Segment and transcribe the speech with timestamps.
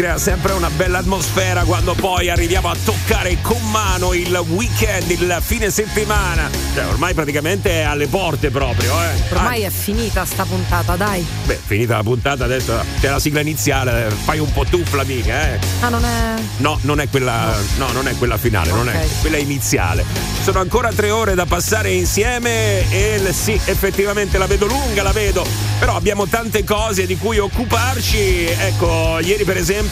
[0.00, 5.38] crea sempre una bella atmosfera quando poi arriviamo a toccare con mano il weekend, il
[5.42, 6.48] fine settimana.
[6.72, 9.34] Cioè, ormai praticamente è alle porte proprio, eh.
[9.34, 9.66] Ormai ah.
[9.66, 11.22] è finita sta puntata, dai.
[11.44, 15.58] Beh, finita la puntata, adesso c'è la sigla iniziale, fai un po' tu, Flamica, eh.
[15.80, 16.40] Ah, non è.
[16.56, 17.54] No, non è quella.
[17.76, 18.84] No, no non è quella finale, okay.
[18.84, 20.30] non è quella iniziale.
[20.42, 25.46] Sono ancora tre ore da passare insieme e sì, effettivamente la vedo lunga, la vedo.
[25.78, 28.46] Però abbiamo tante cose di cui occuparci.
[28.46, 29.89] Ecco, ieri per esempio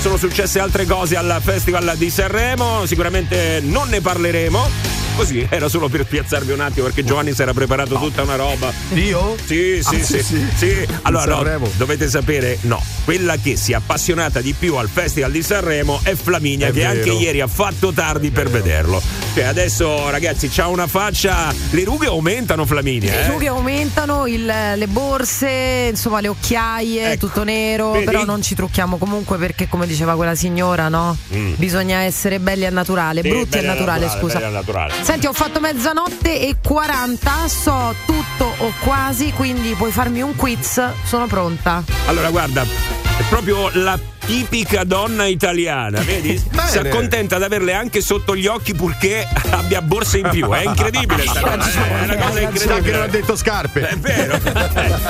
[0.00, 5.05] sono successe altre cose al Festival di Sanremo, sicuramente non ne parleremo.
[5.16, 8.70] Così era solo per piazzarvi un attimo perché Giovanni si era preparato tutta una roba.
[8.92, 9.34] Io?
[9.42, 10.86] Sì, sì, ah, sì, sì, sì.
[11.02, 15.42] Allora, no, dovete sapere, no, quella che si è appassionata di più al Festival di
[15.42, 16.90] Sanremo è Flaminia, è che vero.
[16.90, 19.00] anche ieri ha fatto tardi per vederlo.
[19.34, 21.52] Cioè, adesso, ragazzi, c'ha una faccia.
[21.70, 23.12] Le rughe aumentano, Flaminia.
[23.12, 23.28] Le eh?
[23.28, 27.26] rughe aumentano, il, le borse, insomma, le occhiaie, ecco.
[27.26, 27.92] tutto nero.
[27.92, 28.04] Vedi?
[28.04, 31.16] Però non ci trucchiamo comunque perché, come diceva quella signora, no?
[31.34, 31.54] Mm.
[31.56, 34.48] Bisogna essere belli e naturale, sì, brutti e naturale, naturale, scusa.
[34.48, 35.04] Naturale.
[35.06, 40.82] Senti, ho fatto mezzanotte e 40, so tutto o quasi, quindi puoi farmi un quiz,
[41.04, 41.84] sono pronta.
[42.06, 43.96] Allora, guarda, è proprio la
[44.26, 46.36] tipica donna italiana, vedi?
[46.66, 50.50] si accontenta di averle anche sotto gli occhi purché abbia borse in più.
[50.50, 51.86] È incredibile sta cosa.
[51.86, 52.00] Eh?
[52.00, 52.82] È una cosa incredibile.
[52.82, 53.88] che non ha detto scarpe.
[53.88, 54.38] È vero.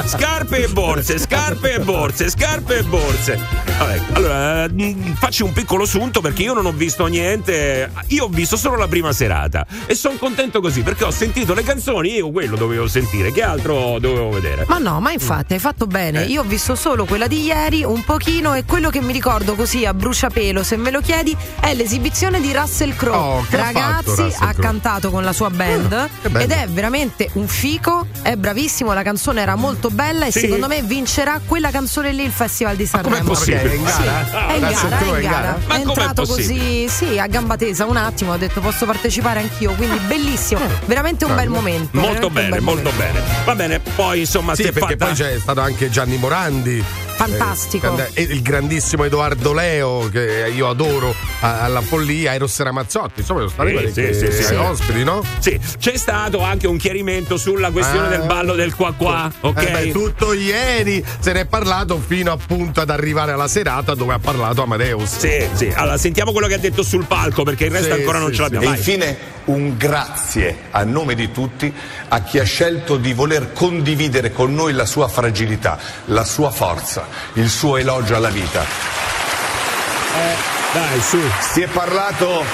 [0.06, 3.38] scarpe e borse, scarpe e borse, scarpe e borse.
[3.78, 7.90] Vabbè, allora, mm, faccio un piccolo sunto perché io non ho visto niente.
[8.08, 11.62] Io ho visto solo la prima serata e sono contento così perché ho sentito le
[11.62, 14.64] canzoni, io quello dovevo sentire, che altro dovevo vedere?
[14.68, 16.24] Ma no, ma infatti hai fatto bene.
[16.24, 16.28] Eh.
[16.28, 19.86] Io ho visto solo quella di ieri, un pochino e quello che mi ricordo così
[19.86, 23.16] a bruciapelo, se me lo chiedi, è l'esibizione di Russell Crowe.
[23.16, 28.08] Oh, Ragazzi, ha, ha cantato con la sua band uh, ed è veramente un fico,
[28.20, 30.40] è bravissimo, la canzone era molto bella e sì.
[30.40, 33.16] secondo me vincerà quella canzone lì il Festival di Sanremo.
[33.16, 33.70] Ma com'è possibile?
[33.70, 33.94] È in gara?
[33.94, 34.34] Sì.
[34.34, 35.58] È in gara, è in gara.
[35.66, 39.72] Ma è entrato così, sì, a gamba tesa un attimo, ha detto posso partecipare anch'io,
[39.74, 41.96] quindi bellissimo, veramente un bel momento.
[41.96, 43.20] Molto bene, molto momento.
[43.20, 43.44] bene.
[43.44, 45.06] Va bene, poi insomma sì, perché fatta...
[45.06, 46.84] poi c'è stato anche Gianni Morandi
[47.16, 47.98] fantastico.
[48.12, 53.20] Eh, il grandissimo Edoardo Leo, che io adoro alla follia, Eros Ramazzotti.
[53.20, 55.22] Insomma, sono stati sì, sì, sì, sì, ospiti, no?
[55.38, 59.30] Sì, c'è stato anche un chiarimento sulla questione ah, del ballo del qua qua.
[59.40, 59.62] Ok.
[59.62, 64.14] Eh beh, tutto ieri se ne è parlato fino appunto ad arrivare alla serata dove
[64.14, 65.18] ha parlato Amadeus.
[65.18, 65.72] Sì, sì.
[65.74, 68.66] Allora sentiamo quello che ha detto sul palco, perché il resto ancora non ce l'abbiamo.
[68.66, 71.72] E infine un grazie a nome di tutti
[72.08, 77.06] a chi ha scelto di voler condividere con noi la sua fragilità, la sua forza
[77.34, 78.62] il suo elogio alla vita.
[78.62, 80.34] Eh,
[80.72, 81.18] dai, su.
[81.40, 82.44] Si è parlato,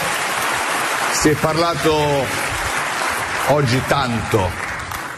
[1.12, 1.96] si è parlato
[3.48, 4.50] oggi tanto,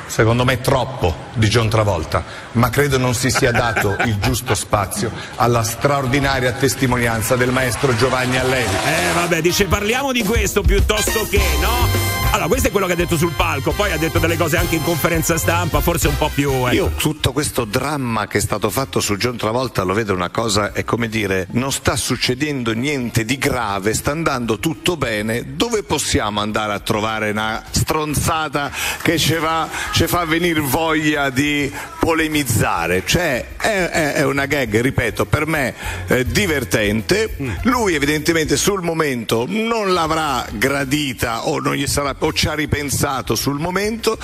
[0.06, 5.10] secondo me troppo, di John Travolta, ma credo non si sia dato il giusto spazio
[5.37, 8.75] alla straordinaria testimonianza del maestro Giovanni Allevi.
[8.75, 12.13] Eh vabbè, dice parliamo di questo piuttosto che, no?
[12.34, 14.74] Allora, questo è quello che ha detto sul palco, poi ha detto delle cose anche
[14.74, 16.50] in conferenza stampa, forse un po' più.
[16.50, 16.74] Ecco.
[16.74, 20.72] Io tutto questo dramma che è stato fatto su John Travolta lo vedo una cosa,
[20.72, 26.40] è come dire, non sta succedendo niente di grave, sta andando tutto bene, dove possiamo
[26.40, 28.68] andare a trovare una stronzata
[29.00, 33.04] che ci fa, ci fa venire voglia di polemizzare?
[33.06, 35.72] Cioè, è, è, è una gag, ripeto, per me
[36.08, 42.48] eh, divertente, lui evidentemente sul momento non l'avrà gradita o non gli sarà o ci
[42.48, 44.18] ha ripensato sul momento,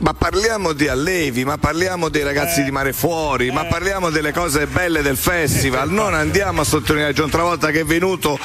[0.00, 4.10] ma parliamo di allevi, ma parliamo dei ragazzi eh, di Mare Fuori, eh, ma parliamo
[4.10, 8.38] delle cose belle del festival, non andiamo a sottolineare John Travolta che è venuto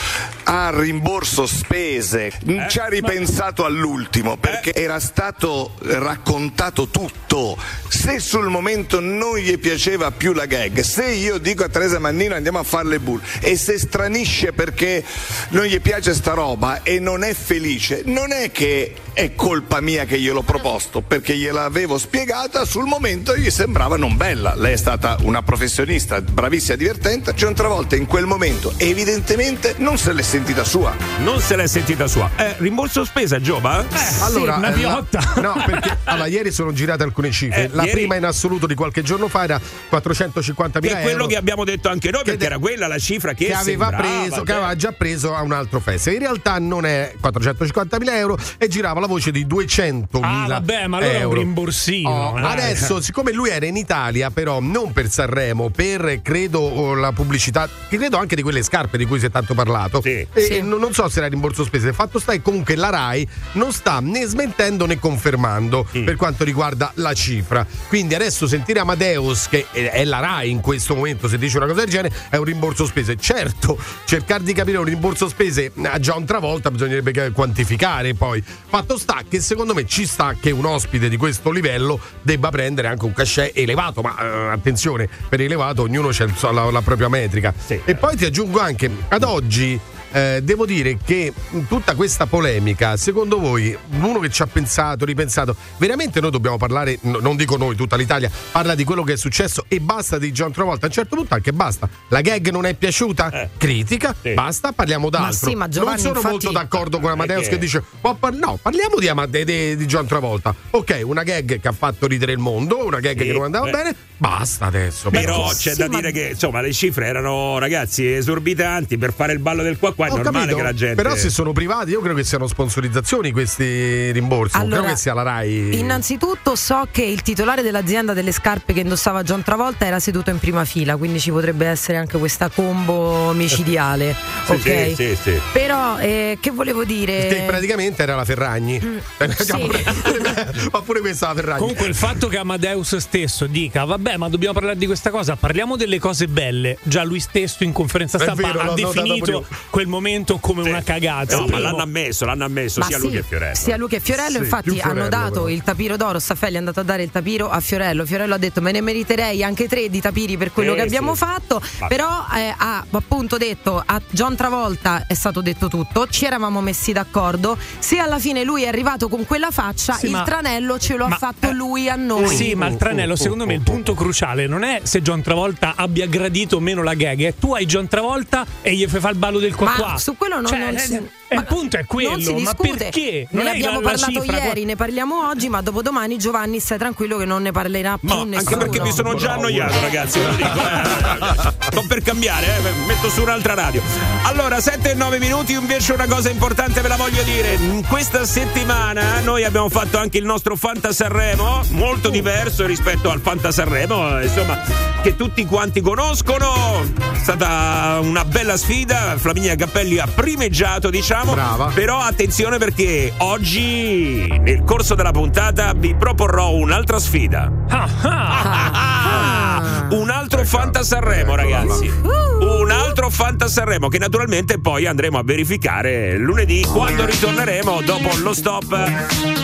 [0.43, 4.83] a rimborso spese, eh, ci ha ripensato all'ultimo perché eh.
[4.83, 11.39] era stato raccontato tutto, se sul momento non gli piaceva più la gag, se io
[11.39, 15.03] dico a Teresa Mannino andiamo a fare le bull e se stranisce perché
[15.49, 20.05] non gli piace sta roba e non è felice, non è che è colpa mia
[20.05, 24.53] che gliel'ho proposto perché gliel'avevo spiegata sul momento gli sembrava non bella.
[24.55, 29.97] Lei è stata una professionista bravissima divertente c'è un'altra volta in quel momento evidentemente non
[29.97, 30.95] se l'è sentita sua.
[31.19, 32.29] Non se l'è sentita sua.
[32.35, 33.81] Eh, rimborso spesa Giova?
[33.81, 35.33] Eh, allora sì, una piotta.
[35.35, 37.65] eh, no perché allora, ieri sono girate alcune cifre.
[37.65, 37.99] Eh, la ieri...
[37.99, 39.59] prima in assoluto di qualche giorno fa era
[39.89, 42.45] 450 mila euro è quello che abbiamo detto anche noi perché de...
[42.45, 45.51] era quella la cifra che, che aveva sembrava, preso che aveva già preso a un
[45.51, 50.19] altro festival in realtà non è 450 mila euro e girava la voce di 200
[50.19, 51.21] ah, vabbè, ma allora euro.
[51.21, 52.09] è un rimborsino.
[52.09, 52.43] Oh, eh.
[52.43, 58.17] Adesso, siccome lui era in Italia, però non per Sanremo, per credo la pubblicità, credo
[58.17, 60.01] anche di quelle scarpe di cui si è tanto parlato.
[60.01, 60.25] Sì.
[60.33, 60.61] E sì.
[60.61, 61.89] non so se era rimborso spese.
[61.89, 66.05] Il fatto sta che comunque la RAI non sta né smentendo né confermando mm.
[66.05, 67.65] per quanto riguarda la cifra.
[67.87, 71.81] Quindi adesso sentire Amadeus, che è la RAI in questo momento, se dice una cosa
[71.81, 73.17] del genere, è un rimborso spese.
[73.17, 78.43] Certo, cercare di capire un rimborso spese a John Travolta bisognerebbe quantificare poi.
[78.79, 82.87] Fatto sta che secondo me ci sta che un ospite di questo livello debba prendere
[82.87, 87.53] anche un cachet elevato, ma eh, attenzione, per elevato ognuno ha la, la propria metrica.
[87.57, 87.81] Sì.
[87.83, 89.77] E poi ti aggiungo anche, ad oggi
[90.11, 91.33] eh, devo dire che
[91.67, 96.97] tutta questa polemica, secondo voi, uno che ci ha pensato, ripensato, veramente noi dobbiamo parlare,
[97.01, 100.31] no, non dico noi, tutta l'Italia, parla di quello che è successo e basta di
[100.31, 100.85] John Travolta.
[100.85, 101.87] A un certo punto anche basta.
[102.09, 103.31] La gag non è piaciuta?
[103.31, 103.49] Eh.
[103.57, 104.33] Critica, sì.
[104.33, 105.29] basta, parliamo d'altro.
[105.29, 106.45] Ma sì, ma Giovanni, non sono infatti...
[106.45, 107.49] molto d'accordo con Amadeus che...
[107.49, 110.55] che dice, par- no, parliamo di, Amade- di, di, John Travolta.
[110.71, 113.25] Ok, una gag che ha fatto ridere il mondo, una gag sì.
[113.25, 113.71] che non andava Beh.
[113.71, 115.09] bene, basta adesso.
[115.09, 115.95] Però c'è da ma...
[115.97, 120.07] dire che insomma le cifre erano, ragazzi, esorbitanti per fare il ballo del qua qua
[120.07, 120.95] è Ho normale capito, che la gente.
[120.95, 124.55] Però se sono privati, io credo che siano sponsorizzazioni questi rimborsi.
[124.55, 125.77] Allora, non credo che sia la Rai.
[125.77, 130.39] Innanzitutto so che il titolare dell'azienda delle scarpe che indossava John Travolta era seduto in
[130.39, 134.15] prima fila, quindi ci potrebbe essere anche questa combo micidiale.
[134.45, 134.61] sì, ok.
[134.61, 135.41] Sì, sì, sì.
[135.51, 137.27] Però eh, che volevo dire?
[137.27, 138.79] Che praticamente era la Ferragni.
[138.81, 138.97] Mm,
[140.71, 141.59] ma pure questa la Ferragni.
[141.59, 145.75] Comunque il fatto che Amadeus stesso dica vabbè, ma dobbiamo parlare di questa cosa, parliamo
[145.75, 146.77] delle cose belle.
[146.83, 150.69] Già lui stesso in conferenza stampa vero, ha definito quel momento come sì.
[150.69, 151.37] una cagata.
[151.37, 151.51] No, sì.
[151.51, 153.55] ma l'hanno ammesso, l'hanno ammesso ma sia sì, lui che Fiorello.
[153.55, 155.49] Sia lui che Fiorello, infatti Fiorello, hanno dato però.
[155.49, 158.05] il tapiro d'oro, Staffelli è andato a dare il tapiro a Fiorello.
[158.05, 161.61] Fiorello ha detto me ne meriterei anche tre di tapiri per quello che abbiamo fatto,
[161.79, 161.87] ma...
[161.87, 166.91] però eh, ha appunto detto a John Travolta è stato detto tutto, ci eravamo messi
[166.91, 170.23] d'accordo, se alla fine lui è arrivato con quella faccia, il ma...
[170.23, 171.15] tranello ce lo ma...
[171.15, 172.35] ha fatto lui a noi.
[172.35, 176.07] Sì, ma il tranello secondo me il punto cruciale non è se John Travolta abbia
[176.07, 179.19] gradito o meno la gag, è tu hai John Travolta e gli fai fare il
[179.19, 179.97] ballo del qua qua.
[179.97, 183.27] Su quello non, cioè, non si, eh, il punto è quello, ma perché?
[183.29, 187.17] Non ne abbiamo la, parlato la ieri, ne parliamo oggi, ma dopodomani Giovanni stai tranquillo
[187.17, 188.39] che non ne parlerà più no, nessuno.
[188.39, 190.59] Anche perché mi sono già annoiato, ragazzi, ve lo dico.
[190.59, 191.53] Eh.
[191.69, 193.81] Sto per cambiare, eh, metto su un'altra radio.
[194.23, 197.53] Allora, 7 e 9 minuti, invece una cosa importante ve la voglio dire.
[197.53, 203.19] In questa settimana noi abbiamo fatto anche il nostro Fanta Sanremo, molto diverso rispetto al
[203.19, 204.59] Fanta Sanremo, insomma,
[205.03, 206.81] che tutti quanti conoscono.
[207.13, 211.17] È stata una bella sfida, Flaminia Cappelli ha primeggiato, diciamo.
[211.25, 211.71] Brava.
[211.73, 217.51] Però attenzione perché oggi, nel corso della puntata, vi proporrò un'altra sfida.
[217.69, 221.87] Ah, ah, ah, un altro Fanta Sanremo, ragazzi.
[221.87, 228.33] Un altro Fanta Sanremo che naturalmente poi andremo a verificare lunedì quando ritorneremo dopo lo
[228.33, 228.77] stop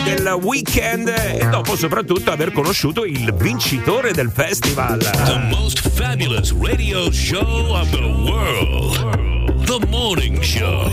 [0.04, 4.98] del weekend e dopo soprattutto aver conosciuto il vincitore del festival.
[4.98, 9.35] The most fabulous radio show of the world.
[9.66, 10.88] The Morning Show.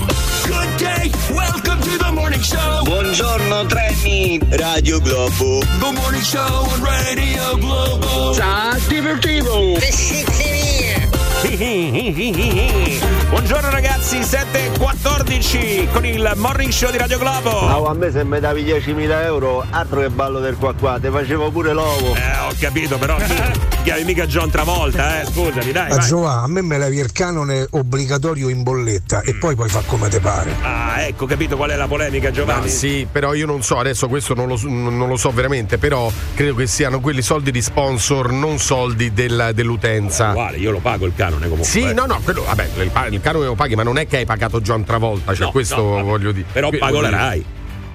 [0.48, 2.82] Good day, welcome to The Morning Show.
[2.86, 5.60] Buongiorno treni, Radio Globo.
[5.80, 8.34] The Morning Show on Radio Globo.
[8.34, 9.78] Ciao, divertivo.
[13.30, 17.50] Buongiorno ragazzi, 7.14 con il morning show di Radio Globo.
[17.50, 21.10] Oh, a me se mi davi 10.000 euro, altro che ballo del qua qua, te
[21.10, 22.16] facevo pure l'ovo.
[22.16, 23.34] Eh, ho capito, però tu
[23.84, 25.90] chiami mica John Travolta, eh, scusami, dai.
[25.90, 29.28] Ma Giovanni, a me me lavi il canone obbligatorio in bolletta mm.
[29.28, 30.56] e poi puoi fare come te pare.
[30.62, 32.68] Ah, ecco, capito qual è la polemica, Giovanni?
[32.68, 36.10] Ah, sì, però io non so, adesso questo non lo, non lo, so veramente, però
[36.36, 40.30] credo che siano quelli soldi di sponsor, non soldi del, dell'utenza.
[40.30, 41.66] Uguale, io lo pago il canone comunque.
[41.66, 41.94] Sì, eh.
[41.94, 44.62] no, no, quello, vabbè, il, il canone lo paghi, ma non è che hai pagato
[44.62, 46.48] John Travolta, cioè no, questo no, voglio dire.
[46.52, 47.46] Però pago la RAI.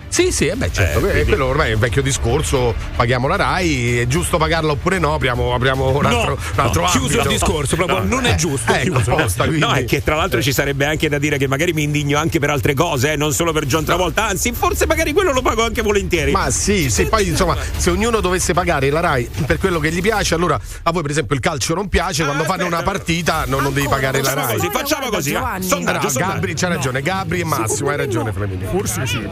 [0.08, 4.00] Sì, sì, eh beh, certo, eh, quello ormai è un vecchio discorso, paghiamo la RAI,
[4.00, 7.28] è giusto pagarla oppure no, apriamo, apriamo un altro, no, un altro no, Chiuso il
[7.28, 8.72] discorso, proprio no, non è giusto.
[8.72, 11.72] Eh, ecco, posta, no, è che tra l'altro ci sarebbe anche da dire che magari
[11.72, 15.12] mi indigno anche per altre cose, eh, non solo per John Travolta, anzi forse magari
[15.12, 16.32] quello lo pago anche volentieri.
[16.32, 20.00] Ma sì, sì, poi insomma, se ognuno dovesse pagare la RAI per quello che gli
[20.00, 23.44] piace, allora a voi per esempio il calcio non piace, ah, quando fanno una partita
[23.46, 24.56] non, non devi pagare la RAI.
[24.56, 28.68] Così, facciamo così, sondaggio, Gabri, c'ha ragione, Gabri e Massimo, hai ragione Flaminia.
[28.68, 29.28] Forse sì.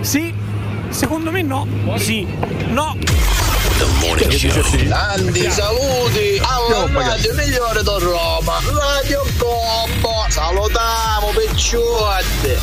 [0.00, 0.29] Sì,
[0.90, 1.66] Secondo me no.
[1.96, 2.26] Sì.
[2.68, 2.96] No.
[4.88, 10.26] Tanti saluti alla radio migliore da Roma, Radio Combo.
[10.28, 12.58] Salutiamo picciotte.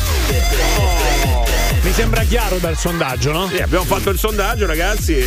[0.78, 1.44] Oh.
[1.82, 3.48] Mi sembra chiaro dal sondaggio, no?
[3.48, 5.24] Sì, abbiamo fatto il sondaggio, ragazzi.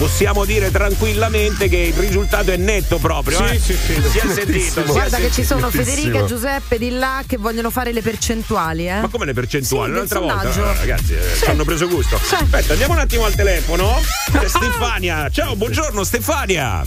[0.00, 3.36] Possiamo dire tranquillamente che il risultato è netto proprio.
[3.36, 3.58] Sì, eh?
[3.58, 4.02] sì, sì.
[4.08, 4.82] Si è sentito.
[4.84, 8.88] Guarda si che ci sono Federica e Giuseppe di là che vogliono fare le percentuali,
[8.88, 9.00] eh?
[9.02, 9.90] Ma come le percentuali?
[9.92, 11.44] Sì, Un'altra volta, eh, ragazzi, eh, Sì.
[11.44, 12.18] ci hanno preso gusto.
[12.22, 12.34] Sì.
[12.34, 14.00] Aspetta, andiamo un attimo al telefono.
[14.32, 15.28] C'è Stefania.
[15.28, 16.82] Ciao, buongiorno Stefania.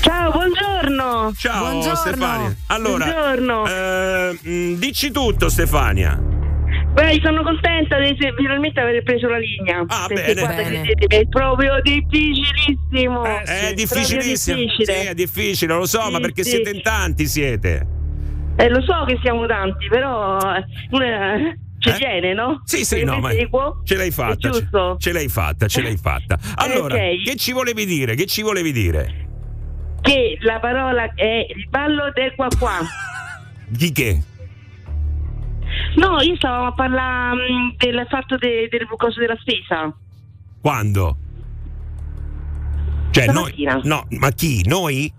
[0.00, 1.32] Ciao, buongiorno.
[1.36, 1.96] Ciao Buongiorno.
[2.00, 2.56] Stefania.
[2.66, 3.66] Allora, Buongiorno.
[3.68, 6.18] eh, mh, dici tutto Stefania.
[6.92, 9.82] Beh, sono contenta di finalmente aver preso la linea.
[9.86, 10.34] Ah, bene.
[10.34, 10.82] guarda Bene.
[10.82, 13.24] è proprio difficilissimo.
[13.24, 14.56] È difficilissimo.
[14.58, 14.92] Difficile.
[15.00, 16.50] Sì, è difficile, lo so, Sì, ma perché sì.
[16.50, 17.86] siete in tanti siete.
[18.56, 20.64] Eh, lo so che siamo tanti, però eh,
[21.78, 21.94] ci Eh?
[21.94, 22.60] tiene, no?
[22.64, 23.30] Sì, sì, no, ma
[23.84, 24.50] ce l'hai fatta.
[24.50, 24.96] Giusto.
[24.98, 26.38] Ce, ce l'hai fatta, ce l'hai fatta.
[26.56, 27.22] Allora, Ok.
[27.24, 28.14] che ci volevi dire?
[28.14, 29.20] Che ci volevi dire?
[30.02, 32.78] Che la parola è il ballo del qua qua.
[33.66, 34.22] Di che?
[35.96, 39.92] No, io stavo a parlare mm, del fatto de- del coso della spesa.
[40.60, 41.16] Quando?
[43.10, 43.52] Cioè, noi.
[43.52, 43.80] Stamattina.
[43.84, 44.62] No, ma chi?
[44.66, 45.12] Noi?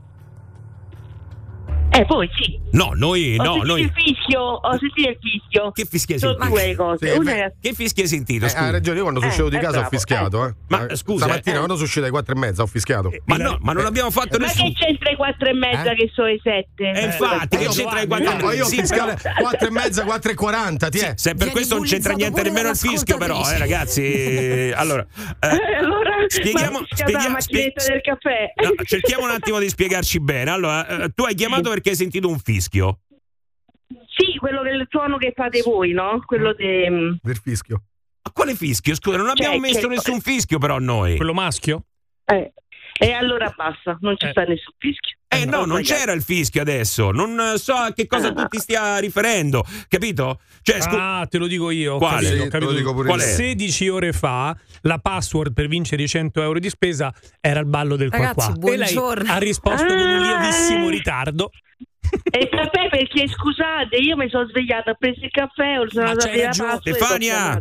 [1.96, 2.60] Eh, poi sì.
[2.72, 3.36] No, noi.
[3.38, 3.82] Ho No, sentito noi.
[3.84, 5.72] il fischio, ho sentito il fischio.
[5.72, 6.54] Che fischia hai Sono sentito?
[6.64, 7.12] due cose.
[7.12, 8.46] Sì, Una Che fischia hai sentito?
[8.46, 8.64] Eh, scusa?
[8.66, 10.46] hai ragione, io quando sono Eh, uscito di è casa ho bravo, fischiato.
[10.48, 10.54] Eh.
[10.70, 11.58] Ma, Eh, scusa, Stamattina eh.
[11.58, 13.12] quando sono uscito alle quattro e mezza ho fischiato.
[13.26, 14.74] Ma no, ma non abbiamo fatto Ma nessun.
[14.74, 15.96] che c'entra i quattro e mezza Eh?
[15.96, 16.92] che sono i sette?
[17.00, 19.72] Eh, infatti, che Io- c'entra i Ma quattro io ho Sì, fischiato però- 4 e
[19.72, 21.14] mezza, 4 e 40, ti è?
[21.16, 24.02] Se per Vieni questo non c'entra niente nemmeno il fischio, però, eh, ragazzi.
[24.84, 25.06] Allora,
[25.40, 28.54] eh, Eh, allora, spieghiamo- ma spieghiamo- la macchinetta spie- del caffè.
[28.64, 30.50] no, cerchiamo un attimo di spiegarci bene.
[30.50, 33.00] Allora, eh, tu hai chiamato perché hai sentito un fischio.
[34.16, 36.22] Sì, quello del suono che fate voi, no?
[36.26, 37.18] Quello de...
[37.22, 37.84] Del fischio.
[38.24, 38.96] Ma quale fischio?
[38.96, 41.16] Scusa, non abbiamo Cioè, messo che- nessun fischio, però noi.
[41.18, 41.86] Quello maschio?
[42.26, 42.54] Eh.
[43.00, 44.30] E allora basta, non ci Eh.
[44.32, 45.18] sta nessun fischio.
[45.28, 47.10] Eh no, non c'era il fischio adesso.
[47.12, 50.40] Non so a che cosa tu ti stia riferendo, capito?
[50.62, 51.98] Cioè, scu- Ah, te lo dico io.
[51.98, 52.24] Quale?
[52.28, 52.72] capito, Sì, capito.
[52.74, 53.26] dico pure Qual io.
[53.26, 53.30] è?
[53.30, 57.96] 16 ore fa la password per vincere i 100 euro di spesa era il ballo
[57.96, 58.72] del qua Ragazzi, qua.
[58.74, 59.32] E lei buongiorno.
[59.34, 60.40] ha risposto con un Ah.
[60.40, 61.50] lievissimo ritardo.
[62.30, 66.06] E il caffè perché scusate, io mi sono svegliata, ho preso il caffè, ho sono
[66.10, 67.60] andata via Stefania!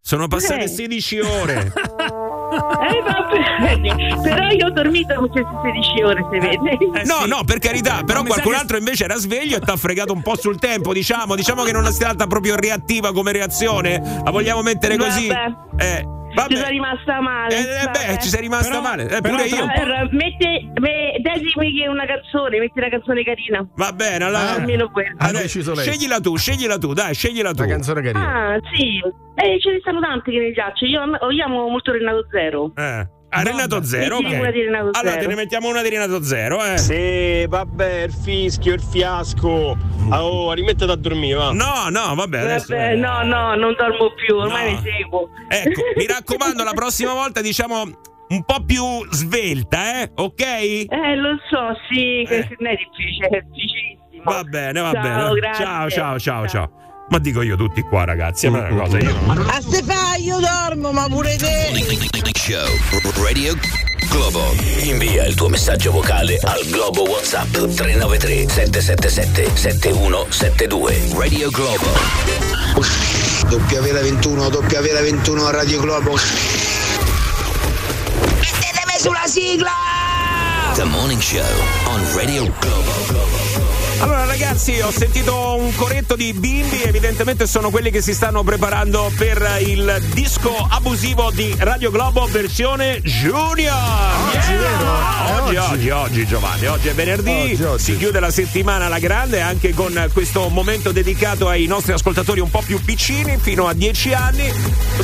[0.00, 0.68] sono passate Eh.
[0.68, 1.72] 16 ore.
[2.54, 6.70] Eh, però io ho dormito con queste 16 ore, se vede.
[7.00, 7.28] Eh, No, sì.
[7.28, 10.22] no, per carità, però qualcun che- altro invece era sveglio e ti ha fregato un
[10.22, 11.34] po' sul tempo, diciamo.
[11.34, 14.20] Diciamo che non è stata proprio reattiva come reazione.
[14.24, 15.26] La vogliamo mettere così?
[15.28, 15.54] Vabbè.
[15.76, 16.48] Eh, vabbè.
[16.50, 17.54] Ci sono rimasta male.
[17.56, 19.04] Eh, eh, beh, ci sei rimasta Però- male.
[19.04, 19.66] Eh, però pure io.
[19.68, 23.66] Allora, metti, me, che una canzone, metti una canzone carina.
[23.76, 24.54] Va bene, allora.
[24.54, 25.14] Almeno quella.
[25.18, 27.62] Allora, sceglila tu, sceglila tu, dai, sceglila tu.
[27.62, 28.52] Una canzone carina.
[28.54, 29.00] Ah, sì.
[29.36, 30.90] Eh, ce ne stanno tanti che mi piacciono.
[30.90, 32.72] Io, io amo molto Renato Zero.
[32.76, 33.08] Eh.
[33.34, 34.40] A Renato Zero, mettimi ok.
[34.40, 35.20] una di Renato Allora, Zero.
[35.20, 36.78] te ne mettiamo una di Renato Zero, eh.
[36.78, 39.76] Sì, vabbè, il fischio, il fiasco.
[40.10, 41.52] Ah, Oh, rimettete a dormire, va.
[41.52, 42.74] No, no, vabbè, adesso.
[42.74, 44.80] Vabbè, no, no, non dormo più, ormai No.
[44.80, 45.28] mi seguo.
[45.48, 47.82] Ecco, mi raccomando, la prossima volta diciamo
[48.28, 50.10] un po' più svelta, eh?
[50.14, 50.40] Ok?
[50.42, 50.86] Eh,
[51.16, 52.56] lo so, sì, che Eh.
[52.58, 54.22] non è difficile, è difficilissimo.
[54.24, 55.40] Va bene, va Ciao, bene.
[55.40, 55.64] grazie.
[55.64, 56.70] Ciao, ciao, ciao, ciao.
[57.08, 59.14] Ma dico io tutti qua, ragazzi, è una cosa io.
[59.46, 62.32] A Stefano io dormo, ma pure te.
[62.34, 62.66] Show
[63.22, 63.54] Radio
[64.08, 64.54] Globo.
[64.82, 71.08] Invia il tuo messaggio vocale al Globo WhatsApp 393 777 7172.
[71.14, 71.84] Radio Globo.
[73.48, 76.16] W21, W21 a Radio Globo.
[78.38, 79.72] Mettetemi sulla sigla!
[80.74, 81.44] The Morning Show
[81.86, 83.73] on Radio Globo.
[84.00, 89.10] Allora ragazzi, ho sentito un coretto di bimbi, evidentemente sono quelli che si stanno preparando
[89.16, 93.74] per il disco abusivo di Radio Globo versione Junior.
[94.34, 95.44] Oggi, vero?
[95.44, 95.90] Oggi, oggi.
[95.90, 97.82] oggi, Giovanni, oggi è venerdì, Oggi, oggi.
[97.82, 102.50] si chiude la settimana alla grande anche con questo momento dedicato ai nostri ascoltatori un
[102.50, 104.52] po' più piccini, fino a 10 anni.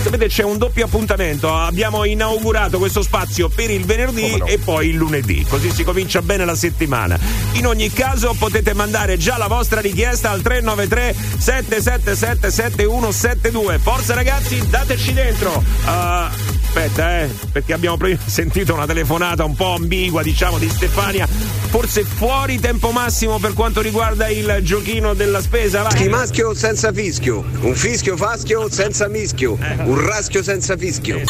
[0.02, 4.46] Sapete c'è un doppio appuntamento, abbiamo inaugurato questo spazio per il venerdì no.
[4.46, 7.18] e poi il lunedì, così si comincia bene la settimana.
[7.52, 13.78] In ogni caso potete mandare già la vostra richiesta al 393 777 7172.
[13.78, 15.62] Forza ragazzi, dateci dentro.
[15.84, 16.30] Ah,
[16.70, 22.04] aspetta, eh, perché abbiamo prima sentito una telefonata un po' ambigua, diciamo, di Stefania, forse
[22.04, 25.82] fuori tempo massimo per quanto riguarda il giochino della spesa.
[25.82, 26.08] Vai.
[26.08, 31.22] maschio senza fischio, un fischio faschio senza mischio, un raschio senza fischio.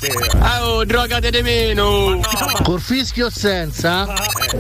[0.61, 2.20] Oh, drogate di meno.
[2.62, 4.06] Col fischio o senza?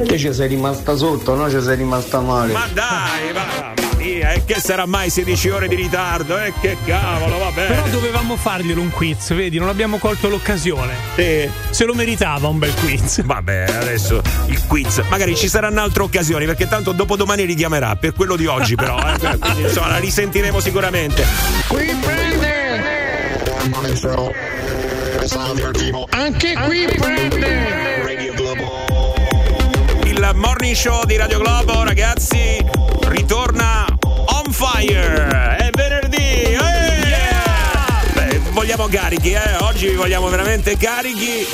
[0.06, 1.50] Te ci sei rimasta sotto, no?
[1.50, 2.52] Ci sei rimasta male.
[2.52, 6.38] Ma dai, va, mia, e che sarà mai 16 ore di ritardo?
[6.38, 7.74] E che cavolo, va bene.
[7.74, 10.94] Però dovevamo farglielo un quiz, vedi, non abbiamo colto l'occasione.
[11.14, 11.48] Sì.
[11.70, 13.22] Se lo meritava un bel quiz.
[13.22, 15.02] Vabbè, adesso il quiz.
[15.08, 18.98] Magari ci saranno altre occasioni, perché tanto dopodomani richiamerà per quello di oggi, però.
[18.98, 19.36] Eh?
[19.38, 21.24] Quindi, insomma, la risentiremo sicuramente.
[21.68, 22.60] Qui prende
[26.10, 29.14] Anche qui prende Radio Globo.
[30.04, 32.64] Il morning show di Radio Globo, ragazzi,
[33.08, 33.89] ritorna
[34.60, 35.59] fire.
[38.80, 39.56] Vogliamo carichi, eh?
[39.60, 41.46] Oggi vi vogliamo veramente carichi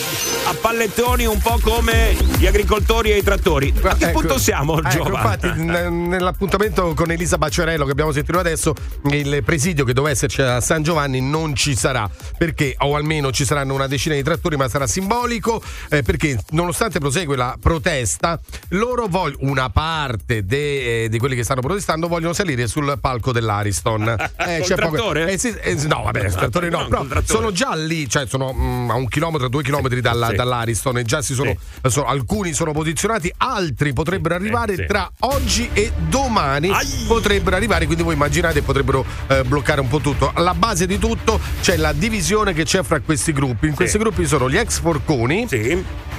[0.47, 3.75] a pallettoni un po' come gli agricoltori e i trattori.
[3.83, 4.21] A che Ecco.
[4.21, 5.09] punto siamo, Ecco, Giova?
[5.35, 8.75] infatti, n- nell'appuntamento con Elisa Baciarello che abbiamo sentito adesso,
[9.11, 13.45] il presidio che doveva esserci a San Giovanni non ci sarà perché, o almeno ci
[13.45, 19.07] saranno una decina di trattori, ma sarà simbolico eh, perché, nonostante prosegue la protesta, loro
[19.09, 24.05] vogliono, una parte de- eh, di quelli che stanno protestando, vogliono salire sul palco dell'Ariston.
[24.37, 25.33] Col c'è poco- trattore?
[25.33, 27.39] eh, sì, eh, no, vabbè, il trattore no, No, col trattore.
[27.39, 30.35] sono già lì, cioè sono mm, a un chilometro, due chilometri dalla- Sì.
[30.37, 31.55] dall'Ariston e già si sono,
[31.89, 34.87] sono- alcuni sono posizionati, altri potrebbero arrivare sì.
[34.87, 36.71] tra oggi e domani
[37.07, 40.31] potrebbero arrivare, quindi voi immaginate potrebbero eh, bloccare un po' tutto.
[40.35, 43.67] Alla base di tutto c'è la divisione che c'è fra questi gruppi.
[43.69, 45.47] In questi gruppi sono gli ex forconi.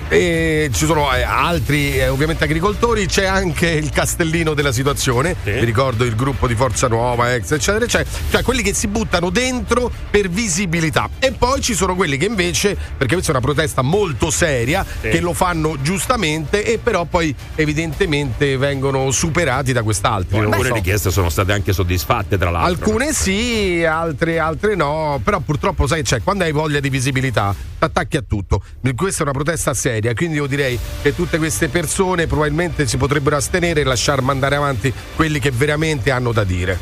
[0.09, 5.65] E ci sono eh, altri eh, ovviamente agricoltori, c'è anche il castellino della situazione, vi
[5.65, 9.91] ricordo il gruppo di Forza Nuova, ex eccetera eccetera, cioè quelli che si buttano dentro
[10.09, 10.76] per visibilità
[11.19, 15.09] e poi ci sono quelli che invece, perché questa è una protesta molto seria, Sì.
[15.09, 20.37] che lo fanno giustamente e però poi evidentemente vengono superati da quest'altri.
[20.37, 20.73] non Alcune so.
[20.75, 22.85] richieste sono state anche soddisfatte, tra l'altro.
[22.85, 27.83] Alcune sì, altre, altre no, però purtroppo sai, cioè, quando hai voglia di visibilità, ti
[27.83, 28.63] attacchi a tutto.
[28.95, 33.35] Questa è una protesta seria, quindi io direi che tutte queste persone probabilmente si potrebbero
[33.35, 36.79] astenere e lasciar mandare avanti quelli che veramente hanno da dire.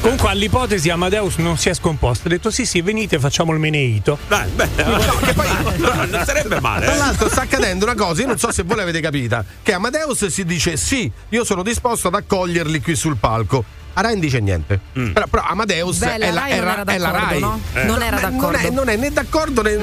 [0.00, 2.28] Comunque, all'ipotesi Amadeus non si è scomposto.
[2.28, 4.18] Ha detto: sì, sì, venite, facciamo il meneito.
[4.28, 6.86] Dai, beh, non sarebbe male.
[6.86, 6.98] Tra eh.
[6.98, 10.44] l'altro sta accadendo una cosa, io non so se voi l'avete capita, che Amadeus si
[10.44, 13.82] dice sì, io sono disposto ad accoglierli qui sul palco.
[13.94, 14.80] A Rai non dice niente.
[14.98, 15.12] Mm.
[15.12, 17.40] Però, però Amadeus Beh, la è, la, Rai è non è la d'accordo, Rai.
[17.40, 17.60] no?
[17.84, 18.46] Non era d'accordo.
[18.50, 19.76] Non è, non è né d'accordo né,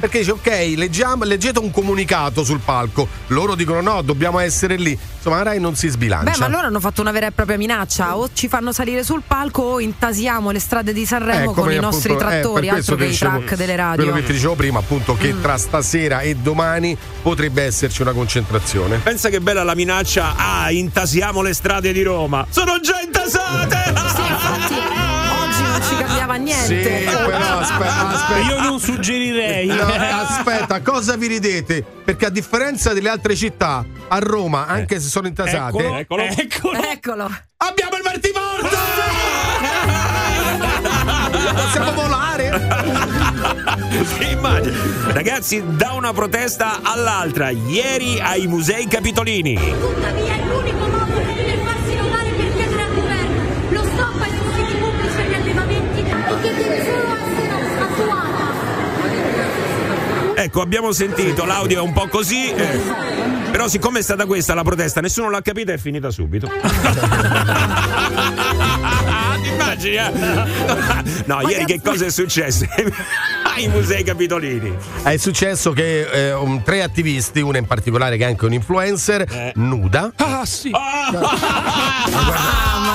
[0.00, 3.06] perché dice ok, leggiamo, leggete un comunicato sul palco.
[3.28, 4.96] Loro dicono no, dobbiamo essere lì.
[5.16, 6.30] Insomma, la Rai non si sbilancia.
[6.32, 8.16] Beh, ma loro hanno fatto una vera e propria minaccia.
[8.16, 11.76] O ci fanno salire sul palco o intasiamo le strade di Sanremo Eh, con i
[11.76, 14.02] appunto- nostri eh, trattori, questo altro che i dicevo- track delle radio.
[14.04, 18.98] Quello che ti dicevo prima, appunto, che tra stasera e domani potrebbe esserci una concentrazione.
[18.98, 20.34] Pensa che bella la minaccia.
[20.36, 22.46] Ah, intasiamo le strade di Roma.
[22.50, 23.45] Sono già intasate!
[25.38, 26.98] Oggi non ci cambiava niente.
[27.00, 28.38] Sì, però aspetta, aspetta.
[28.52, 29.66] Io non suggerirei.
[29.66, 29.86] No,
[30.22, 31.84] aspetta, cosa vi ridete?
[32.04, 36.22] Perché a differenza delle altre città, a Roma, anche se sono intasate, Eccolo, eccolo.
[36.22, 36.82] eccolo.
[36.82, 37.30] Eccolo.
[37.58, 38.76] abbiamo il vertimorto!
[41.54, 42.50] Possiamo volare?
[45.12, 49.54] Ragazzi, da una protesta all'altra, ieri ai musei capitolini.
[60.46, 62.48] Ecco, abbiamo sentito, l'audio è un po' così.
[62.52, 62.80] eh,
[63.50, 66.46] però, siccome è stata questa la protesta, nessuno l'ha capita, è finita subito.
[69.42, 69.96] Ti immagini?
[69.96, 70.12] eh?
[71.24, 72.64] No, ieri che cosa è successo?
[73.56, 74.72] ai musei capitolini.
[75.02, 79.52] È successo che eh, un- tre attivisti, una in particolare che è anche un influencer,
[79.56, 80.12] nuda.
[80.16, 80.70] Ah, sì.
[80.70, 81.26] Mamma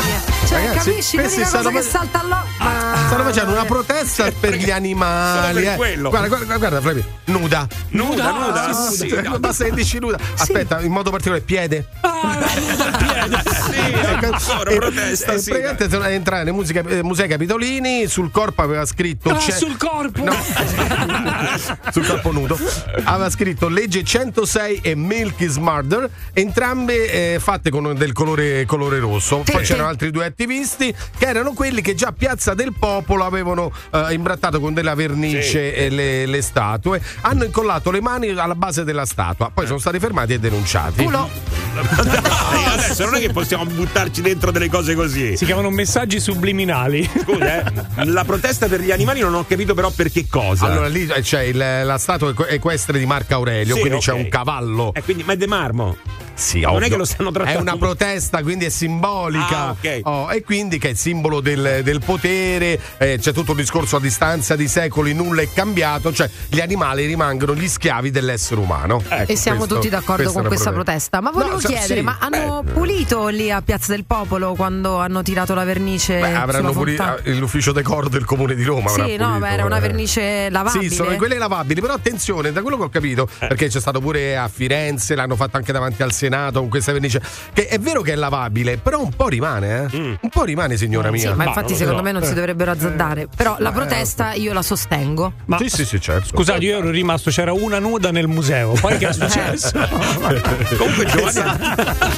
[0.05, 0.21] mia.
[0.47, 1.17] Cioè, Ragazzi, capisci?
[1.17, 2.63] Vedi questi una cosa stanno che fa- salta all'occhio.
[2.63, 5.63] Ma- Stanno facendo una protesta per gli animali.
[5.63, 5.75] per eh.
[5.75, 6.07] quello.
[6.09, 7.67] Guarda, guarda, guarda, Flavio, nuda.
[7.89, 9.37] Nuda, nuda, Sì, sì, sì, no.
[9.37, 10.17] Basta che dici nuda.
[10.37, 11.87] Aspetta, in modo particolare, piede.
[13.21, 13.77] Sì,
[14.25, 15.49] ancora E- protesta, e sì.
[15.49, 18.07] praticamente sono entrare nei musica- eh, musei capitolini.
[18.07, 19.29] Sul corpo aveva scritto.
[19.29, 20.23] Ah, c'è- sul corpo.
[20.23, 20.33] No.
[21.91, 22.57] sul corpo nudo
[23.03, 28.99] aveva scritto legge 106 e Milk is Murder entrambe eh, fatte con del colore, colore
[28.99, 29.71] rosso Sì, poi sì.
[29.71, 34.13] c'erano altri due attivisti che erano quelli che già a Piazza del Popolo avevano eh,
[34.13, 35.89] imbrattato con della vernice Sì.
[35.95, 40.33] le, le statue hanno incollato le mani alla base della statua poi sono stati fermati
[40.33, 41.29] e denunciati Culo.
[41.73, 45.37] Dai, adesso non è che possiamo buttarci dentro delle cose così.
[45.37, 47.09] Si chiamano messaggi subliminali.
[47.23, 50.65] Scusa, eh, la protesta per gli animali non ho capito però per che cosa.
[50.65, 54.03] allora lì eh, c'è il- la statua equ- equestre di Marco Aurelio Sì, quindi ok.
[54.03, 55.97] c'è un cavallo Eh, quindi, ma è de marmo.
[56.33, 56.87] Sì, Non è ovvio.
[56.89, 59.57] che lo stanno trattando- È una protesta, quindi è simbolica.
[59.59, 59.99] Ah, ok.
[60.03, 62.79] Oh, e quindi che è il simbolo del, del potere.
[62.97, 66.13] Eh, c'è tutto un discorso a distanza di secoli, nulla è cambiato.
[66.13, 69.01] Cioè, gli animali rimangono gli schiavi dell'essere umano.
[69.07, 71.21] Ecco, E siamo questo- tutti d'accordo questa con questa protesta.
[71.21, 75.21] Ma volevo No, chiedere, sì, ma hanno pulito lì a Piazza del Popolo quando hanno
[75.21, 76.19] tirato la vernice?
[76.19, 77.37] Beh, avranno pulito fontana?
[77.39, 78.89] l'ufficio decoro del comune di Roma.
[78.89, 79.81] avrà Sì, no, pulito, beh, era una eh.
[79.81, 80.89] vernice lavabile.
[80.89, 83.47] Sì, sono quelle lavabili, però attenzione, da quello che ho capito, Eh.
[83.47, 87.21] perché c'è stato pure a Firenze, l'hanno fatto anche davanti al Senato con questa vernice.
[87.53, 89.97] Che è vero che è lavabile, però un po' rimane, eh?
[89.97, 90.13] Mm.
[90.21, 91.29] Un po' rimane, signora mia.
[91.31, 92.03] Sì, ma infatti, secondo so.
[92.03, 92.80] me non si dovrebbero azzardare.
[92.89, 95.33] Però la Eh, protesta io la sostengo.
[95.45, 96.27] Ma sì, sì, sì, certo.
[96.27, 98.73] Scusate, io ero rimasto, c'era una nuda nel museo.
[98.73, 99.71] Poi che è successo?
[100.77, 101.59] Comunque Giovanni,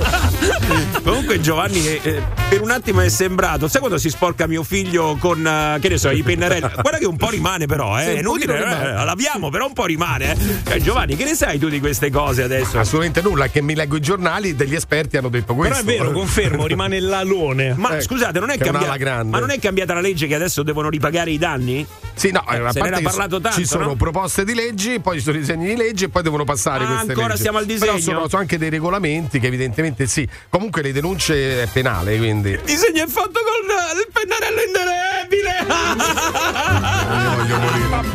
[1.03, 5.17] Comunque Giovanni eh, eh, per un attimo è sembrato, sai quando si sporca mio figlio
[5.19, 6.61] con eh, che ne so, i pennarelli?
[6.81, 9.85] Guarda che un po' rimane però, eh, Sì, è inutile, eh, laviamo, però un po'
[9.85, 10.31] rimane.
[10.33, 10.75] Eh.
[10.75, 12.77] Eh, Giovanni, che ne sai tu di queste cose adesso?
[12.79, 15.79] Assolutamente nulla, che mi leggo i giornali, degli esperti hanno detto Però questo.
[15.79, 17.73] è vero, confermo, rimane l'alone.
[17.75, 19.31] Ma Eh, scusate, non è, è cambia- un'ala grande.
[19.31, 21.83] ma non è cambiata la legge che adesso devono ripagare i danni?
[22.13, 23.95] Sì, no, Eh, se n'era che parlato tanto, ci sono no?
[23.95, 27.07] proposte di leggi, poi ci sono disegni di legge e poi devono passare Ah, queste
[27.11, 27.39] ancora leggi.
[27.39, 27.91] stiamo al disegno?
[27.93, 30.27] Però sono, sono anche dei regolamenti che evidentemente sì.
[30.49, 32.51] Comunque le denunce è penale, quindi.
[32.51, 35.51] Il disegno è fatto con il pennarello indelebile.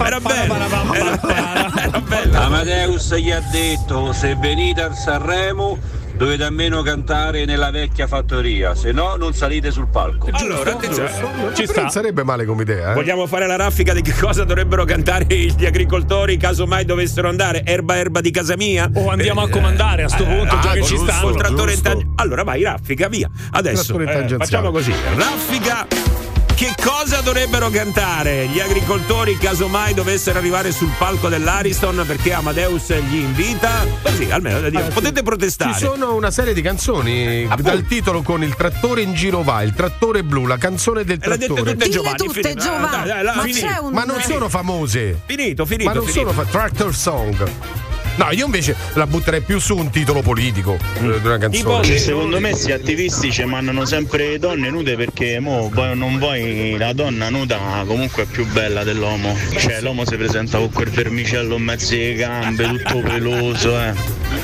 [0.04, 0.54] Era bello.
[0.94, 2.38] Era, era bello.
[2.40, 5.78] Amadeus gli ha detto se venite a Sanremo
[6.18, 10.28] dovete almeno cantare nella vecchia fattoria, se no non salite sul palco.
[10.32, 11.10] Allora, attenzione.
[11.54, 11.88] Ci sta.
[11.88, 12.94] Sarebbe male come idea, eh.
[12.94, 17.62] Vogliamo fare la raffica di che cosa dovrebbero cantare gli agricoltori caso mai dovessero andare?
[17.64, 18.90] Erba erba di casa mia?
[18.94, 21.20] O andiamo a comandare a sto punto, già che ci stanno.
[21.20, 21.88] Col trattore in Giusto.
[21.90, 23.30] tang- Allora vai, raffica, via.
[23.52, 24.92] Adesso eh, facciamo così.
[25.14, 26.27] Raffica.
[26.58, 33.14] Che cosa dovrebbero cantare gli agricoltori casomai dovessero arrivare sul palco dell'Ariston perché Amadeus gli
[33.14, 33.86] invita?
[34.02, 35.74] Così, almeno da dire, potete protestare.
[35.74, 39.72] Ci sono una serie di canzoni dal titolo con il trattore in giro va, il
[39.72, 41.72] trattore blu, la canzone del E le dette trattore.
[41.74, 42.16] tutte Giovanni.
[42.16, 42.60] tutte, finito.
[42.60, 42.90] Giovanni.
[42.90, 43.66] Dai, dai, dai, Ma finito.
[43.66, 45.20] c'è un- Ma non sono famose.
[45.26, 45.88] Finito, finito.
[45.90, 46.32] Ma non finito.
[46.32, 47.50] sono fa- Tractor Song.
[48.18, 51.86] No, io invece la butterei più su un titolo politico eh, di una canzone.
[51.86, 56.76] Che secondo me questi attivisti ci mandano sempre donne nude perché mo voi non vuoi
[56.76, 59.36] la donna nuda comunque è più bella dell'uomo.
[59.56, 63.94] Cioè l'uomo si presenta con quel vermicello in mezzo alle gambe, tutto peloso, eh.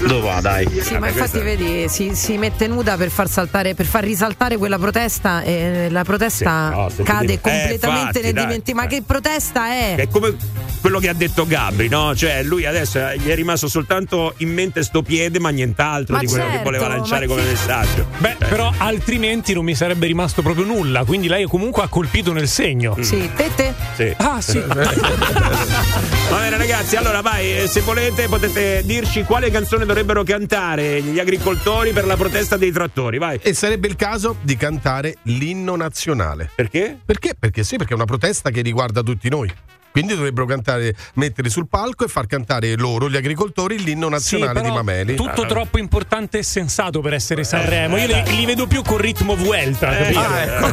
[0.06, 0.66] Dove va dai?
[0.80, 4.78] Sì, ma infatti vedi, si, si mette nuda per far saltare, per far risaltare quella
[4.78, 8.44] protesta e la protesta Sì, no, cade completamente Eh, nel dai.
[8.44, 8.74] dimenticatoio.
[8.74, 9.94] Ma che protesta è?
[9.96, 10.34] È come
[10.80, 12.14] quello che ha detto Gabri, no?
[12.14, 16.20] Cioè, lui adesso eh, gli è rimasto soltanto in mente sto piede, ma nient'altro Ma
[16.20, 18.06] di quello che certo, voleva lanciare come messaggio.
[18.18, 21.04] Beh, però altrimenti non mi sarebbe rimasto proprio nulla.
[21.04, 22.96] Quindi lei comunque ha colpito nel segno.
[23.00, 23.74] Sì, te te.
[23.94, 24.14] Sì.
[24.18, 24.62] Ah, sì.
[24.64, 31.18] Va bene, ragazzi, allora vai, eh, se volete potete dirci quale canzone dovrebbero cantare gli
[31.18, 33.38] agricoltori per la protesta dei trattori, vai.
[33.42, 36.50] E sarebbe il caso di cantare l'inno nazionale.
[36.54, 36.98] Perché?
[37.04, 37.34] Perché?
[37.38, 39.52] Perché sì, perché è una protesta che riguarda tutti noi.
[39.94, 44.64] Quindi dovrebbero cantare, mettere sul palco e far cantare loro, gli agricoltori, l'inno nazionale Sì,
[44.64, 45.14] di Mameli.
[45.14, 47.96] Tutto troppo importante e sensato per essere Sanremo.
[47.96, 50.18] Io li, li vedo più con ritmo Vuelta, capito?
[50.18, 50.70] Ah, ecco.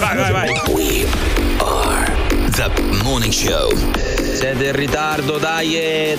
[0.00, 0.60] Vai, vai, vai.
[0.74, 1.06] We
[1.58, 2.12] are
[2.50, 3.72] the morning show.
[4.34, 6.18] Siete in ritardo, dai!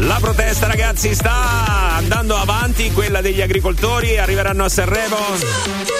[0.00, 5.16] La protesta, ragazzi, sta andando avanti, quella degli agricoltori, arriveranno a Sanremo.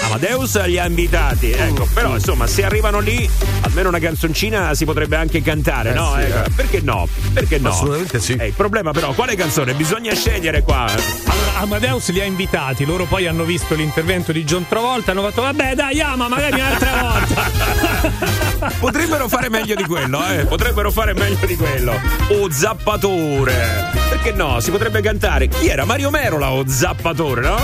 [0.05, 3.29] Amadeus li ha invitati, ecco, però insomma, se arrivano lì,
[3.61, 6.15] almeno una canzoncina si potrebbe anche cantare, Eh no?
[6.15, 6.49] sì, Ecco, eh.
[6.55, 7.07] Perché no?
[7.31, 7.69] Perché no?
[7.69, 8.33] Assolutamente sì.
[8.33, 9.73] Eh, il problema però, quale canzone?
[9.73, 10.85] Bisogna scegliere qua.
[10.85, 15.41] Allora, Amadeus li ha invitati, loro poi hanno visto l'intervento di John Travolta, hanno fatto
[15.43, 18.69] vabbè dai ama, magari un'altra volta.
[18.79, 20.45] Potrebbero fare meglio di quello, eh?
[20.45, 21.99] Potrebbero fare meglio di quello.
[22.29, 23.90] O Zappatore.
[24.09, 24.59] Perché no?
[24.59, 25.47] Si potrebbe cantare.
[25.47, 25.85] Chi era?
[25.85, 27.57] Mario Merola o Zappatore, no?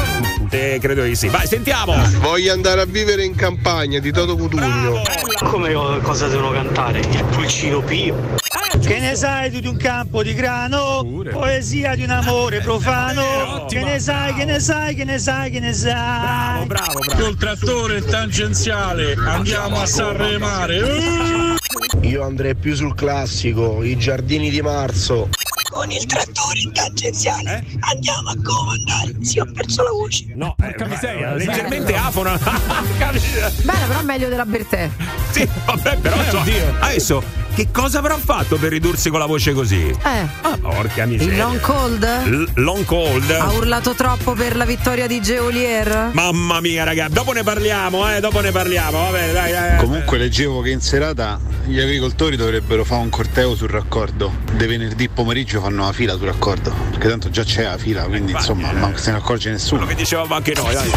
[0.49, 1.27] Eh, credo di sì.
[1.27, 1.93] Vai, sentiamo.
[2.19, 5.01] Voglio andare a vivere in campagna di Toto Cutugno.
[5.43, 6.99] Come cosa devono cantare?
[6.99, 8.35] Il pulcino pio.
[8.79, 11.05] Che ne sai tu di un campo di grano?
[11.31, 13.65] Poesia di un amore profano.
[13.67, 16.65] Che ne sai, che ne sai, che ne sai, che ne sai?
[16.65, 21.55] Bravo, Col trattore tangenziale andiamo a Sanremare.
[22.01, 25.29] Io andrei più sul classico, i giardini di marzo.
[25.69, 29.15] Con il trattore in tangenziale andiamo a comandare.
[29.21, 30.25] Sì, ho perso la voce.
[30.33, 32.37] No, porca miseria, leggermente afona.
[32.97, 34.89] Bene, però meglio della Bertè.
[35.31, 36.45] sì, vabbè, però insomma,
[36.79, 37.21] adesso
[37.57, 39.87] che cosa avrà fatto per ridursi con la voce così?
[39.89, 41.33] Eh, Ah, porca miseria.
[41.33, 42.03] il long cold?
[42.27, 43.31] L- long cold.
[43.31, 46.11] Ha urlato troppo per la vittoria di Geolier?
[46.13, 48.99] Mamma mia, raga, dopo ne parliamo, eh, dopo ne parliamo.
[48.99, 49.77] Vabbè, dai, dai.
[49.79, 54.31] Comunque leggevo che in serata gli agricoltori dovrebbero fare un corteo sul raccordo.
[54.53, 56.71] De venerdì pomeriggio fanno la fila sul raccordo.
[56.91, 59.79] Perché tanto già c'è la fila, quindi insomma non se ne accorge nessuno.
[59.81, 60.91] Quello che dicevamo anche noi, dai.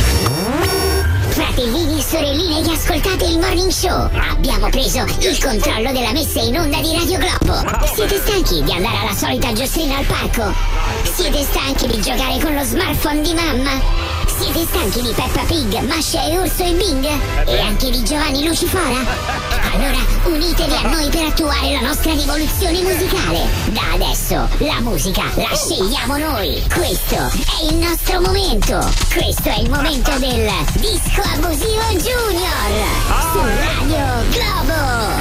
[1.31, 6.59] Fratellini e sorelline che ascoltate il morning show, abbiamo preso il controllo della messa in
[6.59, 7.87] onda di Radio Globo.
[7.95, 10.53] Siete stanchi di andare alla solita giostrina al parco?
[11.05, 14.10] Siete stanchi di giocare con lo smartphone di mamma?
[14.41, 17.07] Siete stanchi di Peppa Pig, Masha e Orso e Bing?
[17.45, 19.05] E anche di Giovanni Lucifora?
[19.75, 23.47] Allora unitevi a noi per attuare la nostra rivoluzione musicale.
[23.67, 26.65] Da adesso la musica la scegliamo noi.
[26.73, 28.79] Questo è il nostro momento.
[29.13, 32.89] Questo è il momento del Disco Abusivo Junior
[33.33, 35.20] su Radio Globo.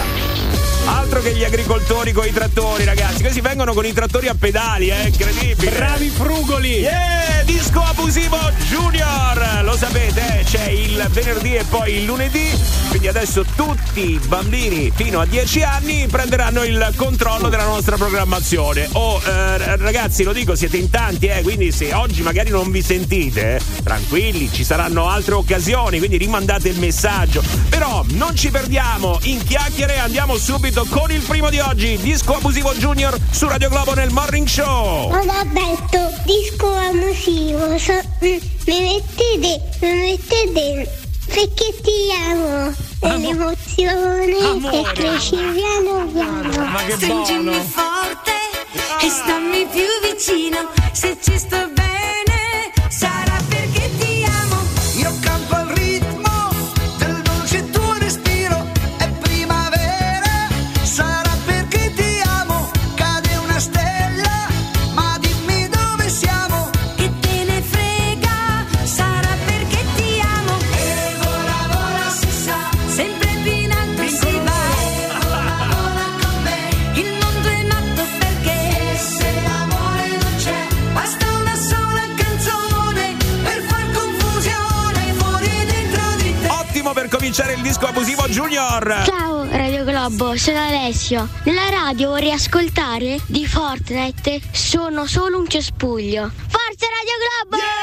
[0.90, 3.22] Altro che gli agricoltori con i trattori, ragazzi.
[3.22, 5.08] Questi vengono con i trattori a pedali, è eh?
[5.10, 5.70] incredibile.
[5.72, 6.80] Bravi frugoli!
[6.80, 7.44] Yeah!
[7.46, 9.62] Disco abusivo Junior!
[9.64, 10.44] Lo sapete, eh?
[10.44, 12.50] c'è il venerdì e poi il lunedì.
[12.90, 18.90] Quindi adesso tutti i bambini fino a 10 anni prenderanno il controllo della nostra programmazione.
[18.94, 21.44] Oh, eh, ragazzi, lo dico, siete in tanti, eh?
[21.44, 26.70] Quindi se oggi magari non vi sentite, eh, tranquilli, ci saranno altre occasioni, quindi rimandate
[26.70, 27.44] il messaggio.
[27.70, 32.36] Però non ci perdiamo in chiacchiere, andiamo subito subito con il primo di oggi, Disco
[32.36, 35.12] Abusivo Junior su Radio Globo nel Morning Show.
[35.12, 40.90] Ho detto disco abusivo, so, mm, mi mettete, mi mettete
[41.26, 42.74] perché ti amo.
[43.02, 46.66] E l'emozione che cresce piano piano.
[46.66, 47.64] Ma che Stringimi buono.
[47.64, 48.32] forte
[49.02, 50.70] e stammi più vicino.
[50.92, 52.19] Se ci sto bene,
[87.40, 89.04] Cominciare il Disco Abusivo Junior.
[89.06, 91.30] Ciao Radio Globo, sono Alessio.
[91.46, 96.30] Nella radio vorrei ascoltare di Fortnite Sono solo un cespuglio.
[96.30, 97.16] Forza Radio
[97.48, 97.79] Globo!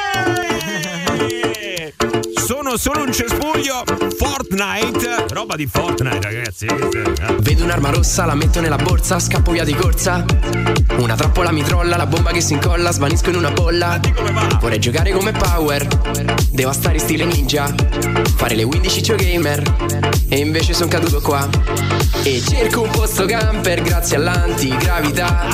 [2.66, 3.84] Sono solo un cespuglio
[4.18, 5.26] Fortnite.
[5.28, 6.66] Roba di Fortnite, ragazzi.
[7.38, 10.24] Vedo un'arma rossa, la metto nella borsa, scappo via di corsa.
[10.96, 14.00] Una trappola mi trolla, la bomba che si incolla, svanisco in una bolla.
[14.58, 15.86] Vorrei giocare come Power,
[16.50, 17.72] devastare stile ninja,
[18.34, 19.62] fare le 15 cio gamer.
[20.28, 21.48] E invece sono caduto qua.
[22.24, 25.46] E cerco un posto camper grazie all'antigravità.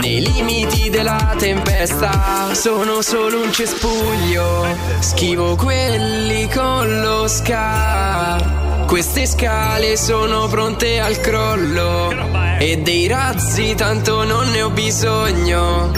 [0.00, 4.66] Nei limiti della tempesta, sono solo un cespuglio.
[5.00, 8.84] Schivo quelli con lo scar.
[8.86, 12.12] Queste scale sono pronte al crollo.
[12.58, 15.90] E dei razzi tanto non ne ho bisogno.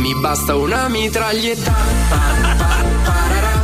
[0.00, 1.72] Mi basta una mitraglietta.
[2.08, 2.16] Pa,
[2.56, 2.66] pa,
[3.04, 3.62] parara,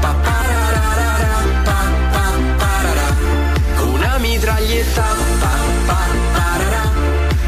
[0.00, 1.78] pa, pararara, pa,
[2.12, 2.24] pa,
[2.58, 3.86] parara.
[3.92, 5.04] Una mitraglietta.
[5.40, 5.50] Pa,
[5.86, 5.98] pa,
[6.32, 6.82] parara,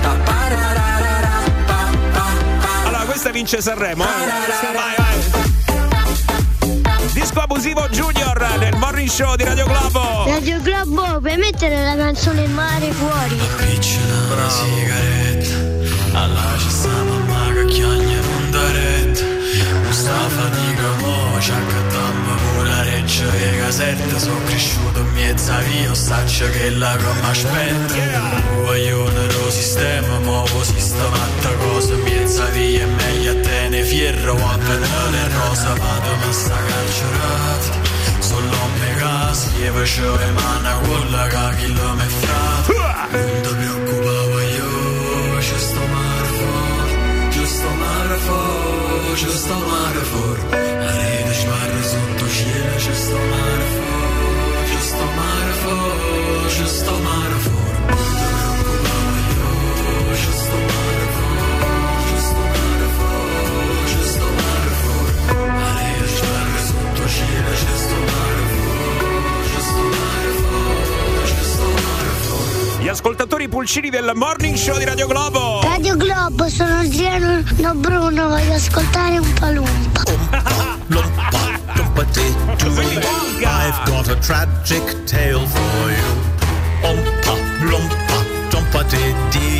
[0.00, 1.30] pa, pararara,
[1.66, 1.80] pa,
[2.12, 2.24] pa,
[2.62, 2.88] pa.
[2.88, 4.04] Allora, questa vince Sanremo.
[4.04, 4.06] eh?
[4.72, 5.09] Vai, vai.
[7.20, 10.24] Disco Abusivo Junior nel Morning Show di Radio Globo.
[10.24, 13.38] Radio Globo, puoi mettere la canzone Mare fuori?
[14.32, 19.24] Una sigaretta Alla ci sta mamma che chiagna puntaretta
[19.90, 26.48] Sta fatica mo ci accattammo pure reggia e casetta Sono cresciuto in mezza via Staccia
[26.48, 33.32] che la come aspetta Guaglione lo sistema Mo sistematta cosa in mezza via È meglio
[33.32, 34.72] a te ne fierro Quando
[35.14, 41.56] le rosa vado ma sta carcerata Solo me casi e facevo le mani quella che
[41.58, 42.72] chilo me frate.
[43.12, 50.02] Non ti preoccupavo io C'è sto mare fuori C'è sto mare fuori C'è sto mare
[50.10, 56.66] fuori La rete sbarra sotto cielo C'è sto mare fuori C'è sto mare fuori C'è
[56.66, 60.79] sto mare fuori Non ti preoccupavo io C'è sto
[72.80, 75.60] Gli ascoltatori pulcini del Morning Show di Radio Globo.
[75.62, 80.02] Radio Globo, sono Adriano no Bruno, voglio ascoltare un palumpa.
[83.42, 86.30] I've got a tragic tale for you.
[86.82, 89.59] Ompa, lumpa, jumpa diddy.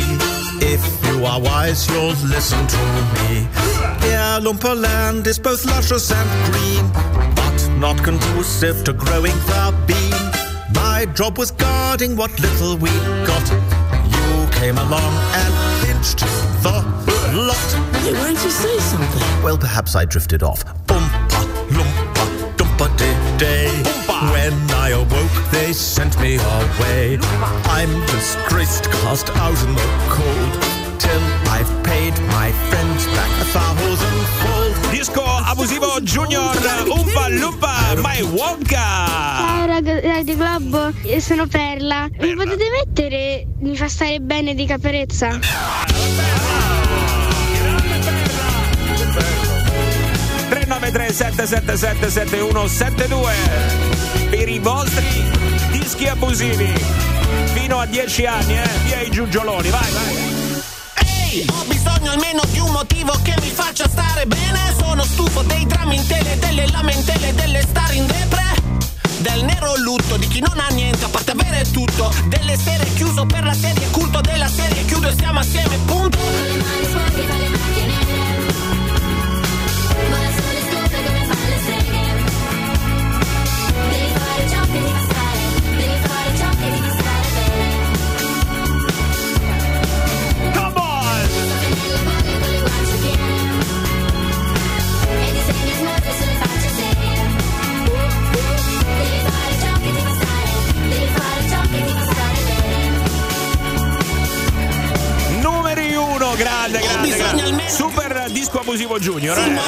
[0.73, 3.45] If you are wise, you'll listen to me.
[4.07, 6.85] Yeah, Lumpa Land is both luscious and green,
[7.35, 10.73] but not conducive to growing the bean.
[10.73, 12.89] My job was guarding what little we
[13.27, 13.45] got.
[14.15, 15.53] You came along and
[15.83, 16.19] pinched
[16.63, 16.75] the
[17.35, 17.69] lot.
[18.01, 19.43] Hey, why don't you say something?
[19.43, 20.63] Well, perhaps I drifted off.
[20.87, 21.41] Oompa,
[21.75, 24.00] loompa, day.
[24.29, 27.17] When I awoke, they sent me away.
[27.65, 30.53] I'm disgraced, cast out in the cold.
[30.99, 34.91] Till I've paid my friends back a thousandfold.
[34.91, 36.53] disco abusivo Junior
[36.85, 39.07] Umpa Lumpa My Wonka.
[39.41, 42.07] Ciao rag- Radio Club, io sono Perla.
[42.19, 45.39] Mi potete mettere Mi fa stare bene di Caparezza?
[50.49, 54.00] 393 777 7172
[54.31, 55.29] per i vostri
[55.71, 56.73] dischi abusivi
[57.53, 58.69] fino a 10 anni, eh?
[58.85, 60.15] Via i giugioloni, vai, vai.
[61.05, 64.73] Ehi, ho bisogno almeno di un motivo che mi faccia stare bene.
[64.79, 68.53] Sono stufo dei drammi in tele, delle lamentele, delle star in depre.
[69.17, 72.09] Del nero lutto di chi non ha niente a parte avere tutto.
[72.27, 76.19] Delle sere chiuso per la serie, culto della serie, chiudo e stiamo assieme, punto.
[106.31, 107.63] Uno, grande, grande, grande.
[107.67, 109.37] Super disco abusivo junior.
[109.37, 109.59] eh.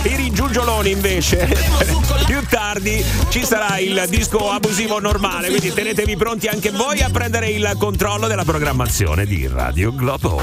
[0.00, 1.46] Per i giugioloni invece,
[2.24, 7.48] più tardi ci sarà il disco abusivo normale, quindi tenetevi pronti anche voi a prendere
[7.50, 10.40] il controllo della programmazione di Radio Globo.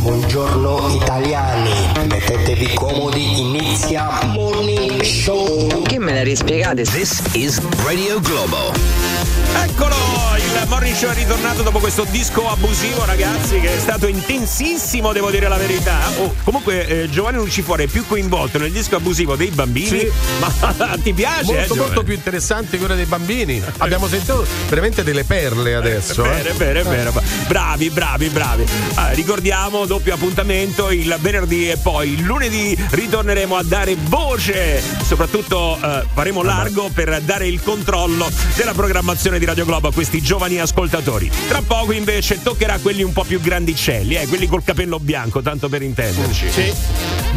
[0.00, 1.70] Buongiorno italiani,
[2.08, 5.82] mettetevi comodi, inizia Morning Show.
[5.82, 6.84] Che me la rispiegate?
[6.84, 9.09] This is Radio Globo.
[9.54, 9.96] Eccolo,
[10.36, 15.30] il Morning Show è ritornato dopo questo disco abusivo, ragazzi, che è stato intensissimo, devo
[15.30, 15.98] dire la verità.
[16.18, 20.10] Oh, comunque eh, Giovanni Lucifuori è più coinvolto nel disco abusivo dei bambini, Sì.
[20.38, 21.52] ma ti piace?
[21.52, 23.60] Molto, eh, molto più interessante quella dei bambini.
[23.78, 26.24] Abbiamo sentito veramente delle perle adesso.
[26.24, 27.22] È vero, è vero, è vero.
[27.48, 28.64] Bravi, bravi, bravi.
[28.94, 34.80] Ah, ricordiamo, doppio appuntamento il venerdì e poi il lunedì ritorneremo a dare voce.
[35.04, 40.20] Soprattutto eh, faremo largo per dare il controllo della programmazione di Radio Globo a questi
[40.20, 41.30] giovani ascoltatori.
[41.48, 45.70] Tra poco invece toccherà quelli un po' più grandicelli, eh, quelli col capello bianco, tanto
[45.70, 46.50] per intenderci.
[46.50, 46.72] Sì.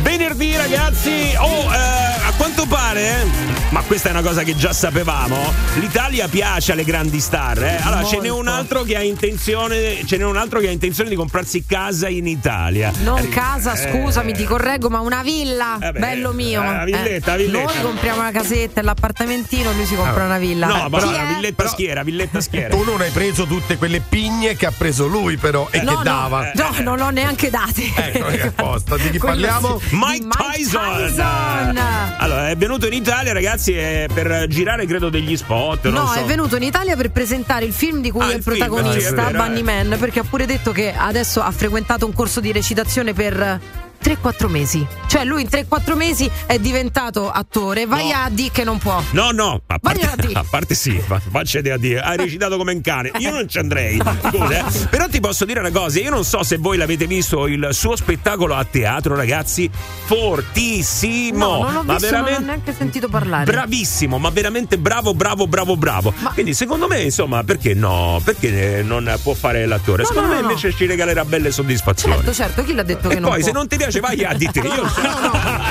[0.02, 3.26] Venerdì ragazzi, oh, eh, a quanto pare, eh,
[3.70, 5.38] ma questa è una cosa che già sapevamo,
[5.76, 7.64] l'Italia piace alle grandi star.
[7.64, 7.78] eh.
[7.82, 11.10] Allora ce n'è un altro che ha intenzione, ce n'è un altro che ha intenzione
[11.10, 12.92] di comprarsi casa in Italia.
[13.04, 15.78] Non Eh, casa, eh, scusami, ti correggo, ma una villa.
[15.80, 16.60] Vabbè, bello mio.
[16.60, 17.72] una villetta, villetta.
[17.72, 20.68] Noi compriamo una casetta e l'appartamentino, lui si compra una villa.
[20.68, 21.34] No, ma una è?
[21.36, 22.74] villetta schiera, villetta schiera.
[22.76, 25.96] Tu non hai preso tutte quelle pigne che ha preso lui, però, e No, che
[25.98, 26.52] no, dava.
[26.56, 27.84] No, non l'ho neanche date.
[27.96, 28.98] Ecco, che apposta.
[28.98, 29.80] Di chi Quello parliamo?
[29.80, 29.90] sì.
[29.92, 31.06] Mike Mike Tyson.
[31.08, 31.78] Tyson.
[32.18, 35.84] Allora, è venuto in Italia, ragazzi, eh, per girare, credo, degli spot.
[35.86, 36.14] non No, so.
[36.20, 38.56] è venuto in Italia per presentare il film di cui Ah, è il il film,
[38.56, 39.64] sì, è protagonista, vero, Bunny eh.
[39.64, 43.60] Man, perché ha pure detto che adesso ha frequentato un corso di recitazione per
[44.04, 44.86] 3-4 mesi.
[45.08, 48.16] Cioè lui in 3-4 mesi è diventato attore, vai No.
[48.16, 49.02] a di che non può.
[49.12, 50.02] No, no, a parte,
[50.34, 53.12] a parte sì, fa- faccete a dire, hai recitato come un cane.
[53.20, 53.98] Io non ci andrei.
[54.30, 54.88] Scusa, eh.
[54.90, 57.96] Però ti posso dire una cosa, io non so se voi l'avete visto il suo
[57.96, 59.70] spettacolo a teatro, ragazzi,
[60.06, 61.38] fortissimo.
[61.46, 63.46] No, non l'ho ma visto, non ho veramente neanche sentito parlare.
[63.46, 66.14] Bravissimo, ma veramente bravo, bravo, bravo, bravo.
[66.34, 68.20] Quindi secondo me, insomma, perché no?
[68.24, 70.02] Perché non può fare l'attore?
[70.04, 72.16] No, secondo no, me invece ci regalerà belle soddisfazioni.
[72.16, 73.48] Certo, certo, chi l'ha detto che e non poi può?
[73.48, 74.60] se non ti piace vai a dite.
[74.60, 74.84] Io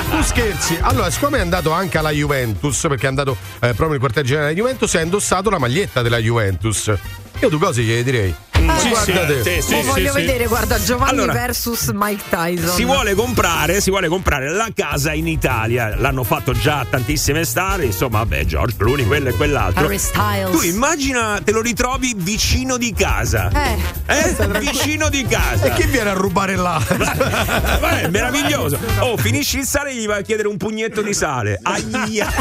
[0.09, 0.77] Tu scherzi.
[0.81, 4.53] Allora, siccome è andato anche alla Juventus, perché è andato eh, proprio nel quartier generale
[4.53, 6.93] della Juventus, ha indossato la maglietta della Juventus.
[7.39, 8.52] Io due cose gli direi.
[8.77, 9.43] Sì, guarda te.
[9.43, 10.19] sì, sì, sì, voglio sì.
[10.19, 12.75] vedere, guarda, Giovanni Allora, versus Mike Tyson.
[12.75, 15.95] Si vuole comprare, si vuole comprare la casa in Italia.
[15.95, 19.85] L'hanno fatto già tantissime star, insomma, vabbè, George Clooney, quello e quell'altro.
[19.85, 20.51] Harry Styles.
[20.51, 23.49] Tu immagina, te lo ritrovi vicino di casa.
[23.49, 23.77] Eh.
[24.07, 24.59] Eh?
[24.59, 25.65] Vicino di casa.
[25.65, 26.81] E chi viene a rubare là?
[27.81, 28.79] Ma è meraviglioso.
[28.99, 31.59] Oh, finisci il sale e gli vai a chiedere un pugnetto di sale.
[31.61, 32.31] Aia.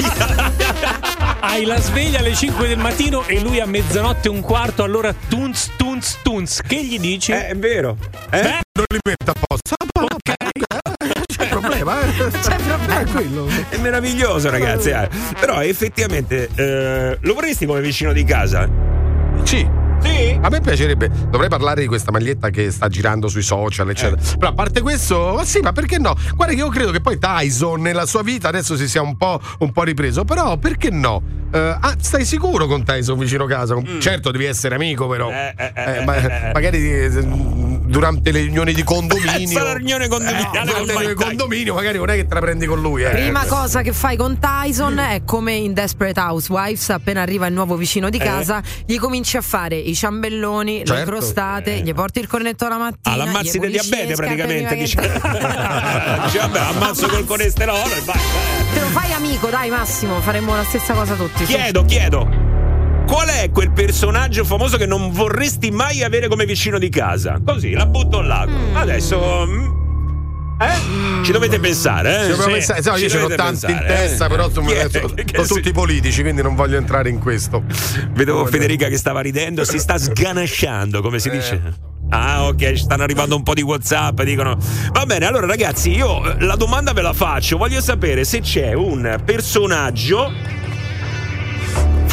[1.45, 5.13] Hai la sveglia alle 5 del mattino e lui a mezzanotte e un quarto, allora
[5.29, 6.61] tunz, tunz, tunz.
[6.63, 7.33] Che gli dici?
[7.33, 7.97] Eh, è vero.
[8.31, 8.43] Eh?
[8.73, 9.75] Non li mette apposta.
[11.27, 12.13] C'è problema, eh?
[12.31, 12.87] C'è problema.
[12.87, 13.49] Tranquillo.
[13.69, 14.91] È meraviglioso, ragazzi.
[14.91, 15.09] eh.
[15.41, 18.69] Però effettivamente eh, lo vorresti come vicino di casa?
[19.43, 19.69] Sì.
[20.03, 20.39] Sì?
[20.41, 24.21] A me piacerebbe, dovrei parlare di questa maglietta che sta girando sui social, eccetera.
[24.39, 26.15] Però a parte questo, sì, ma perché no?
[26.35, 29.41] Guarda che io credo che poi Tyson nella sua vita adesso si sia un po',
[29.61, 31.41] un po' ripreso, però perché no?
[31.53, 33.77] Eh, ah, stai sicuro con Tyson vicino casa?
[33.99, 35.31] Certo, devi essere amico, però.
[35.31, 36.53] Eh, eh, Eh, eh, ma- eh, eh.
[36.53, 37.11] magari eh,
[37.93, 39.63] durante le riunioni di condominio.
[39.63, 42.81] la riunione condominiale Eh, durante le condominio, magari non è che te la prendi con
[42.81, 43.03] lui.
[43.05, 43.11] Eh.
[43.11, 47.77] Prima cosa che fai con Tyson è come in Desperate Housewives, appena arriva il nuovo
[47.77, 48.25] vicino di Eh.
[48.25, 51.11] casa, gli cominci a fare i ciambelloni, le Certo.
[51.11, 53.15] crostate, gli porti il cornetto la mattina.
[53.15, 54.97] All'ammazzi del diabete le praticamente dice.
[56.25, 58.21] Dice, vabbè ammazzo col colesterolo e vai.
[58.73, 61.45] Te lo fai amico, dai Massimo, faremo la stessa cosa tutti.
[61.45, 61.53] su.
[61.53, 62.52] Chiedo, chiedo.
[63.07, 67.41] Qual è quel personaggio famoso che non vorresti mai avere come vicino di casa?
[67.45, 68.47] Così, la butto là.
[68.47, 68.77] Mm.
[68.77, 69.45] Adesso.
[69.47, 69.71] mm,
[70.61, 71.25] Eh?
[71.25, 72.23] Ci dovete pensare, eh?
[72.23, 73.87] Ci dobbiamo pensare- no, io ce ne ho dovete tanti in eh.
[73.87, 74.89] testa, però sono, Che-
[75.35, 77.65] sono tutti politici, quindi non voglio entrare in questo.
[78.13, 81.31] Vedevo Federica che stava ridendo, si sta sganasciando, come si Eh.
[81.33, 81.63] dice.
[82.11, 84.21] Ah, ok, stanno arrivando un po' di WhatsApp.
[84.23, 84.57] Dicono.
[84.93, 87.57] Va bene, allora, ragazzi, io eh, la domanda ve la faccio.
[87.57, 90.31] Voglio sapere se c'è un personaggio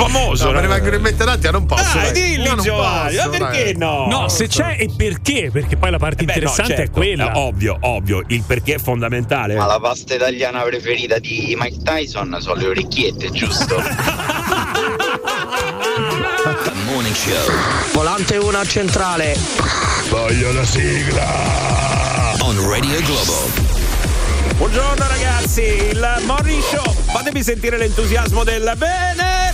[0.08, 0.46] famoso.
[0.46, 1.98] No, me ne vengono in mente tanti, ma non posso.
[1.98, 2.12] Dai, dai.
[2.14, 3.78] dilli, No, non Giovanni, posso, ma perché dai.
[3.78, 4.06] no?
[4.08, 5.50] No, se c'è e perché?
[5.52, 7.32] Perché poi la parte Eh beh, no, interessante certo, è quella.
[7.34, 9.56] eh, Ovvio, ovvio, il perché è fondamentale.
[9.56, 13.76] Ma la pasta italiana preferita di Mike Tyson sono le orecchiette, giusto?
[16.86, 17.54] Morning Show.
[17.94, 19.36] Volante 1 centrale.
[20.10, 21.26] Voglio la sigla.
[22.42, 23.68] On Radio Globo.
[24.58, 26.94] Buongiorno ragazzi, il Morning Show.
[27.06, 28.74] Fatemi sentire l'entusiasmo del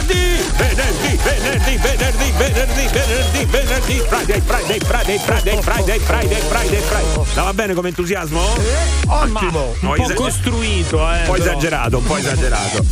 [0.05, 0.43] venerdì.
[0.55, 4.03] Venerdì, venerdì, venerdì, venerdì, venerdì, venerdì.
[4.07, 7.25] Friday, Friday, Friday, Friday, Friday, Friday, Friday, Friday.
[7.33, 8.41] Va bene come entusiasmo?
[9.07, 9.75] Ottimo.
[9.81, 11.19] Un po' costruito, eh.
[11.19, 12.83] Un po' esagerato, un po' esagerato.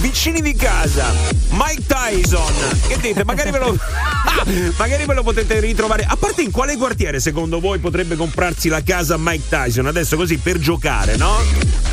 [0.00, 1.04] Vicini di casa,
[1.50, 2.52] Mike Tyson.
[2.88, 3.24] Che dite?
[3.24, 3.76] Magari ve lo.
[4.22, 4.44] Ah,
[4.76, 6.04] magari ve lo potete ritrovare.
[6.06, 9.86] A parte in quale quartiere secondo voi potrebbe comprarsi la casa Mike Tyson?
[9.86, 11.36] Adesso così per giocare, no?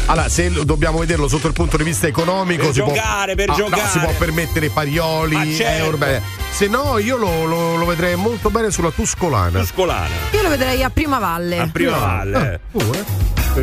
[0.08, 3.54] Allora, se dobbiamo vederlo sotto il punto di vista economico, Per si giocare, può, per
[3.54, 3.82] Ah, giocare.
[3.82, 5.84] no, si può permettere parioli, Ma certo.
[5.84, 6.37] euro.
[6.52, 9.60] Se no, io lo, lo- lo vedrei molto bene sulla Tuscolana.
[9.60, 10.08] Tuscolana.
[10.32, 11.60] Io lo vedrei a Prima Valle.
[11.60, 12.60] A Prima Valle.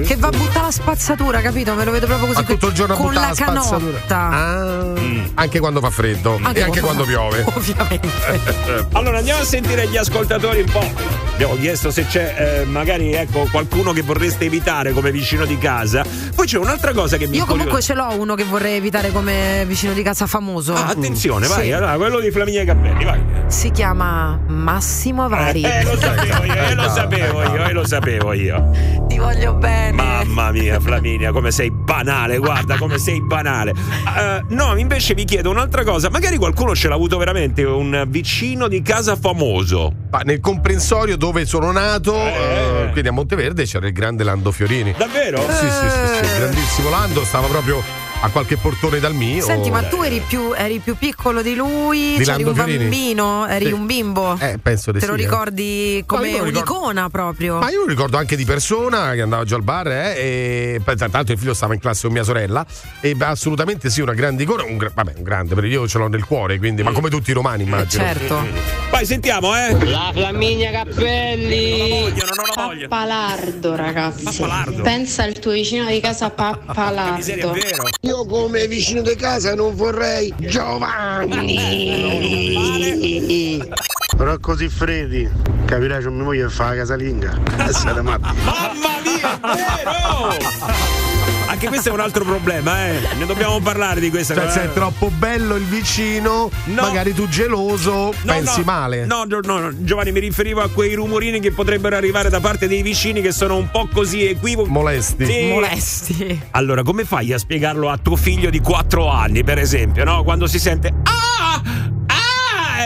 [0.05, 1.73] Che va a buttare la spazzatura, capito?
[1.75, 2.41] Me lo vedo proprio così.
[2.41, 3.99] Ma tutto il giorno a con buttare la la spazzatura.
[4.07, 4.17] canotta.
[4.17, 4.93] Ah,
[5.35, 7.45] Anche quando fa freddo Anche e anche quando quando piove.
[7.55, 8.89] Ovviamente.
[8.93, 10.93] Allora andiamo a sentire gli ascoltatori un po'.
[11.35, 16.05] Abbiamo chiesto se c'è eh, magari ecco qualcuno che vorreste evitare come vicino di casa.
[16.35, 19.65] Poi c'è un'altra cosa che mi Io comunque ce l'ho uno che vorrei evitare come
[19.67, 20.75] vicino di casa famoso.
[20.75, 21.73] Ah, attenzione, vai, Sì.
[21.73, 23.23] allora, quello di Flaminia Cappelli, vai.
[23.47, 25.63] Si chiama Massimo Vari.
[25.63, 28.71] Eh, lo sapevo io, eh, lo sapevo io, eh, lo sapevo io.
[29.07, 29.93] Ti voglio bene.
[29.93, 33.71] Mamma mia, Flaminia, come sei banale, guarda come sei banale.
[33.71, 38.67] Eh, no, invece vi chiedo un'altra cosa, magari qualcuno ce l'ha avuto veramente un vicino
[38.67, 39.93] di casa famoso.
[40.11, 44.95] Ma nel comprensorio dove sono nato, eh, quindi a Monteverde, c'era il grande Lando Fiorini.
[44.97, 45.41] Davvero?
[45.41, 47.83] Sì, sì, sì, sì, il grandissimo Lando, stava proprio
[48.25, 49.45] a qualche portone dal mio.
[49.45, 52.17] Senti, ma tu eri più, eri più piccolo di lui?
[52.17, 52.79] Di C'eri Lando un Fiorini?
[52.79, 53.47] bambino?
[53.47, 53.73] Eri Sì.
[53.73, 54.39] un bimbo?
[54.41, 55.11] Eh, penso di Te sì.
[55.11, 55.21] lo eh.
[55.23, 57.59] ricordi come lo ricordo- un'icona proprio?
[57.59, 60.97] Ma io lo ricordo anche di persona che andava giù al bar eh, e poi,
[60.97, 62.65] l'altro il figlio stava in classe con mia sorella
[63.01, 66.09] e beh, assolutamente sì, una grande icona, un, vabbè, un grande, perché io ce l'ho
[66.09, 68.03] nel cuore, quindi, ma come tutti i romani immagino.
[68.05, 68.43] certo.
[68.91, 69.85] Vai, sentiamo, eh.
[69.85, 72.13] La Flaminia Cappelli.
[72.55, 74.25] Pappalardo, ragazzi.
[74.25, 74.83] Pappalardo.
[74.83, 77.55] Pensa al tuo vicino di casa Pappalardo.
[78.03, 81.59] Io come vicino di casa non vorrei Giovanni.
[84.17, 85.29] Però così freddi,
[85.65, 87.37] capirai c'è mia moglie che fa la casalinga.
[88.03, 88.21] Mamma
[89.03, 91.04] mia, vero!
[91.65, 93.01] Anche questo è un altro problema, eh.
[93.17, 94.61] Ne dobbiamo parlare di questa Cioè, cosa.
[94.61, 99.07] se è troppo bello il vicino, magari tu geloso, No, pensi no, male.
[99.07, 102.83] No, no, no, Giovanni, mi riferivo a quei rumorini che potrebbero arrivare da parte dei
[102.83, 104.71] vicini che sono un po' così equivoci.
[104.71, 105.25] Molesti.
[105.25, 105.47] Sì.
[105.47, 106.41] Molesti.
[106.51, 110.23] Allora, come fai a spiegarlo a tuo figlio di 4 anni, per esempio, no?
[110.23, 111.14] Quando si sente Ah!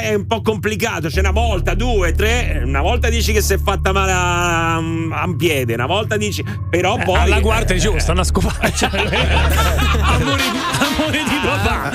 [0.09, 3.59] È un po' complicato, c'è una volta, due, tre, una volta dici che si è
[3.59, 7.17] fatta male a, a un piede, una volta dici, però poi...
[7.17, 8.73] Eh, Alla guardia dicevo, oh, stanno a scopare.
[8.75, 11.91] Cioè, amore, di, amore di papà.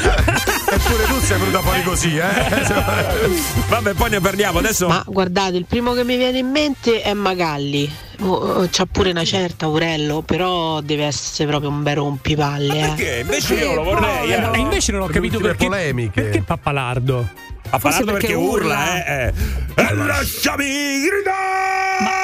[0.76, 2.22] Eppure tu sei venuta fuori così, eh?
[3.70, 4.88] Vabbè, poi ne parliamo adesso.
[4.88, 7.92] Ma guardate, il primo che mi viene in mente è Magalli.
[8.20, 12.78] Oh, c'ha pure una certa Aurello, però deve essere proprio un bel rompipalle.
[12.78, 12.88] Eh.
[12.90, 13.20] Perché?
[13.22, 14.32] Invece io lo vorrei.
[14.34, 14.60] Eh, eh.
[14.60, 16.22] invece non ho capito perché, polemiche.
[16.22, 17.52] perché Pappalardo.
[17.74, 19.06] Pappalardo Forse perché, perché urla, urla.
[19.06, 19.34] eh.
[19.76, 19.82] eh.
[19.84, 22.23] E lasciami gridare!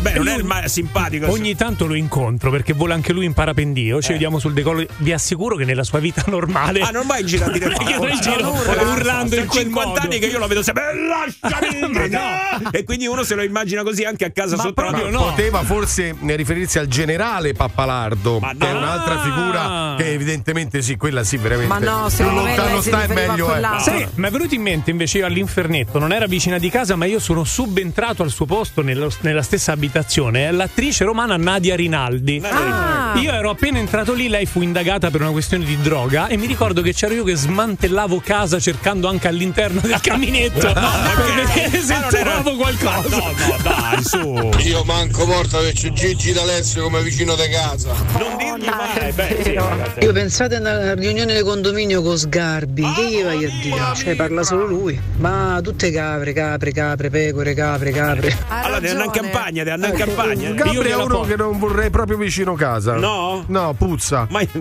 [0.00, 1.30] Beh, non è il ma- simpatico.
[1.30, 4.00] Ogni tanto lo incontro perché vuole anche lui in parapendio.
[4.02, 4.84] Ci vediamo sul decollo.
[4.98, 6.80] Vi assicuro che nella sua vita normale.
[6.80, 10.00] Ah, non vai in giro a dire io in giro urlando in quel 50 modo.
[10.00, 10.90] anni che io lo vedo sempre.
[10.90, 10.94] "E
[11.40, 12.68] Lasciami gridare!
[12.72, 15.22] E quindi uno se lo immagina così anche a casa Ma sotto la no.
[15.24, 18.78] Poteva forse eh, riferirsi al generale Pappalardo, Ma che è no.
[18.78, 21.72] un'altra figura che evidentemente sì, quella sì, veramente.
[21.72, 23.50] Ma no, più secondo me lontano sta a meglio è.
[23.50, 23.92] quell'altro.
[23.92, 27.04] Sai, mi è venuto in mente invece io all'infernetto, non era vicina di casa, ma
[27.04, 31.76] io sono subentrato al suo posto nello- nella stessa stessa abitazione è l'attrice romana Nadia
[31.76, 32.42] Rinaldi.
[32.44, 33.12] Ah.
[33.16, 36.46] Io ero appena entrato lì, lei fu indagata per una questione di droga e mi
[36.46, 41.92] ricordo che c'ero io che smantellavo casa cercando anche all'interno del caminetto per vedere se
[41.92, 43.16] Ma non era- trovavo qualcosa.
[43.16, 44.50] No, no, dai, su.
[44.66, 47.92] Io manco morto che c'è Gigi D'Alessio come vicino di casa.
[48.18, 49.98] Non dirgli mai, beh, sì, ragazzi.
[50.00, 53.94] Io pensate alla riunione di condominio con Sgarbi, che gli vai a dire?
[53.94, 54.98] Cioè parla solo lui.
[55.18, 58.36] Ma tutte capre, capre, capre, pecore, capre, capre.
[58.48, 59.12] Allora, devi andare in
[59.52, 60.50] campagna, devi andare in campagna.
[60.52, 62.96] Gabri è uno che non vorrei proprio vicino casa.
[62.96, 63.44] No?
[63.46, 64.26] No, puzza.
[64.30, 64.40] Ma,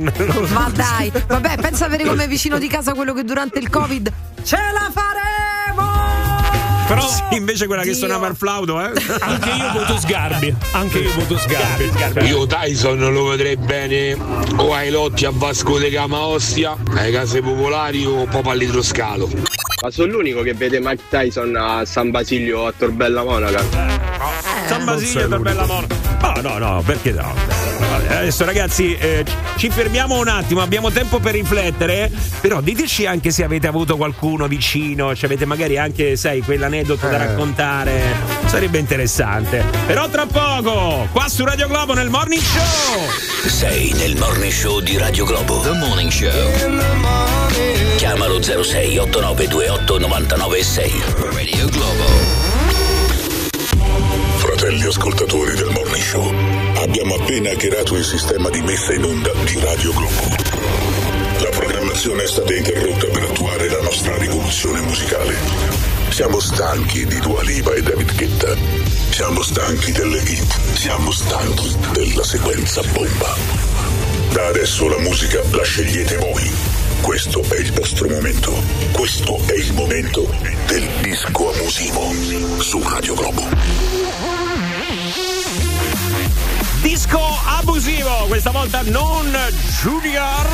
[0.50, 4.12] Ma dai, vabbè, pensa avere come vicino di casa quello che durante il Covid
[4.44, 6.10] ce la faremo!
[6.88, 8.00] Però invece quella che Dio.
[8.00, 8.92] suonava il flauto, eh?
[9.22, 10.54] Anche io voto Sgarbi.
[10.74, 12.26] Anche io voto Sgarbi.
[12.26, 14.18] Io Tyson lo vedrei bene
[14.58, 19.30] o ai lotti a Vasco de Gama Ostia, alle case popolari o proprio all'idroscalo.
[19.82, 23.64] Ma sono l'unico che vede Mike Tyson a San Basilio a Torbella Monaca.
[24.68, 25.96] San Basilio per Bella Monaca.
[26.22, 27.34] No, no, no, perché no?
[28.08, 29.26] Adesso ragazzi eh,
[29.58, 32.12] ci fermiamo un attimo, abbiamo tempo per riflettere,
[32.42, 37.16] però diteci anche se avete avuto qualcuno vicino, se avete magari anche, sai, quell'aneddoto da
[37.16, 37.18] Eh.
[37.18, 38.02] raccontare,
[38.46, 39.66] sarebbe interessante.
[39.88, 43.50] Però tra poco, qua su Radio Globo nel Morning Show!
[43.50, 45.60] Sei nel morning show di Radio Globo.
[45.62, 47.91] The Morning Show.
[48.02, 51.04] Chiamalo 06 8928 996.
[51.36, 52.04] Radio Globo.
[54.38, 56.34] Fratelli ascoltatori del Morning Show,
[56.78, 60.36] abbiamo appena hackerato il sistema di messa in onda di Radio Globo.
[61.44, 65.36] La programmazione è stata interrotta per attuare la nostra rivoluzione musicale.
[66.10, 68.56] Siamo stanchi di Dua Lipa e David Guetta.
[69.12, 70.60] Siamo stanchi delle hit.
[70.74, 73.36] Siamo stanchi della sequenza bomba.
[74.32, 76.81] Da adesso la musica la scegliete voi.
[77.02, 78.54] Questo è il vostro momento.
[78.92, 80.30] Questo è il momento
[80.68, 83.50] del disco abusivo su Radio Globo.
[86.82, 89.36] Disco abusivo, questa volta non
[89.82, 90.48] Junior.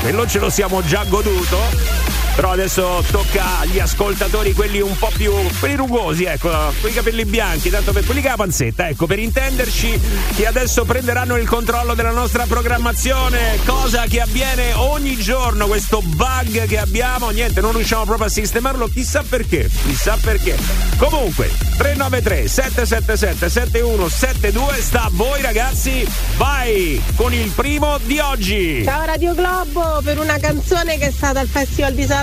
[0.00, 2.11] Quello ce lo siamo già goduto.
[2.34, 7.24] Però adesso tocca agli ascoltatori quelli un po' più quelli rugosi, ecco, con i capelli
[7.24, 10.00] bianchi, tanto per quelli che ha la panzetta, ecco, per intenderci
[10.34, 16.66] che adesso prenderanno il controllo della nostra programmazione, cosa che avviene ogni giorno, questo bug
[16.66, 20.56] che abbiamo, niente, non riusciamo proprio a sistemarlo, chissà perché, chissà perché.
[20.96, 26.06] Comunque, 393 777 7172 sta a voi ragazzi,
[26.36, 28.82] vai con il primo di oggi.
[28.84, 32.21] Ciao Radio Globo, per una canzone che è stata al Festival di Sanremo,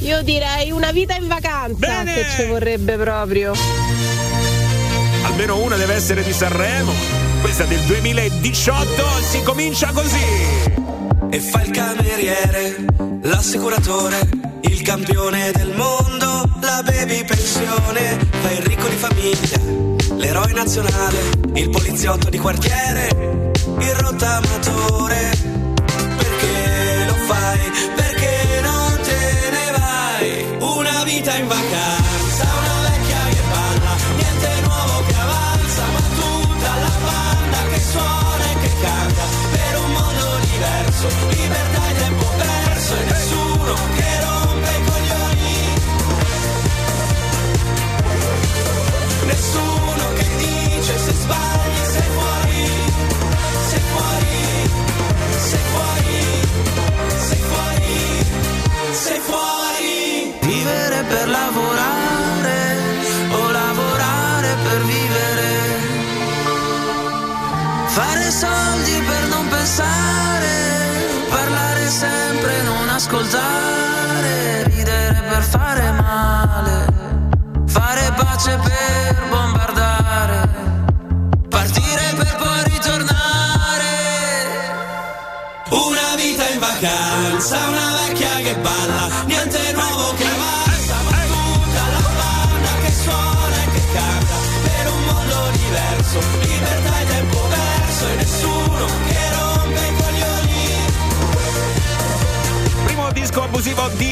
[0.00, 3.52] io direi una vita in vacanza, che ci vorrebbe proprio.
[5.24, 6.92] Almeno una deve essere di Sanremo.
[7.42, 10.24] Questa del 2018 si comincia così.
[11.30, 12.84] E fa il cameriere,
[13.22, 14.18] l'assicuratore,
[14.62, 21.18] il campione del mondo, la baby pensione, fa il ricco di famiglia, l'eroe nazionale,
[21.54, 25.30] il poliziotto di quartiere, il rottamatore.
[26.16, 27.58] Perché lo fai?
[27.94, 28.47] Perché
[40.98, 41.67] diverso,
[78.48, 80.48] pace per bombardare,
[81.48, 83.96] partire per poi ritornare.
[85.70, 92.08] Una vita in vacanza, una vecchia che balla, niente nuovo che avanza, ma tutta la
[92.18, 96.87] banda che suona e che canta per un mondo diverso, libertà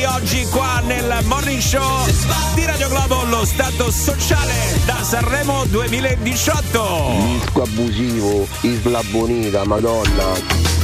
[0.07, 2.04] oggi qua nel Morning Show
[2.54, 4.54] di Radio Globo, lo stato sociale
[4.84, 7.14] da Sanremo 2018.
[7.26, 10.76] Disco abusivo, Isla Bonita, Madonna.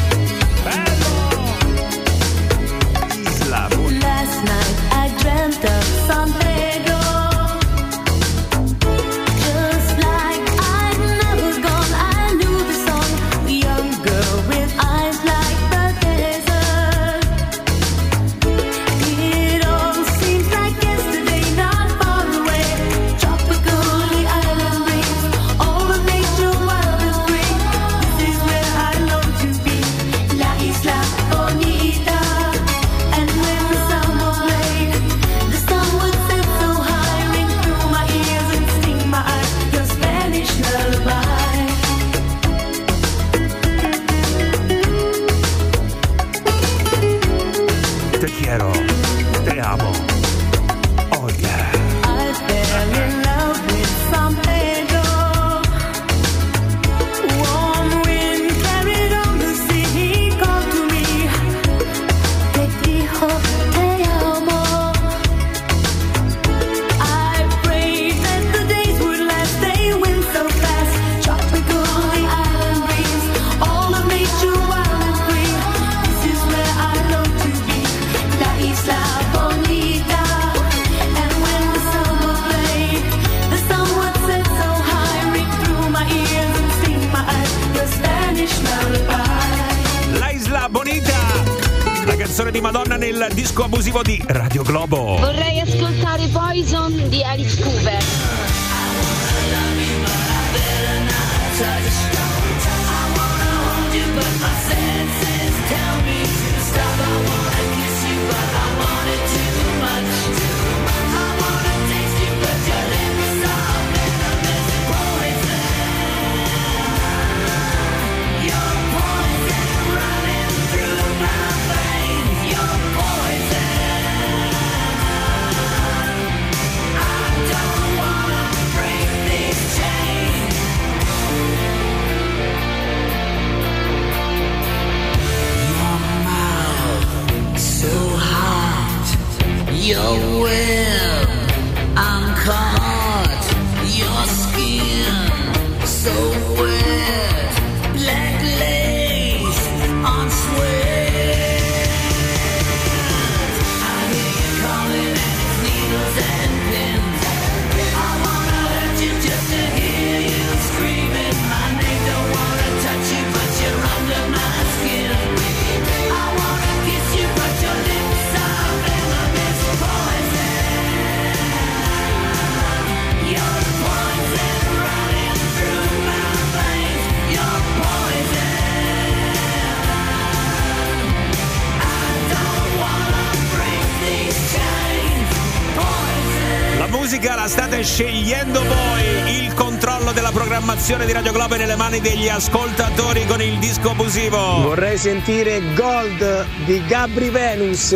[190.73, 194.63] Programmazione di Radio Globo è nelle mani degli ascoltatori con il disco abusivo.
[194.63, 197.95] Vorrei sentire Gold di Gabri Venus.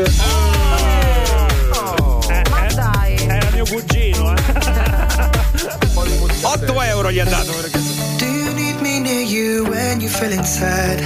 [2.50, 3.16] Ma dai.
[3.16, 4.42] Era mio cugino, eh.
[6.42, 7.52] 8 euro gli ha dato.
[8.18, 11.00] Do you need me near you when you're feeling sad?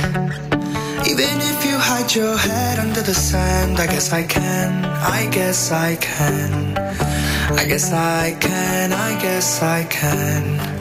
[1.05, 5.71] Even if you hide your head under the sand, I guess I can, I guess
[5.71, 6.77] I can.
[7.57, 10.80] I guess I can, I guess I can.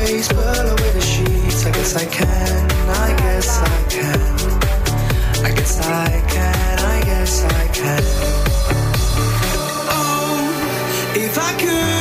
[0.00, 4.20] Always pull away the sheets, I guess I can, I guess I can.
[5.44, 8.02] I guess I can, I guess I can.
[9.92, 11.99] Oh, if I could,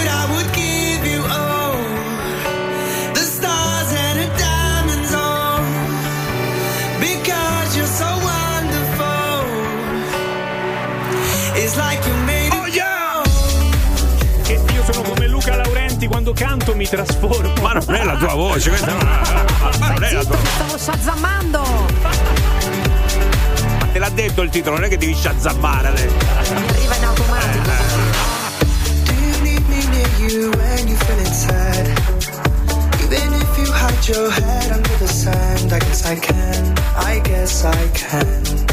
[16.40, 17.54] canto mi trasformo.
[17.62, 20.50] Ma non è la tua voce, questa non è, ma non è la tua voce.
[20.56, 21.62] Stavo shazammando.
[23.80, 26.16] Ma te l'ha detto il titolo, non è che devi shazammare adesso.
[26.54, 27.72] Mi arriva in automatico.
[29.04, 31.88] Do you need me near you when you're feeling sad?
[33.04, 37.66] Even if you hide your head under the sand, I guess I can, I guess
[37.66, 38.68] I can.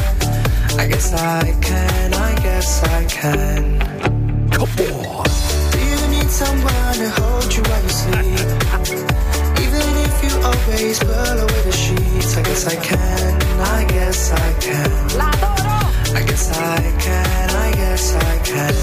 [0.79, 3.79] I guess I can, I guess I can.
[4.51, 5.25] Come on.
[5.71, 8.39] Do you need someone to hold you while you sleep?
[9.65, 13.41] Even if you always pull away the sheets, I guess I can,
[13.77, 14.91] I guess I can.
[16.15, 18.73] I guess I can, I guess I can.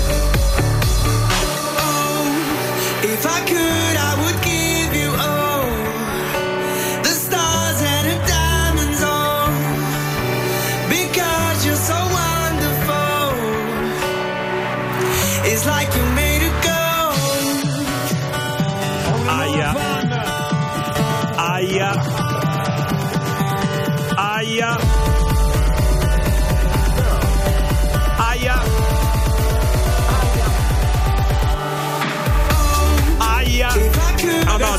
[1.86, 4.53] Oh, if I could, I would give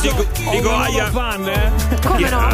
[0.06, 1.06] dico, dico aia.
[1.12, 1.72] Fan, eh?
[2.02, 2.48] Come no?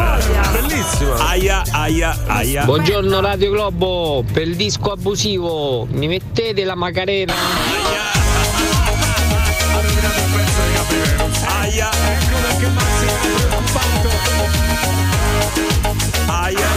[0.54, 1.14] Bellissimo.
[1.16, 2.64] Aia, aia, aia.
[2.66, 7.34] Buongiorno Radio Globo, per il disco abusivo, mi mettete la macarena.
[7.34, 8.10] Aia.
[11.62, 14.10] Aia, eccola che Massimo è preoccupato.
[16.28, 16.70] Aia.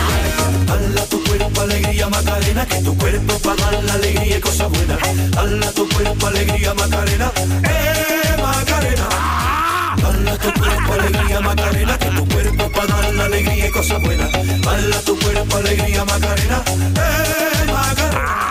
[0.66, 4.98] Hala tu cuerpo, alegría, Macarena, que tu cuerpo para dar la alegría y cosa buena.
[5.36, 7.30] Hala tu cuerpo, alegría, Macarena,
[7.62, 9.43] eh, Macarena.
[10.04, 13.96] Dale a tu cuerpo alegría, Macarena, que tu cuerpo pa' dar la alegría y cosa
[13.98, 14.28] buena.
[14.28, 16.62] Dale a tu cuerpo alegría, Macarena.
[16.68, 18.44] Eh, Macarena.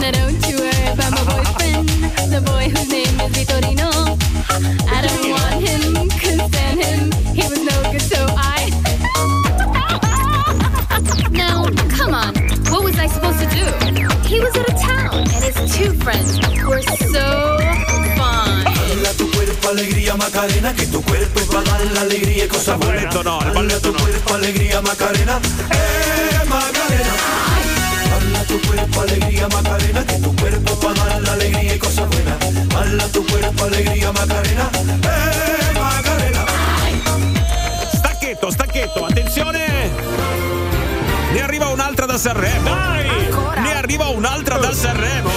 [0.00, 1.88] Now don't you worry about my boyfriend,
[2.32, 3.90] the boy whose name is Vitorino.
[4.90, 7.12] I don't want him, couldn't stand him.
[7.38, 8.70] He was no good, so I.
[11.30, 11.66] now,
[11.96, 12.34] come on,
[12.72, 13.64] what was I supposed to do?
[14.26, 16.82] He was out of town, and his two friends were
[19.70, 23.10] alegría, Macarena, que tu cuerpo es pa' dar la alegría y cosa buena.
[23.54, 25.38] Dale a tu cuerpo alegría, Macarena.
[25.70, 27.14] Eh, Macarena.
[28.10, 32.36] Dale tu cuerpo alegría, Macarena, que tu cuerpo pa' dar la alegría y cosa buena.
[32.68, 34.70] Dale tu cuerpo alegría, Macarena.
[34.74, 36.44] Eh, Macarena.
[37.94, 39.90] Stacchetto, stacchetto, attenzione!
[41.32, 42.74] Ne arriva un'altra da Sanremo.
[43.62, 45.29] Ne arriva un'altra da Sanremo.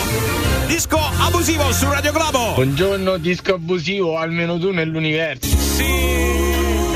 [0.74, 2.56] Disco abusivo su Radio Globo.
[2.56, 5.56] Buongiorno disco abusivo, almeno tu nell'universo.
[5.78, 6.93] Che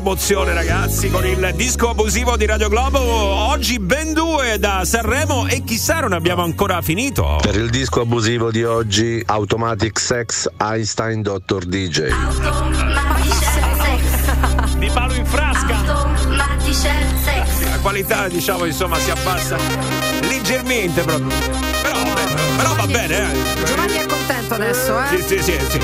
[0.00, 3.00] emozione ragazzi con il disco abusivo di Radio Globo.
[3.00, 7.38] Oggi ben due da Sanremo e chissà non abbiamo ancora finito.
[7.42, 11.66] Per il disco abusivo di oggi, Automatic Sex Einstein Dr.
[11.66, 12.12] DJ.
[14.78, 15.76] Di palo in frasca.
[17.64, 19.58] La qualità diciamo insomma si abbassa
[20.22, 21.28] leggermente proprio.
[21.82, 21.98] Però,
[22.56, 23.66] però va bene eh.
[23.66, 25.20] Giovanni è contento adesso, eh?
[25.20, 25.78] Sì, sì, sì, sì.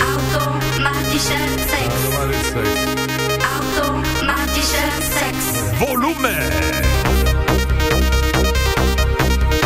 [5.79, 6.85] Volume!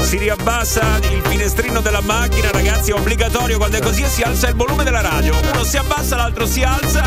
[0.00, 4.54] Si riabbassa il finestrino della macchina, ragazzi, è obbligatorio quando è così si alza il
[4.54, 5.36] volume della radio.
[5.52, 7.04] Uno si abbassa, l'altro si alza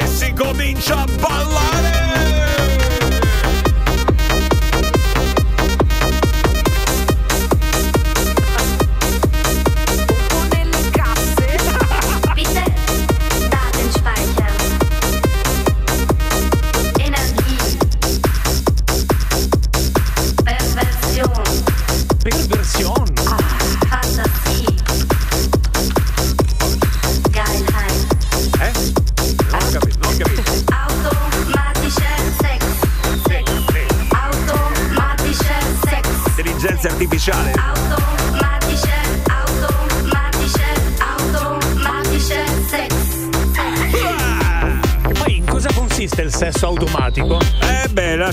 [0.00, 2.41] e si comincia a ballare!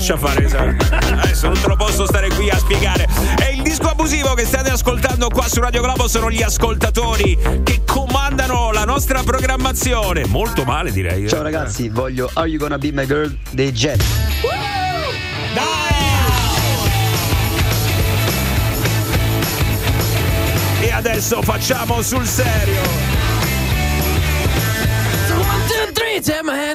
[0.00, 0.48] Lascia fare.
[0.48, 0.76] sai.
[1.12, 3.06] Adesso non te lo posso stare qui a spiegare.
[3.38, 7.82] E il disco abusivo che state ascoltando qua su Radio Globo sono gli ascoltatori che
[7.84, 10.24] comandano la nostra programmazione.
[10.26, 11.24] Molto male, direi.
[11.24, 11.28] eh.
[11.28, 14.02] Ciao ragazzi, voglio Are You Gonna Be My Girl dei Jet.
[20.80, 22.80] E adesso facciamo sul serio.
[25.28, 26.20] So one, two, three,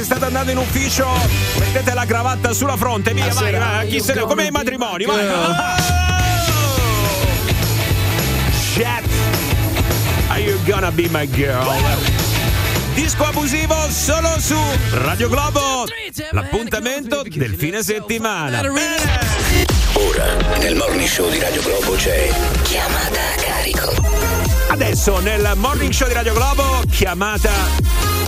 [0.00, 1.06] Se state andando in ufficio,
[1.58, 5.28] mettete la cravatta sulla fronte, via, vai, vai, chi se ne come i matrimoni, vai.
[5.28, 5.54] Oh!
[8.72, 9.08] Shit.
[10.38, 11.68] You're Gonna Be My Girl.
[12.94, 14.56] Disco abusivo solo su
[14.92, 15.84] Radio Globo.
[16.30, 18.62] L'appuntamento del fine settimana.
[19.92, 22.32] Ora, nel morning show di Radio Globo c'è
[22.62, 23.92] chiamata a carico.
[24.68, 27.50] Adesso nel morning show di Radio Globo, chiamata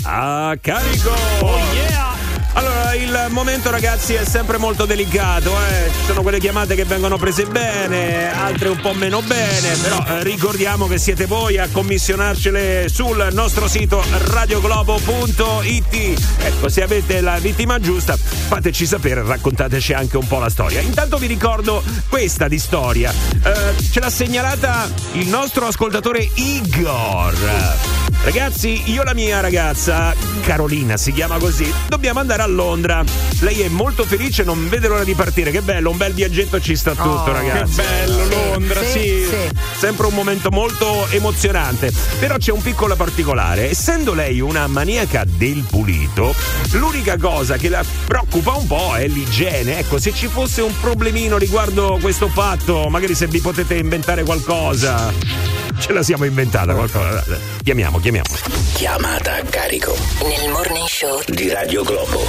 [0.05, 1.11] a carico.
[1.41, 2.13] Oh yeah!
[2.55, 5.91] Allora, il momento ragazzi è sempre molto delicato, eh.
[5.91, 10.23] ci sono quelle chiamate che vengono prese bene, altre un po' meno bene, però eh,
[10.23, 16.21] ricordiamo che siete voi a commissionarcele sul nostro sito radioglobo.it.
[16.41, 20.81] Ecco, se avete la vittima giusta, fateci sapere, raccontateci anche un po' la storia.
[20.81, 28.02] Intanto vi ricordo questa di storia, eh, ce l'ha segnalata il nostro ascoltatore Igor.
[28.25, 33.03] Ragazzi, io e la mia ragazza, Carolina si chiama così, dobbiamo andare a Londra.
[33.41, 35.51] Lei è molto felice, non vede l'ora di partire.
[35.51, 37.81] Che bello, un bel viaggetto ci sta tutto, Oh, ragazzi.
[37.81, 39.27] che bello, Londra, sì.
[39.77, 41.93] Sempre un momento molto emozionante.
[42.20, 43.68] Però c'è un piccolo particolare.
[43.70, 46.33] Essendo lei una maniaca del pulito,
[46.73, 49.79] l'unica cosa che la preoccupa un po' è l'igiene.
[49.81, 55.12] Ecco, se ci fosse un problemino riguardo questo fatto, magari se vi potete inventare qualcosa.
[55.83, 57.22] Ce la siamo inventata qualcosa.
[57.62, 58.26] Chiamiamo, chiamiamo.
[58.74, 59.93] Chiamata a carico.
[60.22, 62.20] Nel morning show Di Radio Globo.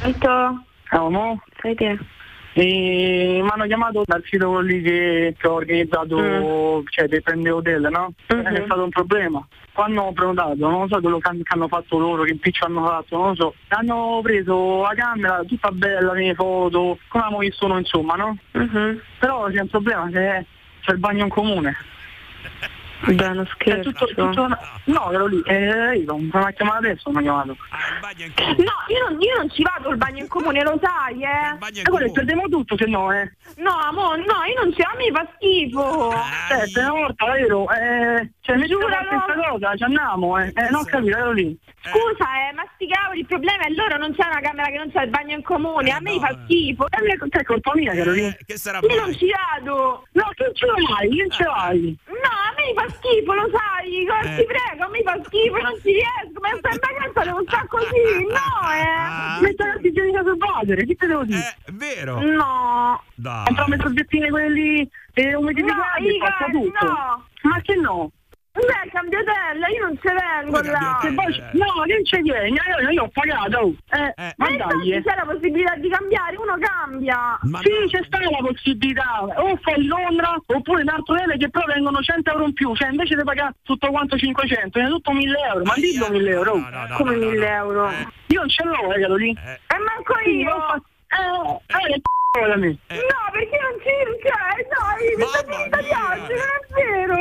[0.00, 0.64] Pronto?
[0.90, 1.40] Ciao, mo?
[1.60, 1.96] Sei te?
[2.54, 7.86] E mi hanno chiamato dal sito lì che, che ho organizzato, cioè dei prende hotel,
[7.90, 8.12] no?
[8.26, 9.46] È stato un problema.
[9.72, 12.64] Quando ho prenotato, non lo so quello che han- che hanno fatto loro, che impiccio
[12.64, 13.54] hanno fatto, non lo so.
[13.68, 18.38] Hanno preso la camera, tutta bella, le foto, come abbiamo visto noi insomma, no?
[19.18, 20.46] Però c'è un problema, che
[20.80, 21.76] c'è il bagno in comune.
[23.04, 23.92] Beh, non scherzo.
[23.92, 24.48] tutto, tutto,
[24.84, 27.56] no, ero lì, eh, io mi hanno chiamato adesso, mi hanno chiamato.
[28.62, 31.80] No, io non, io non ci vado al bagno in comune, lo sai, eh?
[31.80, 33.30] E quello perdiamo tutto se no, eh.
[33.56, 36.12] No, amore, no, io non ci a me fa schifo.
[36.12, 37.70] Eh, se una volta, vero?
[37.70, 40.52] Eh, cioè, mi giuro la stessa cosa, ci andiamo, eh.
[40.54, 41.58] Eh, non ho capito, ero lì.
[41.86, 44.90] Scusa, eh, ma sti cavoli, il problema è loro non c'è una camera che non
[44.90, 46.86] c'è il bagno in comune, a me fa schifo.
[46.86, 48.36] Eh, che è colpa mia ero lì.
[48.44, 50.06] che sarà Io non ci vado.
[50.12, 51.08] No, che ce l'hai?
[51.08, 51.98] Che ce l'hai?
[52.06, 52.95] No, a me fa schifo,
[53.34, 54.36] lo sai, Eh.
[54.36, 58.26] ti prego, me fa schifo, non ci riesco, ma sto in vacanza devo stare così,
[58.28, 59.40] no, eh.
[59.42, 61.56] Metto la igienica sul padre, che te devo dire?
[61.64, 62.20] È vero.
[62.20, 63.02] No.
[63.14, 63.44] Dai.
[63.44, 66.84] Comprare le torbettine quelli eh, umidificati, No, faccia tutto.
[66.86, 67.26] no.
[67.42, 68.10] Ma che no?
[68.56, 70.98] Beh, cambiatella, io non ci vengo là.
[71.02, 72.56] Che poi- no, che ci vieni?
[72.56, 73.58] Io, io ho pagato.
[73.58, 73.74] oh.
[73.90, 74.92] Eh, ma Ma dai.
[74.92, 75.02] eh.
[75.02, 77.38] c'è la possibilità di cambiare, uno cambia.
[77.62, 82.00] sì, c'è stata la possibilità, o fai Londra oppure un altro aereo che però vengono
[82.00, 85.64] 100 euro in più, cioè invece di pagare tutto quanto 500, viene tutto 1000 euro,
[85.64, 86.52] ma dillo 1000 euro.
[86.96, 87.90] Come 1000 euro?
[88.28, 89.30] Io non ce l'ho, eh, quello lì.
[89.30, 90.50] E manco Sì, io.
[90.50, 92.78] fatto- Eh, eh, le me.
[92.88, 97.16] No, perché non cioè, dai, mi sta finita di oggi, non è vero.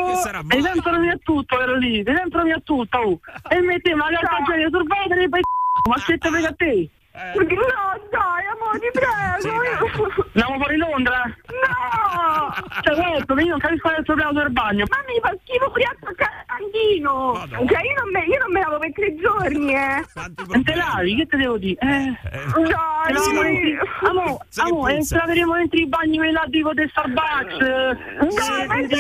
[0.50, 3.20] E dentro mia tutto, ero lì, dentro mia tutto, oh.
[3.50, 5.42] E metteva la carta igienica sul padre e poi
[5.90, 6.90] ma che te frega a te?
[7.16, 7.64] Perché no,
[8.12, 10.26] dai, amore, ti prego.
[10.34, 11.24] Andiamo fuori Londra?
[11.24, 12.54] No!
[12.82, 14.86] Cioè, guarda, io non capisco è il problema del bagno.
[14.90, 16.35] Ma mi fa schifo pure a toccare
[16.76, 17.46] banchino.
[17.50, 20.06] Cioè, io non, me, io non me lavo per tre giorni, eh.
[20.48, 21.80] Non te lavi, che te devo dire?
[21.82, 22.18] Eh.
[22.54, 22.74] Dai,
[23.10, 27.58] Eravamo dentro- Amo, amo, entreremo dentro i bagni quelli là tipo del Starbucks.
[27.58, 28.96] No, ma che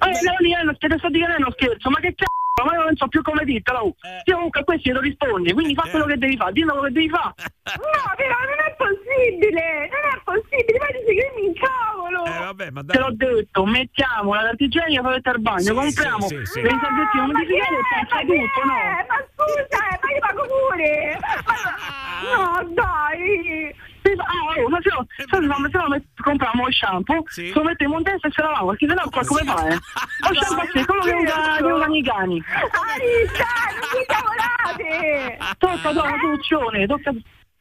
[0.00, 2.28] Eh, no, lì è uno scherzo di che non è uno scherzo, ma che cazzo?
[2.64, 3.82] Ma io non so più come dirtela.
[3.82, 3.94] oh.
[4.24, 6.92] Io comunque a questi lo rispondi, quindi fa quello che devi fare, dillo quello che
[6.92, 7.34] devi fare.
[7.70, 12.24] No, però non è possibile, non è possibile, poi dici che mi incavolo.
[12.24, 16.26] Eh, vabbè, ma Te l'ho detto, mettiamo la carta igienica per al bagno, Sì, compriamo
[16.26, 16.60] sì, sì, sì.
[16.62, 18.74] dei salvettini modificati e faccia tutto, no?
[19.06, 21.18] Ma scusa, eh, ma io pago pure.
[21.46, 21.78] Ma-
[22.20, 23.74] No, dai.
[24.10, 27.62] Sì, Ah, oh, ma se no, se no, se no met- compriamo lo shampoo, lo
[27.62, 29.68] mettiamo in testa e ce la lavo, perché sennò qua come fai?
[29.72, 29.78] Eh?
[30.30, 32.42] Lo shampoo sì, quello che usa che usano i cani.
[32.44, 35.38] Arisa, non si cavolate.
[35.58, 37.12] Tocca, tocca, soluzione, tocca.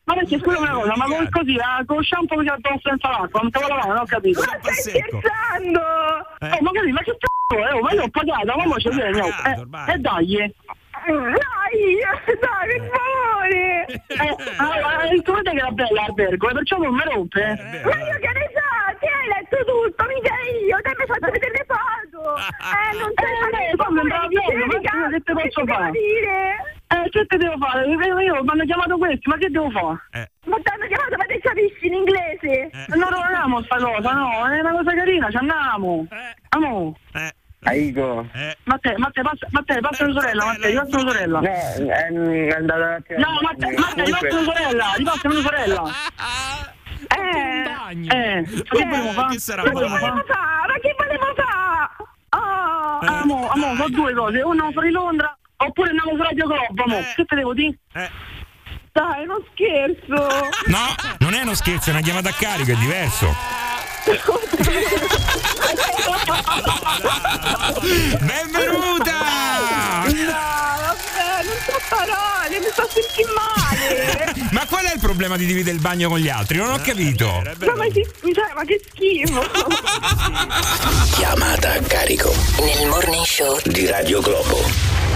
[0.06, 3.10] Ma perché scusa una cosa, ma con così, ah, con lo shampoo che addosso senza
[3.10, 4.40] l'acqua, non te lo lavare, non ho capito.
[4.42, 5.82] Ma stai scherzando?
[6.40, 9.20] Eh, magari, ma che c***o, eh, oh, ma io ho pagato, ma mo ci vieni,
[9.20, 9.28] oh.
[9.28, 10.54] Eh, eh, dai, eh.
[11.06, 11.98] Dai,
[12.40, 13.86] dai, per favore.
[14.08, 17.82] Eh, allora, eh, come te che era bella l'albergo, eh, perciò non mi rompe, eh.
[17.84, 20.34] Ma io che ne so, ti hai letto tutto, mica
[20.68, 21.88] io, te mi hai fatto vedere le foto.
[22.60, 25.92] Eh, non c'è Eh, ma mi andava bene, ma io che te posso fare?
[25.92, 27.86] Eh, che te devo fare?
[27.88, 30.32] Io, io mi hanno chiamato questi, ma che devo fare?
[30.46, 32.70] Ma ti hanno chiamato, ma te capisci in inglese?
[32.70, 36.08] Eh, Non roviniamo sta cosa, no, è una cosa carina, ci andiamo.
[36.50, 36.96] Amo.
[37.64, 38.26] Aigo.
[38.64, 41.40] Matteo, Matteo, passa, Matteo, passa tua sorella, Matteo, ripassa tua sorella.
[41.40, 41.48] No,
[42.32, 43.20] è andata attimo.
[43.20, 45.84] No, Matteo, Matteo, ripassa tua sorella, ripassa tua sorella.
[47.12, 47.64] Eh,
[48.08, 49.34] Eh, che volevo fare?
[49.34, 50.28] Che sarà Che ma che volevo volevo fare?
[50.28, 50.68] fare?
[50.74, 53.22] Ma che volevo fare?
[53.22, 57.00] amo, sono due cose, uno fuori Londra oppure andiamo su Radio Globo, amo.
[57.16, 57.78] Che te devo dire?
[57.94, 58.10] Eh.
[58.92, 60.50] Dai, non scherzo.
[60.66, 63.36] No, non è uno scherzo, è una chiamata a carico, è diverso.
[68.20, 69.14] Benvenuta!
[70.06, 70.32] No,
[70.82, 74.34] vabbè, non so parole, mi sto sentendo male.
[74.52, 76.58] Ma qual è il problema di dividere il bagno con gli altri?
[76.58, 77.42] Non ho capito.
[77.60, 78.08] Ma, ma, che,
[78.56, 79.46] ma che schifo.
[81.12, 85.09] Chiamata a carico Nel morning show di Radio Globo.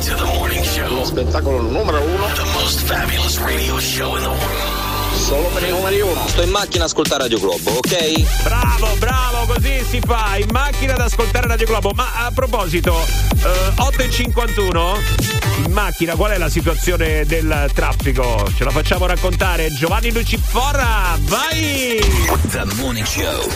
[0.00, 0.88] To the morning show.
[0.94, 2.26] Lo spettacolo numero uno.
[2.34, 5.14] The most fabulous radio show in the world.
[5.14, 6.26] Solo per i numeri uno.
[6.26, 8.42] Sto in macchina a ascoltare Radio Globo, ok?
[8.42, 11.92] Bravo, bravo, così si fa in macchina ad ascoltare Radio Globo.
[11.94, 12.96] Ma a proposito,
[13.44, 18.50] eh, 8.51, in macchina qual è la situazione del traffico?
[18.56, 22.00] Ce la facciamo raccontare Giovanni Lucifora, vai!
[22.48, 23.48] The morning show.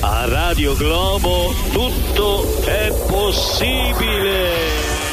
[0.00, 5.03] A Radio Globo tutto è possibile.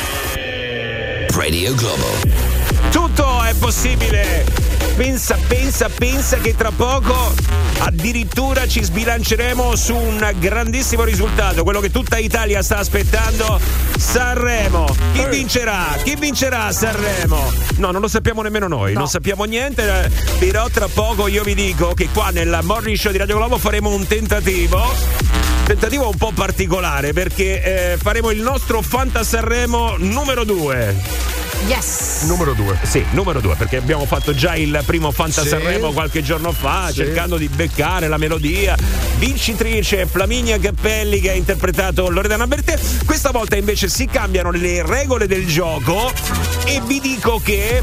[1.34, 2.08] Radio Globo.
[2.92, 4.46] Tutto è possibile!
[4.96, 7.34] Pensa, pensa, pensa che tra poco
[7.80, 13.60] addirittura ci sbilanceremo su un grandissimo risultato, quello che tutta Italia sta aspettando,
[13.98, 14.86] Sanremo.
[15.14, 15.96] Chi vincerà?
[16.04, 17.52] Chi vincerà a Sanremo?
[17.78, 21.94] No, non lo sappiamo nemmeno noi, non sappiamo niente, però tra poco io vi dico
[21.94, 27.14] che qua nel Morning Show di Radio Globo faremo un tentativo tentativo un po' particolare
[27.14, 30.96] perché eh, faremo il nostro Fanta Sanremo numero 2.
[31.66, 32.24] Yes.
[32.24, 32.80] Numero 2.
[32.84, 35.48] Sì, numero 2, perché abbiamo fatto già il primo Fanta Sì.
[35.48, 36.96] Sanremo qualche giorno fa, Sì.
[36.96, 38.76] cercando di beccare la melodia.
[39.16, 42.78] Vincitrice Flaminia Cappelli che ha interpretato Loredana Bertè.
[43.06, 46.12] Questa volta invece si cambiano le regole del gioco
[46.66, 47.82] e vi dico che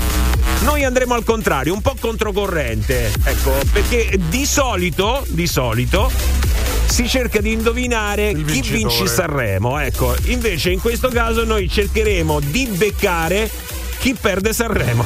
[0.60, 3.12] noi andremo al contrario, un po' controcorrente.
[3.24, 6.10] Ecco, perché di solito, di solito
[6.88, 9.78] si cerca di indovinare chi vince Sanremo.
[9.78, 13.50] Ecco, invece in questo caso noi cercheremo di beccare
[13.98, 15.04] chi perde Sanremo.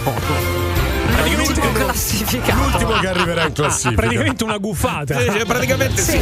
[1.37, 2.63] L'ultimo classificato.
[2.63, 4.01] L'ultimo che arriverà in classifica.
[4.01, 5.19] praticamente una gufata.
[5.19, 6.21] Sì, sì, praticamente sì.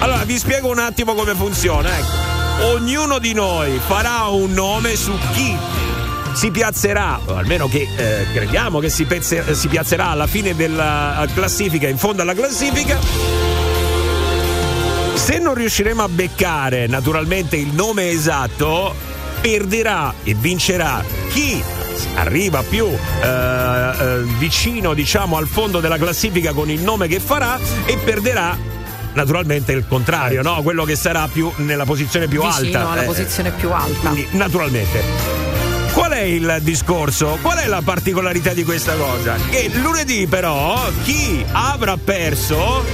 [0.00, 1.96] Allora, vi spiego un attimo come funziona.
[1.96, 2.74] Ecco.
[2.74, 5.56] Ognuno di noi farà un nome su chi
[6.34, 11.26] si piazzerà, o almeno che eh, crediamo che si, pezze- si piazzerà alla fine della
[11.32, 13.55] classifica, in fondo alla classifica.
[15.26, 18.94] Se non riusciremo a beccare naturalmente il nome esatto,
[19.40, 21.60] perderà e vincerà chi
[22.14, 27.58] arriva più eh, eh, vicino diciamo al fondo della classifica con il nome che farà
[27.86, 28.56] e perderà
[29.14, 30.62] naturalmente il contrario, no?
[30.62, 32.90] quello che sarà più nella posizione più Vicino alta.
[32.92, 34.10] alla Eh, posizione più alta.
[34.10, 35.02] quindi, naturalmente.
[35.92, 37.36] Qual è il discorso?
[37.42, 39.34] Qual è la particolarità di questa cosa?
[39.50, 42.84] Che lunedì però chi avrà perso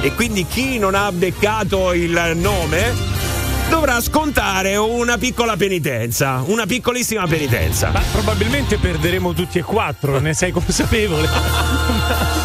[0.00, 2.92] e quindi chi non ha beccato il nome
[3.68, 7.90] dovrà scontare una piccola penitenza, una piccolissima penitenza.
[7.90, 11.28] Ma probabilmente perderemo tutti e quattro, ne sei consapevole?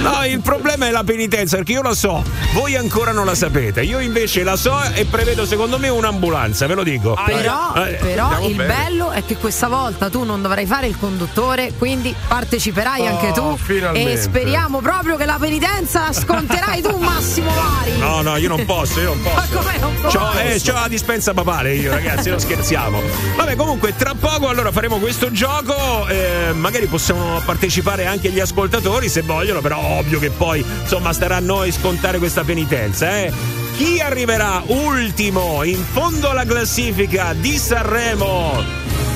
[0.00, 2.22] No, il problema è la penitenza, perché io la so,
[2.52, 3.82] voi ancora non la sapete.
[3.82, 7.16] Io invece la so e prevedo secondo me un'ambulanza, ve lo dico.
[7.24, 8.74] Però, Eh, però andiamo il bene.
[8.74, 13.32] bello è che questa volta tu non dovrai fare il conduttore, quindi parteciperai Oh, anche
[13.32, 13.56] tu.
[13.56, 14.12] finalmente.
[14.12, 17.98] E speriamo proprio che la penitenza la sconterai tu, Massimo Vari.
[17.98, 19.34] No, no, io non posso, io non posso.
[19.34, 20.18] Ma com'è non posso?
[20.18, 23.00] C'ho, eh, c'ho la dispensa papale io, ragazzi, non scherziamo.
[23.36, 26.06] Vabbè, comunque, tra poco allora faremo questo gioco.
[26.08, 31.36] eh, magari possiamo partecipare anche gli ascoltatori se vogliono, però ovvio che poi, insomma, starà
[31.36, 33.32] a noi scontare questa penitenza, eh.
[33.76, 38.60] Chi arriverà ultimo in fondo alla classifica di Sanremo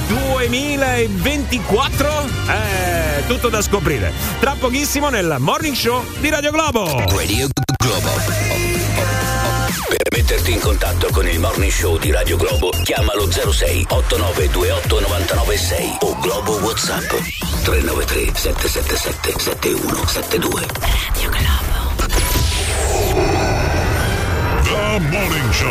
[0.07, 2.25] 2024?
[2.49, 4.13] Eh, tutto da scoprire.
[4.39, 7.05] Tra pochissimo nel morning show di Radio Globo.
[7.09, 8.42] Radio Globo.
[10.33, 16.19] Metterti in contatto con il morning show di Radio Globo, chiamalo 06 8928 996 o
[16.21, 17.05] Globo WhatsApp
[17.65, 20.67] 393 777 7172.
[20.89, 21.31] Radio
[24.63, 25.69] The Morning Show.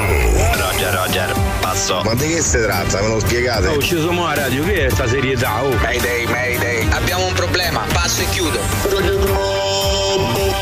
[0.53, 2.03] Roger, Roger, passo.
[2.03, 3.01] Ma di che si tratta?
[3.01, 3.67] Me lo spiegate?
[3.67, 5.63] Oh, ci siamo a radio, che è sta serietà?
[5.63, 5.75] Oh.
[5.77, 6.87] Mayday, Mayday.
[6.91, 8.59] Abbiamo un problema, passo e chiudo.
[8.83, 10.53] Radio Globo.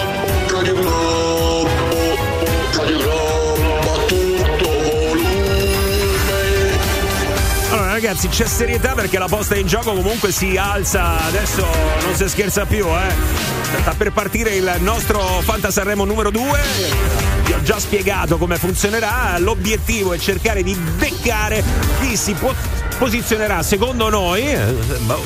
[0.47, 1.69] Radio Globo.
[2.77, 3.28] Radio Globo.
[8.01, 11.67] Ragazzi c'è serietà perché la posta in gioco comunque si alza, adesso
[12.05, 13.13] non si scherza più, eh.
[13.81, 16.61] Sta per partire il nostro Fanta Sanremo numero 2.
[17.43, 19.37] Vi ho già spiegato come funzionerà.
[19.39, 21.61] L'obiettivo è cercare di beccare
[21.99, 22.53] chi si può
[22.99, 24.75] posizionerà secondo noi, eh,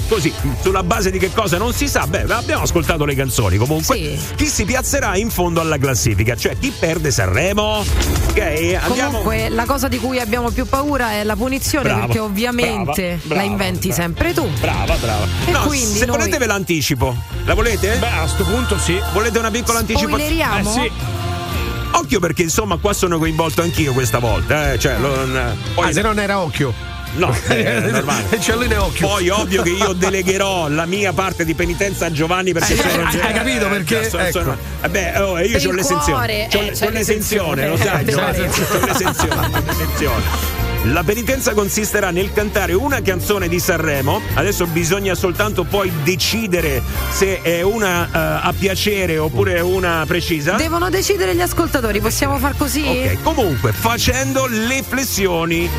[0.08, 3.96] così, sulla base di che cosa non si sa, beh, abbiamo ascoltato le canzoni comunque,
[3.96, 4.20] sì.
[4.36, 7.84] chi si piazzerà in fondo alla classifica, cioè chi perde Sanremo.
[8.30, 9.18] Ok, andiamo.
[9.18, 13.22] Comunque la cosa di cui abbiamo più paura è la punizione brava, perché ovviamente brava,
[13.24, 14.48] brava, la inventi sempre tu.
[14.60, 15.26] Brava, brava.
[15.46, 16.18] E no, quindi se noi...
[16.18, 17.16] volete ve l'anticipo.
[17.46, 17.98] La volete?
[17.98, 19.02] Beh, a questo punto sì.
[19.14, 20.60] Volete una piccola anticipazione?
[20.60, 20.92] Eh sì.
[21.92, 24.80] Occhio perché insomma qua sono coinvolto anch'io questa volta, eh?
[24.80, 25.12] cioè, lo,
[25.74, 25.90] poi...
[25.90, 26.93] ah, se non era occhio.
[27.16, 28.38] No, è normale.
[28.38, 29.08] C'è lui occhio.
[29.08, 33.04] Poi ovvio che io delegherò la mia parte di penitenza a Giovanni perché eh, sono,
[33.04, 34.10] hai, hai capito perché?
[34.10, 34.58] Sono, ecco.
[34.82, 36.48] vabbè, oh, io ho l'esenzione.
[36.50, 40.62] C'ho, eh, c'ho l'esenzione, lo sai, c'ho l'esenzione, l'esenzione.
[40.88, 44.20] La penitenza consisterà nel cantare una canzone di Sanremo.
[44.34, 50.56] Adesso bisogna soltanto poi decidere se è una uh, a piacere oppure una precisa.
[50.56, 52.84] Devono decidere gli ascoltatori, possiamo far così?
[52.86, 55.70] Ok, comunque facendo le flessioni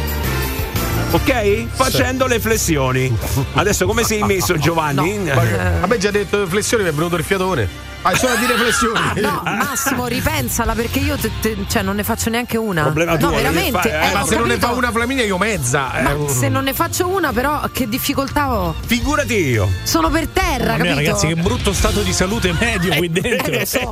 [1.15, 1.67] ok?
[1.71, 2.31] Facendo sì.
[2.31, 3.17] le flessioni.
[3.55, 5.19] Adesso come sei messo Giovanni?
[5.19, 5.33] No.
[5.81, 7.93] A me già detto flessioni mi è venuto il fiatone.
[8.07, 9.21] Ah, solo di riflessioni.
[9.23, 12.83] No, Massimo, ripensala perché io te, te, cioè, non ne faccio neanche una.
[12.83, 13.91] Problema no, tuo, veramente.
[13.91, 14.39] Eh, eh, ma se capito.
[14.41, 15.91] non ne fa una Flaminia, io mezza.
[16.03, 16.29] Ma eh.
[16.29, 18.75] se non ne faccio una, però, che difficoltà ho?
[18.85, 19.71] Figurati io.
[19.85, 20.95] Sono per terra, mia, capito?
[20.97, 23.53] ragazzi, che brutto stato di salute medio qui dentro.
[23.53, 23.91] Eh, lo so.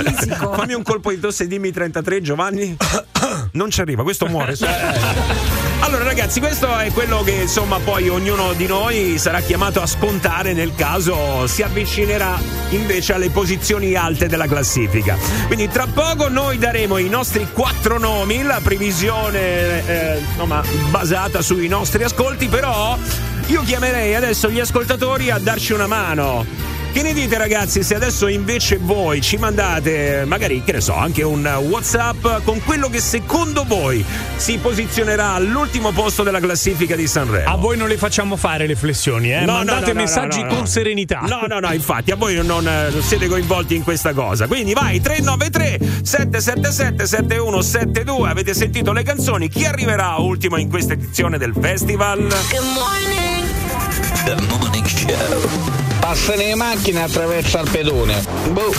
[0.00, 0.52] Fisico.
[0.52, 2.76] Fammi un colpo di tosse, dimmi 33, Giovanni.
[3.52, 4.54] Non ci arriva, questo muore.
[5.84, 10.54] Allora ragazzi, questo è quello che insomma poi ognuno di noi sarà chiamato a scontare
[10.54, 15.18] nel caso si avvicinerà invece alle posizioni alte della classifica.
[15.46, 21.68] Quindi tra poco noi daremo i nostri quattro nomi, la previsione eh, insomma basata sui
[21.68, 22.96] nostri ascolti, però
[23.48, 26.73] io chiamerei adesso gli ascoltatori a darci una mano.
[26.94, 31.24] Che ne dite ragazzi se adesso invece voi ci mandate magari, che ne so, anche
[31.24, 34.04] un WhatsApp con quello che secondo voi
[34.36, 37.50] si posizionerà all'ultimo posto della classifica di Sanremo?
[37.50, 39.40] A voi non le facciamo fare le flessioni, eh?
[39.40, 41.22] No, Mandate no, no, messaggi no, no, con serenità.
[41.26, 44.46] No, no, no, infatti a voi non, non siete coinvolti in questa cosa.
[44.46, 48.28] Quindi vai 393 777 7172.
[48.28, 49.48] Avete sentito le canzoni?
[49.48, 52.20] Chi arriverà ultimo in questa edizione del festival?
[52.20, 53.48] Good morning.
[54.24, 55.83] The Morning Show.
[56.04, 58.22] Passano le macchine attraverso il pedone.
[58.50, 58.74] Boh.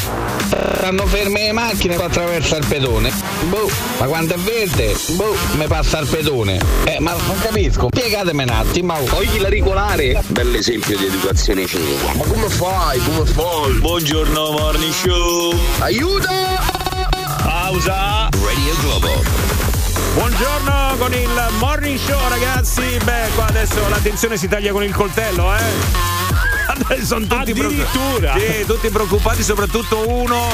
[0.78, 3.11] Stanno ferme le macchine attraverso il pedone.
[3.49, 3.67] Boh.
[3.97, 4.95] Ma quando è verde?
[5.07, 5.36] Boh.
[5.53, 6.61] Mi passa il pedone.
[6.84, 7.88] Eh, ma non capisco.
[7.91, 9.03] Spiegatemi un attimo.
[9.05, 10.21] Togli la regolare.
[10.28, 12.13] Bell'esempio di educazione civica.
[12.13, 12.99] Ma come fai?
[12.99, 13.71] Come fai?
[13.80, 15.59] Buongiorno Morning Show.
[15.80, 16.30] Aiuto!
[17.41, 18.30] Pausa.
[18.30, 19.23] Radio Globo.
[20.13, 22.99] Buongiorno con il morning show ragazzi.
[23.03, 26.14] Beh, qua adesso la tensione si taglia con il coltello, eh.
[27.03, 28.34] Sono tutti Addirittura.
[28.34, 28.39] Preoccupati.
[28.39, 30.49] Sì, tutti preoccupati, soprattutto uno.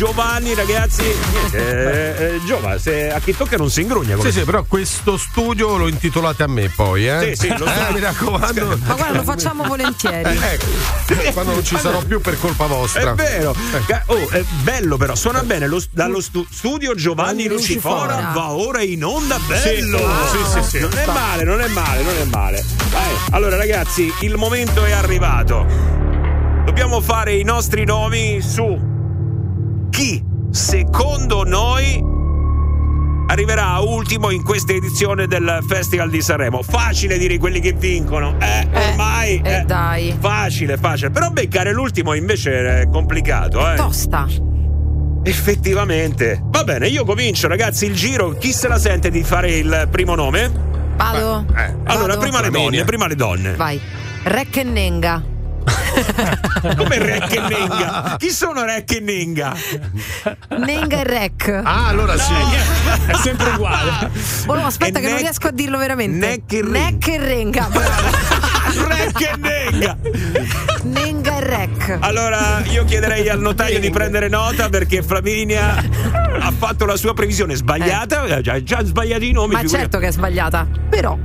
[0.00, 1.02] Giovanni, ragazzi.
[1.52, 4.18] Eh, eh, Giova, se a chi tocca non si ingrugna.
[4.18, 7.34] Sì, sì, però questo studio lo intitolate a me poi, eh?
[7.34, 7.88] Sì, sì, lo so.
[7.88, 8.78] Eh, mi raccomando.
[8.86, 10.38] Ma guarda, lo facciamo volentieri.
[10.40, 13.10] ecco, quando non ci sarò più per colpa vostra.
[13.10, 13.54] È vero.
[14.06, 15.66] Oh, è bello però, suona bene.
[15.66, 19.38] Lo, dallo stu- studio Giovanni Lucifora, Lucifora va ora in onda.
[19.46, 19.98] Bello.
[19.98, 20.80] Sì, sì, sì, sì.
[20.80, 22.64] Non è male, non è male, non è male.
[22.90, 23.14] Vai.
[23.32, 25.66] Allora, ragazzi, il momento è arrivato.
[26.64, 28.89] Dobbiamo fare i nostri nomi su
[30.00, 32.02] chi, secondo noi,
[33.26, 36.62] arriverà ultimo in questa edizione del Festival di Sanremo.
[36.62, 38.34] Facile dire quelli che vincono.
[38.40, 39.42] Eh, ormai.
[39.44, 40.16] eh, eh, dai.
[40.18, 41.10] Facile, facile.
[41.10, 43.76] Però beccare l'ultimo invece è complicato, eh.
[43.76, 44.26] Tosta.
[45.22, 46.40] Effettivamente.
[46.44, 48.30] Va bene, io comincio, ragazzi, il giro.
[48.30, 50.50] Chi se la sente di fare il primo nome?
[50.96, 51.44] Vado.
[51.54, 52.20] Eh, allora, Vado.
[52.20, 53.54] prima le donne, prima le donne.
[53.54, 53.78] Vai.
[54.22, 55.22] Rec e Nenga.
[56.76, 58.16] Come Rec e Nenga?
[58.18, 59.54] Chi sono Rec e Nenga?
[60.58, 61.60] Nenga e Rec.
[61.62, 62.32] Ah, allora sì.
[63.06, 64.10] È sempre uguale.
[64.46, 66.26] Oh, no, aspetta, E che non Nec- riesco a dirlo veramente.
[66.26, 66.70] Nec e Ring.
[66.72, 67.68] Nec e Renga.
[68.88, 69.96] Rec e Nenga.
[70.82, 71.98] Nenga e Rec.
[72.00, 75.76] Allora, io chiederei al notaio di prendere nota perché Flaminia
[76.40, 78.22] ha fatto la sua previsione sbagliata.
[78.22, 79.52] Ha già, già sbagliato i nomi.
[79.54, 79.82] Ma figurati.
[79.82, 80.66] certo che è sbagliata.
[80.88, 81.18] Però.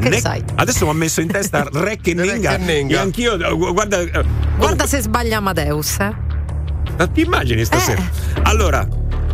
[0.00, 0.42] Che Ne- sai?
[0.54, 2.56] Adesso mi ha messo in testa Rec e Nenga.
[2.58, 3.98] e anch'io, eh, gu- guarda.
[4.00, 4.24] eh,
[4.56, 6.14] Guarda se sbaglia Amadeus, eh.
[6.96, 8.00] Ma Ti immagini stasera?
[8.42, 8.86] Allora,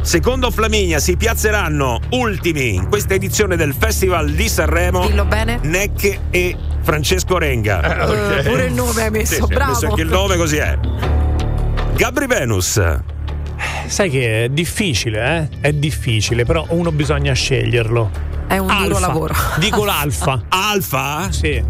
[0.03, 5.59] secondo Flaminia si piazzeranno ultimi in questa edizione del Festival di Sanremo Dillo bene.
[5.63, 8.39] Neck e Francesco Renga.
[8.39, 9.71] Eh, pure il nome hai messo, Sì, bravo.
[9.73, 10.79] adesso anche il nome così è.
[11.97, 12.81] Gabri Venus.
[13.87, 15.69] Sai che è difficile, eh?
[15.69, 18.33] È difficile, però uno bisogna sceglierlo.
[18.47, 19.01] È un duro Alfa.
[19.01, 19.35] lavoro.
[19.59, 20.43] Dico l'alfa.
[20.49, 21.31] Alfa?
[21.31, 21.63] Sì.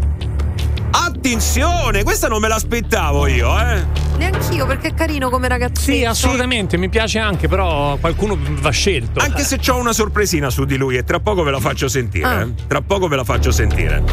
[0.91, 3.83] attenzione, questa non me l'aspettavo io, eh.
[4.17, 5.91] Neanch'io, perché è carino come ragazzetto.
[5.91, 9.19] Sì, assolutamente, mi piace anche, però qualcuno va scelto.
[9.19, 12.25] Anche se ho una sorpresina su di lui e tra poco ve la faccio sentire.
[12.25, 12.41] Ah.
[12.41, 12.53] eh.
[12.67, 14.03] Tra poco ve la faccio sentire.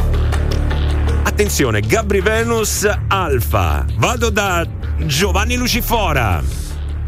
[1.23, 3.85] Attenzione, Gabri Venus Alfa.
[3.97, 4.67] Vado da
[5.05, 6.62] Giovanni Lucifora.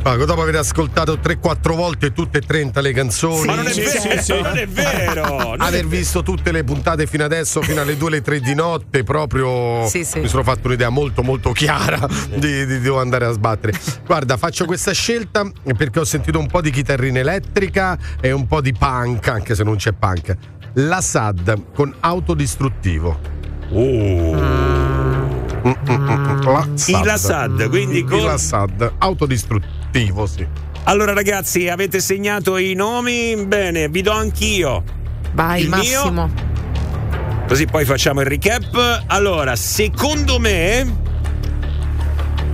[0.05, 4.43] Pago, dopo aver ascoltato 3-4 volte tutte e 30 le canzoni, Ma non è vero,
[4.43, 5.27] non è vero.
[5.39, 8.55] non è aver visto tutte le puntate fino adesso, fino alle 2 alle 3 di
[8.55, 10.21] notte, proprio Sì, sì.
[10.21, 13.73] mi sono fatto un'idea molto molto chiara di, di devo andare a sbattere.
[14.05, 18.61] Guarda, faccio questa scelta perché ho sentito un po' di chitarrina elettrica e un po'
[18.61, 20.37] di punk, anche se non c'è punk.
[20.75, 23.19] La SAD con autodistruttivo.
[23.73, 25.14] Mm,
[25.67, 27.05] mm, mm, La SAD.
[27.05, 30.47] La SAD, quindi con- La SAD, autodistruttivo, sì.
[30.85, 33.37] Allora ragazzi, avete segnato i nomi?
[33.47, 34.83] Bene, vi do anch'io.
[35.33, 36.27] Vai, Il Massimo.
[36.27, 36.53] mio?
[37.49, 39.05] Così poi facciamo il recap.
[39.07, 41.03] Allora, secondo me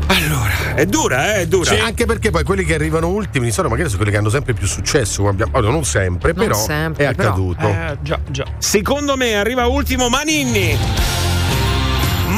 [0.07, 1.73] Allora, è dura, eh, è dura.
[1.74, 4.31] Sì, anche perché poi quelli che arrivano ultimi di solito magari sono quelli che hanno
[4.31, 5.27] sempre più successo.
[5.28, 7.69] allora, non sempre, Non però sempre, è però, accaduto.
[7.69, 8.45] Eh, già, già.
[8.59, 10.77] Secondo me arriva ultimo Maninni.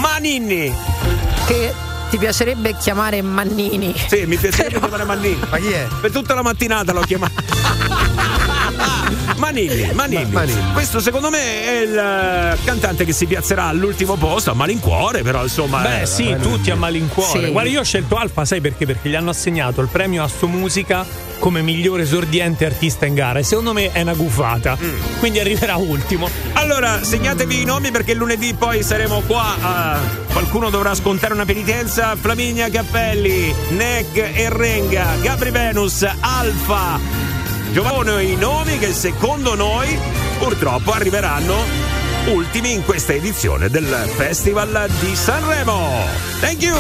[0.03, 0.75] Maninni.
[1.47, 1.73] Che
[2.11, 3.95] ti piacerebbe chiamare Mannini.
[4.09, 5.39] Sì, mi piacerebbe chiamare Mannini.
[5.49, 5.87] Ma chi è?
[6.01, 7.41] Per tutta la mattinata l'ho chiamato.
[9.43, 10.23] Manini, Manini.
[10.27, 10.73] Ma- Manini.
[10.73, 15.43] Questo secondo me è il eh, cantante che si piazzerà all'ultimo posto, a malincuore, però
[15.43, 15.81] insomma.
[15.81, 17.47] Beh, eh, sì, eh, tutti a malincuore.
[17.47, 17.51] Sì.
[17.51, 18.87] Guarda, io ho scelto Alfa, sai perché?
[18.87, 21.05] Perché gli hanno assegnato il premio a Sto Musica
[21.41, 23.41] come migliore esordiente artista in gara.
[23.41, 24.79] E secondo me è una gufata.
[24.81, 25.19] Mm.
[25.19, 26.31] Quindi arriverà ultimo.
[26.53, 29.57] Allora, segnatevi i nomi perché lunedì poi saremo qua.
[29.61, 29.99] a-
[30.31, 32.15] qualcuno dovrà scontare una penitenza.
[32.15, 37.32] Flaminia Cappelli, Neck e Renga, Gabri Venus, Alfa.
[37.73, 39.99] Giovanni, i nomi che secondo noi
[40.39, 41.55] purtroppo arriveranno
[42.27, 46.05] ultimi in questa edizione del Festival di Sanremo.
[46.41, 46.77] Thank you!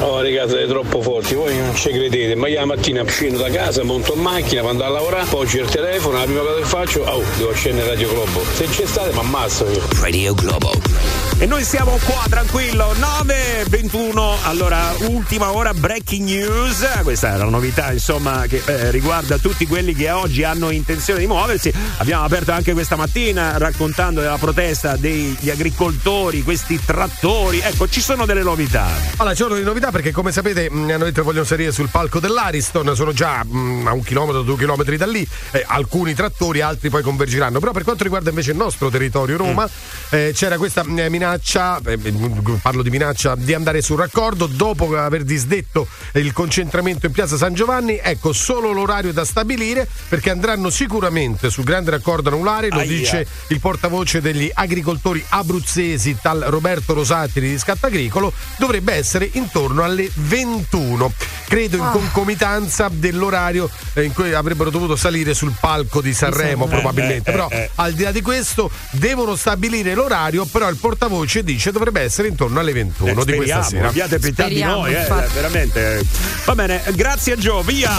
[0.00, 3.50] Oh ragazzi siete troppo forti, voi non ci credete, ma io la mattina scendo da
[3.50, 6.64] casa, monto in macchina, vado a lavorare, poi c'è il telefono, la prima cosa che
[6.64, 8.42] faccio, oh, devo scendere Radio Globo.
[8.54, 9.82] Se c'è state mi ammazzo io.
[10.00, 11.29] Radio Globo.
[11.42, 17.92] E noi siamo qua tranquillo 9.21 Allora ultima ora breaking news Questa è la novità
[17.92, 22.74] insomma Che eh, riguarda tutti quelli che oggi hanno intenzione di muoversi Abbiamo aperto anche
[22.74, 29.34] questa mattina Raccontando della protesta degli agricoltori Questi trattori Ecco ci sono delle novità Allora,
[29.34, 32.94] c'è di novità perché, come sapete, mh, hanno detto che vogliono salire sul palco dell'Ariston.
[32.94, 35.26] Sono già mh, a un chilometro, due chilometri da lì.
[35.50, 37.58] eh, alcuni trattori, altri poi convergeranno.
[37.60, 39.68] Però, per quanto riguarda invece il nostro territorio, Roma,
[40.10, 41.08] eh, c'era questa mh,
[41.40, 41.80] minaccia.
[41.84, 47.12] eh, mh, parlo di minaccia di andare sul raccordo dopo aver disdetto il concentramento in
[47.12, 47.98] piazza San Giovanni.
[48.02, 52.68] Ecco, solo l'orario da stabilire perché andranno sicuramente sul grande raccordo anulare.
[52.70, 52.86] Lo Aia.
[52.88, 59.82] dice il portavoce degli agricoltori abruzzesi, tal Roberto Rosati di Riscatto Agricolo, dovrebbe essere intorno
[59.84, 61.12] alle 21.
[61.46, 61.90] Credo in Ah.
[61.90, 67.30] concomitanza dell'orario eh, in cui avrebbero dovuto salire sul palco di Sanremo, probabilmente.
[67.30, 67.70] Eh, eh, però, eh.
[67.76, 70.44] al di là di questo, devono stabilire l'orario.
[70.44, 73.88] Però il portavoce dice dovrebbe essere intorno alle 21 Eh, di questa sera.
[73.88, 75.06] abbiate pietà di noi eh.
[75.34, 76.02] Veramente
[76.44, 77.90] Va bene grazie Gio via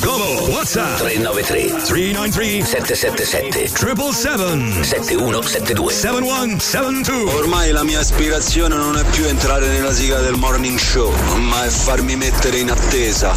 [0.00, 9.26] Globo, WhatsApp 393 393 777 777 7172 7172 Ormai la mia aspirazione non è più
[9.26, 13.34] entrare nella sigla del morning show, ma è farmi mettere in attesa.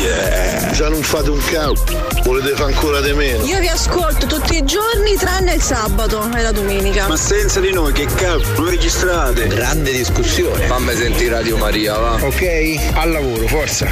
[0.00, 0.70] Yeah.
[0.70, 1.84] Già non fate un cazzo,
[2.22, 3.44] volete fare ancora di meno.
[3.44, 7.08] Io vi ascolto tutti i giorni tranne il sabato e la domenica.
[7.08, 9.48] Ma senza di noi che cazzo lo registrate?
[9.48, 10.66] Grande discussione.
[10.66, 12.18] Fammi sentire Radio Maria, va.
[12.20, 13.88] Ok, al lavoro, forza.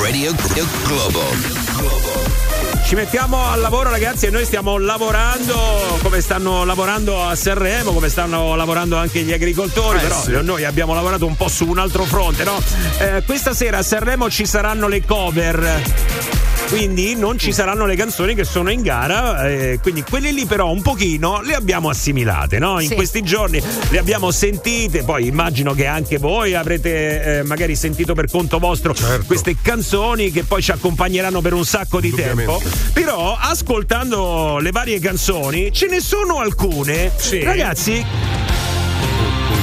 [0.00, 0.34] Radio
[0.84, 1.65] Globo
[2.84, 8.08] Ci mettiamo al lavoro ragazzi e noi stiamo lavorando come stanno lavorando a Sanremo, come
[8.08, 10.30] stanno lavorando anche gli agricoltori, Eh, però sì.
[10.42, 12.62] noi abbiamo lavorato un po' su un altro fronte, no?
[12.98, 15.82] Eh, questa sera a Sanremo ci saranno le cover.
[16.68, 20.70] Quindi non ci saranno le canzoni che sono in gara, eh, quindi quelle lì però
[20.70, 22.80] un pochino le abbiamo assimilate, no?
[22.80, 22.94] In Sì.
[22.96, 28.28] questi giorni le abbiamo sentite, poi immagino che anche voi avrete eh, magari sentito per
[28.28, 29.24] conto vostro Certo.
[29.26, 32.60] queste canzoni che poi ci accompagneranno per un sacco di tempo.
[32.92, 37.42] Però ascoltando le varie canzoni ce ne sono alcune, Sì.
[37.44, 38.04] ragazzi.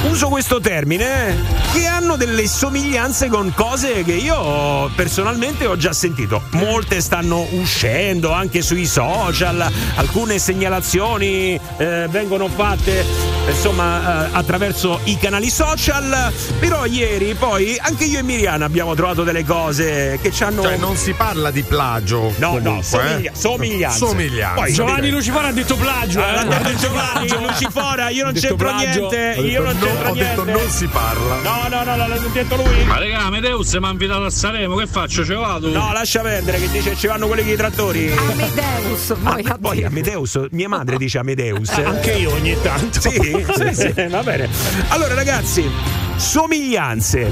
[0.08, 1.34] Uso questo termine eh,
[1.72, 6.42] che hanno delle somiglianze con cose che io personalmente ho già sentito.
[6.52, 9.66] Molte stanno uscendo anche sui social,
[9.96, 13.04] alcune segnalazioni eh, vengono fatte
[13.48, 16.32] insomma eh, attraverso i canali social.
[16.60, 20.62] Però ieri poi anche io e Miriana abbiamo trovato delle cose che ci hanno.
[20.62, 22.32] Cioè, non si parla di plagio.
[22.36, 23.34] No, no, comunque, somiglia- eh.
[23.34, 23.98] somiglianze.
[23.98, 24.54] Somiglianze.
[24.60, 26.20] Poi Giovanni Lucifora ha detto plagio.
[26.22, 26.34] Ah, eh.
[26.34, 29.08] l'ha detto Giovanni Lucifora, io non c'entro plagio.
[29.10, 29.40] niente.
[29.40, 31.36] Io non c'entro ho detto non si parla.
[31.42, 32.84] No, no, no, l'ha detto lui.
[32.84, 35.24] Ma raga, Medeus mi ha invitato a Sanremo, che faccio?
[35.24, 35.68] Ce vado?
[35.68, 38.10] No, lascia perdere che dice ci vanno quelli che i trattori.
[38.12, 41.70] Amadeus, poi Ah, poi Amedeus, mia madre dice Amedeus.
[41.70, 43.00] Eh, anche io ogni tanto.
[43.00, 43.10] Sì,
[43.56, 44.48] sì, sì, va bene.
[44.88, 45.68] Allora, ragazzi,
[46.16, 47.30] somiglianze.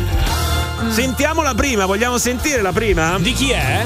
[0.88, 3.16] Sentiamo la prima, vogliamo sentire la prima?
[3.18, 3.84] Di chi è?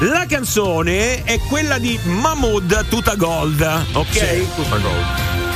[0.00, 3.60] La canzone è quella di Mahmood Tuta Gold,
[3.92, 4.06] ok?
[4.12, 5.04] Sì, Tuta Gold.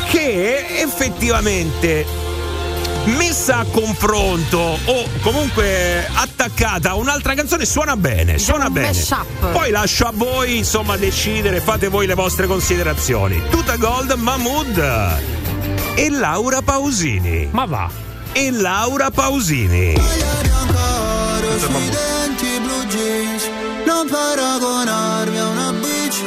[0.08, 2.06] Che effettivamente
[3.06, 8.92] messa a confronto o comunque attaccata a un'altra canzone suona bene, suona bene.
[9.52, 13.42] Poi lascio a voi insomma decidere, fate voi le vostre considerazioni.
[13.50, 14.78] Tuta Gold, Mahmood
[15.94, 17.48] e Laura Pausini.
[17.50, 17.90] Ma va.
[18.32, 19.94] E Laura Pausini.
[21.58, 23.48] sui denti blu jeans
[23.86, 26.20] Non paragonarmi a una bitch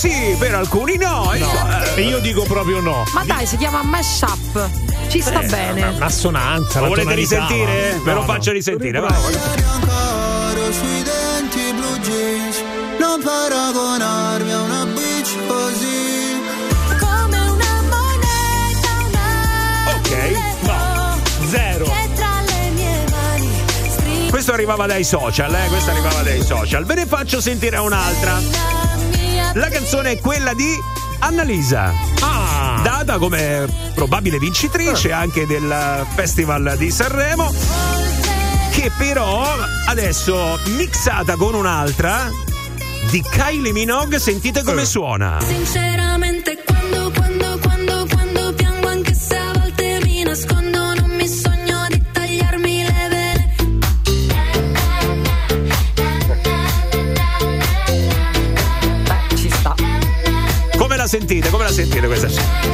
[0.00, 1.30] sì, per alcuni no.
[1.34, 3.04] insomma, E io dico proprio no.
[3.12, 4.68] Ma dai, si chiama mashup.
[5.08, 5.88] Ci sta Eh, bene.
[5.96, 6.78] Una assonanza.
[6.78, 7.94] Lo la volete tonalità, risentire?
[7.96, 8.56] ma- Ve lo no, faccio no.
[8.56, 9.10] risentire, vai.
[9.12, 12.56] Ancora sui denti blu jeans
[12.98, 16.40] Non paragonarmi a una bitch così
[16.98, 18.90] Come una moneta,
[19.96, 21.84] Ok, amuleto Zero.
[21.84, 23.50] che tra le mie mani
[23.90, 24.30] stringerò.
[24.30, 25.66] Questo arrivava dai social, eh?
[25.68, 26.84] Questo arrivava dai social.
[26.86, 28.79] Ve ne faccio sentire un'altra.
[29.54, 30.78] La canzone è quella di
[31.20, 31.92] Annalisa.
[32.20, 32.80] Ah.
[32.82, 37.52] Data come probabile vincitrice anche del Festival di Sanremo.
[38.70, 39.44] Che però
[39.86, 42.30] adesso mixata con un'altra
[43.10, 45.38] di Kylie Minogue, sentite come suona.
[45.40, 46.39] Sinceramente
[61.10, 61.50] sentite?
[61.50, 62.28] Come la sentite questa?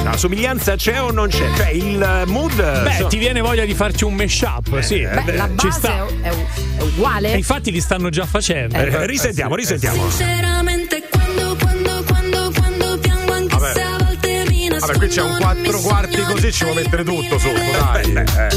[0.05, 1.51] La somiglianza c'è o non c'è?
[1.57, 2.55] Cioè il mood.
[2.55, 5.01] Beh, insomma- ti viene voglia di farci un mashup, sì.
[5.01, 6.07] Eh, Beh, la ci base sta.
[6.21, 7.33] è, è- uguale.
[7.33, 8.77] E infatti li stanno già facendo.
[8.77, 10.11] Eh, risentiamo, risentiamo.
[10.11, 13.73] Sinceramente quando, quando, quando, quando piango anche Vabbè.
[13.73, 17.05] se a volte mi nascondo Vabbè, qui c'è un quattro quarti così, ci può mettere
[17.05, 18.13] tutto sotto, dai.
[18.13, 18.49] Beh, eh.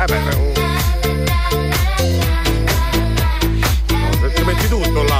[0.00, 0.52] Eh beh, beh, oh.
[3.88, 5.11] No, Ci metti tutto là.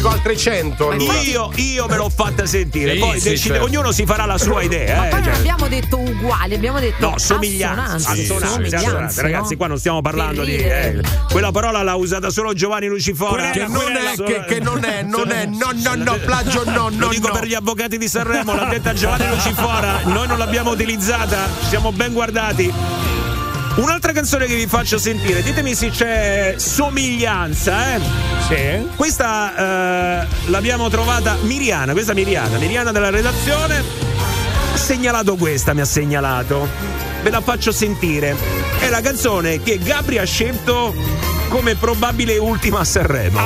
[0.00, 1.18] Dico altre 100 allora.
[1.20, 3.68] Io, io me l'ho fatta sentire, Sì, poi sì, decide- certo.
[3.68, 4.96] ognuno si farà la sua idea.
[4.96, 7.80] Ma eh, poi non cioè- abbiamo detto uguali, abbiamo detto No, somiglianze.
[7.96, 8.22] assonanze.
[8.22, 9.20] Assonanze, somiglianze, assonanze.
[9.20, 9.56] Ragazzi, no?
[9.58, 10.56] qua non stiamo parlando di.
[10.56, 11.00] eh,
[11.30, 13.50] quella parola l'ha usata solo Giovanni Lucifora.
[13.50, 16.96] Che non è, che, che non è, non è, no, no, no, plagio no, Lo
[16.96, 17.34] no, dico no.
[17.34, 21.92] per gli avvocati di Sanremo, l'ha detta Giovanni Lucifora, noi non l'abbiamo utilizzata, ci siamo
[21.92, 22.72] ben guardati.
[23.80, 28.00] Un'altra canzone che vi faccio sentire, ditemi se c'è somiglianza, eh?
[28.46, 28.88] Sì.
[28.94, 33.82] Questa eh, l'abbiamo trovata Miriana, questa Miriana, Miriana della redazione.
[34.74, 36.68] Ha segnalato questa, mi ha segnalato.
[37.22, 38.36] Ve la faccio sentire.
[38.80, 40.94] È la canzone che Gabri ha scelto
[41.48, 43.40] come probabile ultima a Sanremo.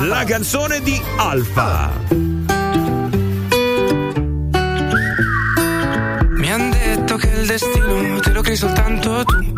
[0.00, 1.92] La canzone di Alfa.
[6.28, 9.51] Mi han detto che il destino te lo crei soltanto tu.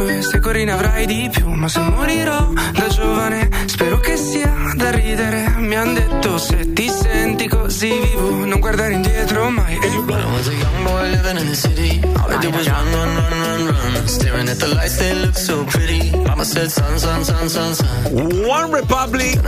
[0.00, 1.46] Respiro e se corri ne avrai di più.
[1.50, 5.54] Ma se morirò da giovane, spero che sia da ridere.
[5.58, 9.78] Mi han detto se ti senti così vivo, non guardare indietro mai.
[9.80, 12.54] E io When I was a young boy living in the city, all I did
[12.54, 14.08] was run, run, run, run, run.
[14.08, 16.10] Staring at the lights, they look so pretty.
[16.24, 18.46] Mama said, son, son, son, son, son.
[18.46, 19.38] One Republic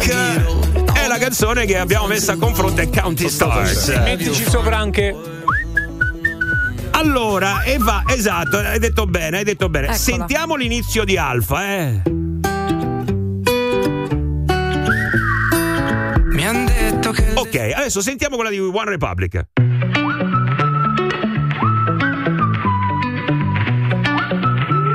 [0.92, 3.88] è la canzone che abbiamo messo a confronto ai County Stars.
[3.88, 5.40] Mettici sopra anche.
[7.02, 9.86] Allora, e va, esatto, hai detto bene, hai detto bene.
[9.86, 9.98] Eccola.
[9.98, 12.02] Sentiamo l'inizio di Alfa, eh.
[16.30, 19.46] mi han detto che Ok, adesso sentiamo quella di One Republic.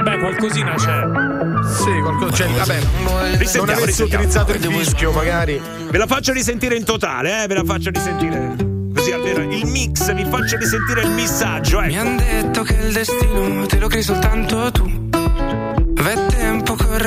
[0.03, 1.03] Beh, qualcosina c'è.
[1.65, 2.34] Sì, qualcosa.
[2.34, 4.05] Cioè, vabbè, non avessi risentiamo.
[4.05, 5.61] utilizzato il fischio, magari.
[5.89, 8.75] Ve la faccio risentire in totale, eh, ve la faccio risentire.
[9.07, 12.01] Così almeno il mix, vi faccio risentire il missaggio, Mi ecco.
[12.01, 15.06] han detto che il destino te lo crei soltanto tu.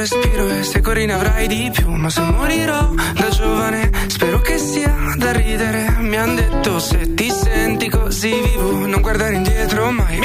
[0.01, 1.91] Respiro e se corri ne avrai di più.
[1.91, 5.95] Ma se morirò da giovane, spero che sia da ridere.
[5.99, 10.19] Mi han detto se ti senti così vivo, non guardare indietro mai.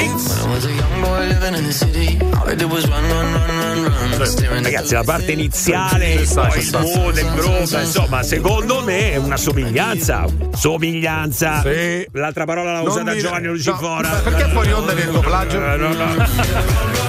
[4.62, 10.24] Ragazzi, la parte iniziale, poi smooth e grossa, insomma, secondo me è una somiglianza.
[10.54, 11.60] Somiglianza.
[11.60, 12.06] Sì.
[12.12, 14.08] L'altra parola l'ha usata dire- Giovanni Lucifora.
[14.08, 15.62] no, perché fuori onda detto plagio?
[15.62, 16.84] Eh, no, no.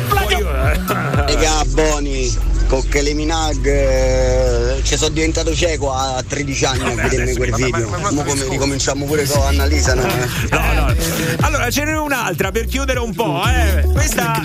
[1.16, 2.32] Raga, Boni,
[2.68, 7.54] con che le Minag eh, ci sono diventato cieco a 13 anni a vedermi quel
[7.54, 7.90] video.
[8.12, 10.02] Mo come ricominciamo pure con Annalisa, no?
[10.04, 10.96] No, no.
[11.42, 13.84] Allora, ce n'è un'altra per chiudere un po', eh.
[13.92, 14.42] Questa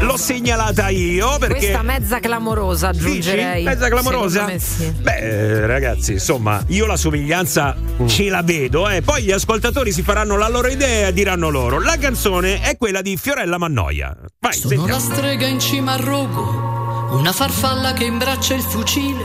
[0.00, 1.58] l'ho segnalata io perché.
[1.58, 3.62] Questa mezza clamorosa aggiungerei.
[3.62, 3.66] Dici?
[3.66, 4.50] Mezza clamorosa?
[4.58, 4.90] Sì.
[4.90, 7.76] Beh, eh, ragazzi, insomma, io la somiglianza
[8.06, 9.02] ce la vedo, eh.
[9.02, 11.80] Poi gli ascoltatori si faranno la loro idea e diranno loro.
[11.80, 14.16] La canzone è quella di Fiorella Mannoia.
[14.40, 15.14] Vai, Sono la sentiamo.
[15.14, 16.71] strega in cima al rogo,
[17.12, 19.24] una farfalla che imbraccia il fucile,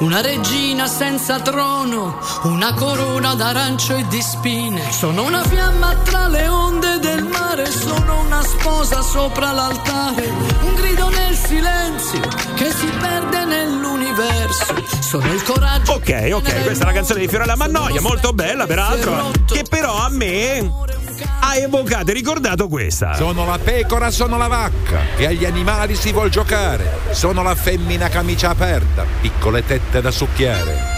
[0.00, 4.90] una regina senza trono, una corona d'arancio e di spine.
[4.90, 7.15] Sono una fiamma tra le onde del
[7.46, 12.20] mare, sono una sposa sopra l'altare, un grido nel silenzio
[12.54, 14.74] che si perde nell'universo.
[15.00, 15.92] Sono il coraggio.
[15.92, 20.08] Ok, ok, questa è la canzone di Fiorella Mannoia, molto bella peraltro, che però a
[20.08, 20.72] me
[21.40, 23.14] ha evocato e ricordato questa.
[23.14, 26.98] Sono la pecora, sono la vacca, che agli animali si vuol giocare.
[27.10, 30.95] Sono la femmina camicia aperta, piccole tette da succhiare.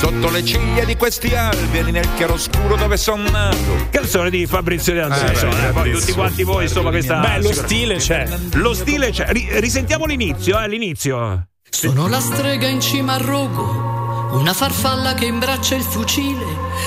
[0.00, 3.88] Sotto le ciglia di questi alberi, nel chiaroscuro dove son nato.
[3.90, 7.20] Canzone di Fabrizio De André, Eh, beh, poi tutti quanti voi, insomma, questa.
[7.20, 8.26] Beh, lo stile c'è.
[8.54, 9.26] Lo stile c'è.
[9.28, 11.48] Ri- risentiamo l'inizio, eh, l'inizio.
[11.68, 16.46] Sono la strega in cima al rogo, una farfalla che imbraccia il fucile,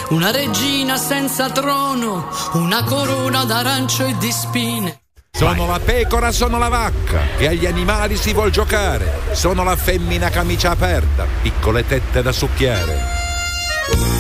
[0.10, 5.03] una regina senza trono, una corona d'arancio e di spine.
[5.36, 9.12] Sono la pecora, sono la vacca, che agli animali si vuol giocare.
[9.32, 12.96] Sono la femmina camicia aperta, piccole tette da succhiare.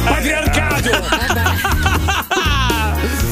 [0.03, 0.90] Patriarcato!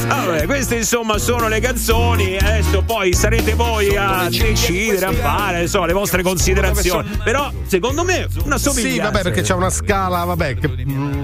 [0.06, 2.36] Vabbè, queste insomma sono le canzoni.
[2.36, 7.18] Adesso poi sarete voi a decidere, a fare insomma, le vostre considerazioni.
[7.24, 8.94] Però, secondo me, una somiglianza.
[8.94, 11.21] Sì, vabbè, perché c'è una scala, vabbè, che mm,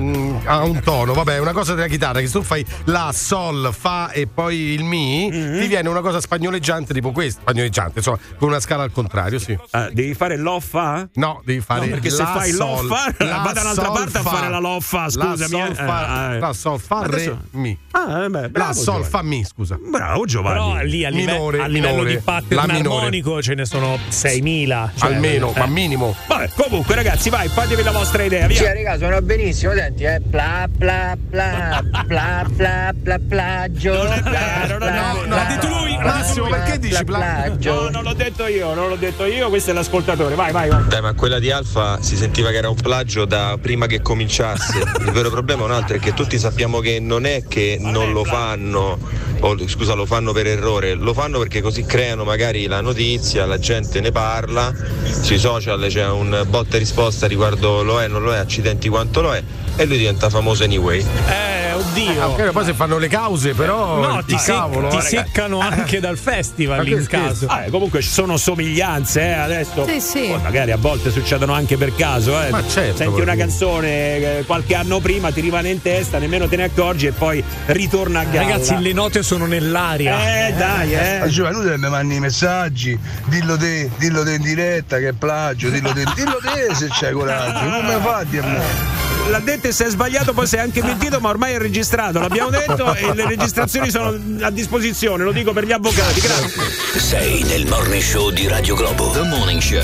[0.48, 3.72] ha un tono, vabbè, è una cosa della chitarra che se tu fai la, sol,
[3.76, 5.60] fa e poi il mi, Mhm.
[5.60, 9.56] ti viene una cosa spagnoleggiante tipo questa, spagnoleggiante, insomma, con una scala al contrario, sì.
[9.70, 11.08] Ah, devi fare l'offa?
[11.14, 14.18] No, devi fare No, perché se la, fai sol, l'offa, la, vada un'altra sol, parte
[14.18, 14.30] a fa.
[14.30, 15.74] fare la loffa, scusami, La sol, eh.
[15.74, 16.38] fa, Eh, eh.
[16.38, 17.78] la, sol, fa, Adesso- re, mi.
[17.92, 19.04] Ah, eh beh, La, bravo, sol, Giovanni.
[19.08, 19.78] fa, mi, scusa.
[19.80, 20.72] Bravo Giovanni.
[20.72, 22.10] Però lì a, live- Minore, a livello minore.
[22.16, 22.96] di pattern La minore.
[22.96, 24.90] armonico ce ne sono 6.000.
[24.96, 25.58] cioè, Almeno, eh.
[25.58, 26.14] ma minimo.
[26.26, 28.56] Vabbè, comunque ragazzi, vai, fatevi la vostra idea, via.
[28.56, 30.20] Sì, raga, suona benissimo, senti, eh.
[30.38, 33.92] Pla pla pla pla pla pla plagio.
[34.04, 35.26] Non è vero, non è vero.
[35.26, 35.98] no, L'ha detto lui.
[35.98, 37.74] Massimo, perché dici pla- plagio?
[37.74, 40.36] No, non l'ho detto io, non l'ho detto io, questo è l'ascoltatore.
[40.36, 40.86] Vai, vai, vai.
[40.86, 44.78] Dai, ma quella di Alfa si sentiva che era un plagio da prima che cominciasse.
[45.04, 48.12] Il vero problema è un altro, è che tutti sappiamo che non è che non
[48.12, 48.96] lo fanno,
[49.40, 53.58] o scusa, lo fanno per errore, lo fanno perché così creano magari la notizia, la
[53.58, 54.72] gente ne parla,
[55.20, 59.20] sui social c'è un botta e risposta riguardo lo è, non lo è, accidenti quanto
[59.20, 59.42] lo è,
[59.78, 60.98] e lui diventa famoso anyway.
[61.28, 62.26] Eh, oddio.
[62.26, 64.00] Ok, poi se fanno le cause, però.
[64.00, 64.88] No, ti, sec- cavolo.
[64.88, 65.00] ti eh.
[65.00, 67.46] seccano anche dal festival Ma in caso.
[67.46, 69.86] Ah, eh, comunque ci sono somiglianze, eh, adesso.
[69.86, 70.26] Sì, sì.
[70.30, 72.50] Poi magari a volte succedono anche per caso, eh.
[72.50, 76.56] Ma certo, Senti una canzone eh, qualche anno prima, ti rimane in testa, nemmeno te
[76.56, 78.50] ne accorgi e poi ritorna a galla.
[78.50, 80.48] Ragazzi, le note sono nell'aria.
[80.48, 81.16] Eh, dai, eh.
[81.20, 85.70] A Giovanni mi mandi i messaggi, dillo te, dillo te in diretta che è plagio,
[85.70, 89.07] dillo te, dillo te se c'hai coraggio, come fa a dirmi?
[89.28, 92.50] L'ha detto e se è sbagliato poi sei anche mentito, ma ormai è registrato, l'abbiamo
[92.50, 96.62] detto e le registrazioni sono a disposizione, lo dico per gli avvocati, grazie.
[96.98, 99.10] Sei nel morning show di Radio Globo.
[99.10, 99.80] The Morning Show.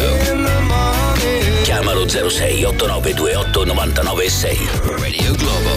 [1.62, 4.68] Chiamalo 06 8928 996.
[4.98, 5.70] Radio Globo.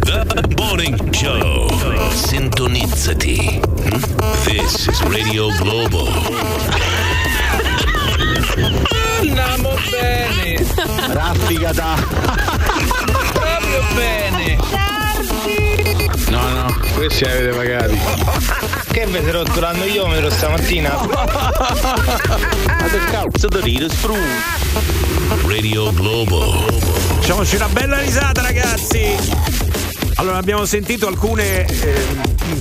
[0.00, 1.68] The Morning Show.
[2.10, 3.60] Sintonizzati.
[4.44, 7.13] This is Radio Globo.
[8.56, 10.64] Andiamo bene!
[11.08, 11.94] Raffigata.
[13.32, 14.56] Proprio bene!
[16.28, 18.00] No, no, questi avete pagati.
[18.92, 21.00] Che avete rotto l'annoiometro stamattina?
[21.04, 24.16] Ma che cazzo da dire spru?
[25.46, 26.66] Radio Globo.
[27.16, 29.16] Facciamoci una bella risata, ragazzi.
[30.14, 32.06] Allora, abbiamo sentito alcune eh,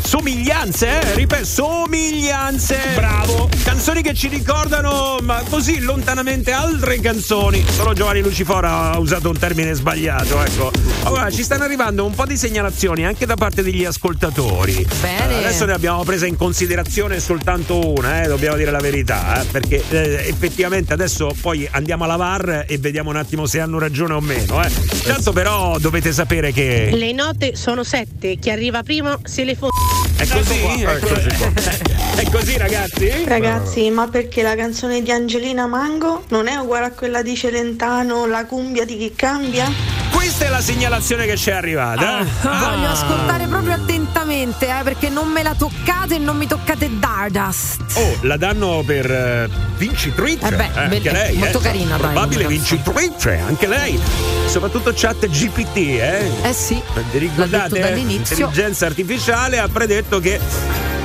[0.04, 1.14] somiglianze, eh?
[1.16, 2.78] ripeto, somiglianze.
[2.96, 3.50] Bravo.
[3.64, 7.64] Canzoni che ci ricordano, ma così lontanamente altre canzoni.
[7.70, 10.72] Solo Giovanni Lucifora ha usato un termine sbagliato, ecco.
[11.04, 14.86] Allora, ci stanno arrivando un po' di segnalazioni anche da parte degli ascoltatori.
[15.02, 15.38] Bene.
[15.40, 19.84] Adesso ne abbiamo presa in considerazione soltanto una, eh, dobbiamo dire la verità, eh, perché
[19.90, 24.22] eh, effettivamente adesso poi andiamo alla VAR e vediamo un attimo se hanno ragione o
[24.22, 24.64] meno.
[24.64, 24.70] Eh.
[25.04, 26.90] Tanto però dovete sapere che...
[26.94, 29.73] Le note sono sette, chi arriva primo se le fa.
[30.18, 30.82] È così?
[30.84, 31.30] È così.
[32.16, 33.26] È così, ragazzi?
[33.26, 38.26] Ragazzi, ma perché la canzone di Angelina Mango non è uguale a quella di Celentano,
[38.28, 40.03] la cumbia di chi cambia?
[40.14, 42.22] Questa è la segnalazione che ci è arrivata.
[42.22, 42.26] eh.
[42.42, 47.82] Voglio ascoltare proprio attentamente, eh, perché non me la toccate e non mi toccate Dardust.
[47.96, 50.48] Oh, la danno per eh, vincitrice.
[50.48, 51.38] Eh beh, anche belle- lei.
[51.38, 51.62] molto eh.
[51.62, 54.00] carina, Probabile vincitrice, anche lei.
[54.48, 56.32] Soprattutto chat GPT, eh.
[56.44, 56.82] Eh sì.
[57.12, 57.74] Vi ricordate?
[57.76, 58.36] detto dall'inizio.
[58.38, 60.40] L'intelligenza artificiale ha predetto che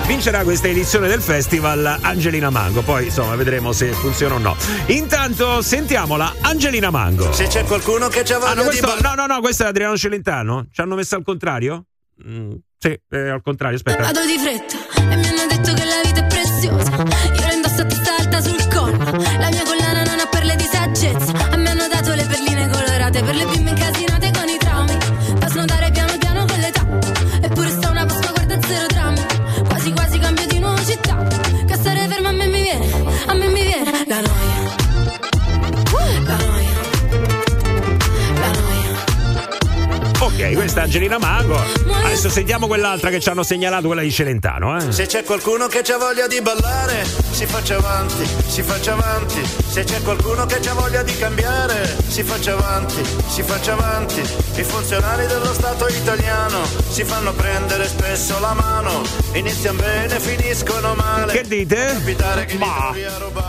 [0.08, 2.80] vincerà questa edizione del festival Angelina Mango.
[2.82, 4.56] Poi insomma vedremo se funziona o no.
[4.86, 7.30] Intanto sentiamola Angelina Mango.
[7.32, 9.16] Se c'è qualcuno che ci ha Ah, voglia no, di questo- ballare.
[9.16, 10.66] no, no, no, questo è Adriano Celentano.
[10.72, 11.84] Ci hanno messo al contrario?
[12.26, 14.02] Mm, sì, eh, al contrario, aspetta.
[14.02, 14.76] Vado di fretta
[15.12, 16.00] e mi hanno detto che la
[40.78, 41.60] questa è Angelina Mango.
[42.04, 44.92] Adesso sentiamo quell'altra che ci hanno segnalato, quella di Celentano, eh.
[44.92, 49.42] Se c'è qualcuno che ha voglia di ballare, si faccia avanti, si faccia avanti.
[49.66, 54.20] Se c'è qualcuno che ha voglia di cambiare, si faccia avanti, si faccia avanti.
[54.20, 59.02] I funzionari dello Stato italiano si fanno prendere spesso la mano.
[59.32, 61.32] Iniziano bene, finiscono male.
[61.32, 62.00] Che dite?
[62.04, 62.94] Che Ma.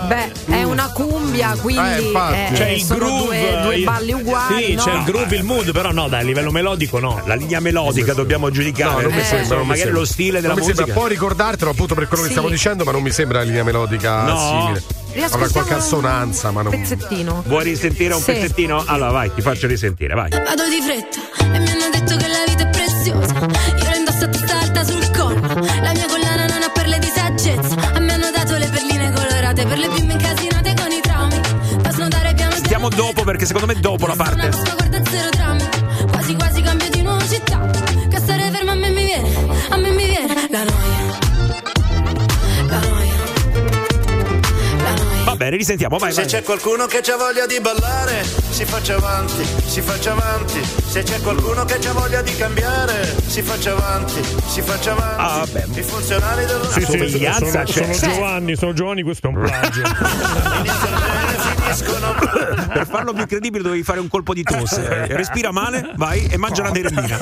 [0.08, 3.40] Beh, è una cumbia, quindi Eh, eh, c'è eh, il groove.
[3.40, 4.66] due, due balli uguali.
[4.66, 4.84] Sì, no?
[4.84, 7.19] c'è il groove, il mood, però no, dai, a livello melodico no.
[7.26, 8.94] La linea melodica dobbiamo giudicare.
[8.96, 9.48] No, non mi Eh, sembra.
[9.56, 10.00] non mi magari sembra.
[10.00, 10.76] lo stile della non mi musica.
[10.84, 10.94] Sembra.
[10.96, 12.30] Puoi ricordartelo appunto per quello Sì.
[12.30, 14.38] che stiamo dicendo, ma non mi sembra la linea melodica No.
[14.38, 14.84] simile.
[15.32, 16.72] Avrà qualche assonanza, ma non.
[16.72, 17.44] Pezzettino.
[17.48, 18.32] Vuoi risentire un Sì.
[18.32, 18.84] pezzettino?
[18.86, 20.30] Allora vai, ti faccio risentire, vai.
[20.30, 23.34] Vado di fretta e mi hanno detto che la vita è preziosa.
[23.34, 25.40] Io la indosso a testa alta sul collo.
[25.82, 27.76] La mia collana non ha perle di saggezza.
[27.94, 31.40] A me hanno dato le perline colorate per le bimbe incasinate con i traumi.
[31.82, 32.56] Da snodare piano.
[32.56, 34.48] Stiamo dopo perché secondo me dopo la Una parte.
[34.50, 34.88] Pasqua,
[45.40, 46.30] bene, risentiamo, vai, Se vai.
[46.30, 50.62] c'è qualcuno che ha voglia di ballare, si faccia avanti, si faccia avanti.
[50.86, 55.22] Se c'è qualcuno che ha voglia di cambiare, si faccia avanti, si faccia avanti.
[55.22, 55.80] Ah, vabbè.
[55.80, 57.94] I funzionari dello Sì, sì, sono, somiglianza c'è.
[57.94, 59.82] sono Giovanni, sono Giovanni, questo è un plagio.
[61.70, 62.16] Finiscono.
[62.74, 65.08] Per farlo più credibile dovevi fare un colpo di tosse.
[65.08, 67.18] Eh, Respira male, vai e mangia una merendina.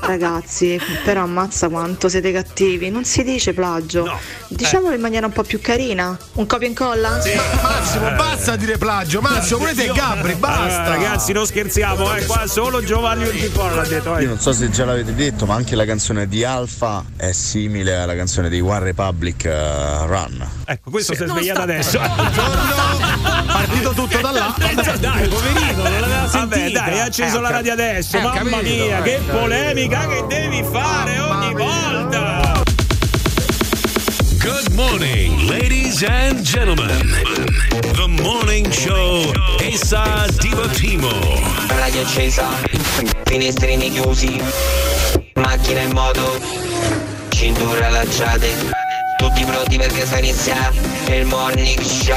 [0.00, 2.90] Ragazzi, però ammazza quanto siete cattivi.
[2.90, 4.18] Non si dice plagio.
[4.48, 6.16] Diciamolo in maniera un po' più carina.
[6.34, 7.20] Un copia e incolla?
[7.62, 9.20] Massimo, basta dire plagio.
[9.20, 10.86] Massimo, pure te Gabri, basta.
[10.86, 14.08] Eh, ragazzi, non scherziamo, eh, qua solo Giovanni Urticora l'ha detto.
[14.08, 14.26] Io vai.
[14.26, 18.14] non so se già l'avete detto, ma anche la canzone di Alfa è simile alla
[18.14, 20.46] canzone di One Republic eh, Run.
[20.64, 21.98] Ecco, questo si è svegliato adesso.
[21.98, 24.54] Partito tutto da là.
[24.98, 26.38] dai, poverino, non l'aveva sentita.
[26.38, 28.16] Vabbè, dai, hai acceso Eh, la radio adesso.
[28.16, 29.36] eh, Mamma capito, mia, eh, che capito.
[29.36, 32.62] polemica che devi fare ogni volta.
[34.38, 37.10] Good morning, ladies and gentlemen.
[37.80, 41.08] The morning show Esa Divatimo.
[41.68, 42.46] Radio accesa,
[43.24, 44.40] finestrini chiusi,
[45.34, 46.38] macchina in moto,
[47.30, 48.70] cinture allacciate,
[49.28, 52.16] tutti pronti perché sta iniziando il morning show.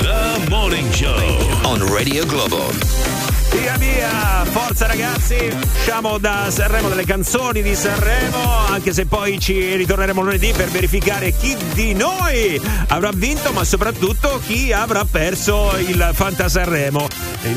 [0.00, 1.16] The morning show
[1.62, 3.17] on Radio Globo.
[3.50, 9.74] Via via, forza ragazzi, usciamo da Sanremo delle canzoni di Sanremo, anche se poi ci
[9.74, 16.10] ritorneremo lunedì per verificare chi di noi avrà vinto, ma soprattutto chi avrà perso il
[16.12, 17.06] Fanta Sanremo.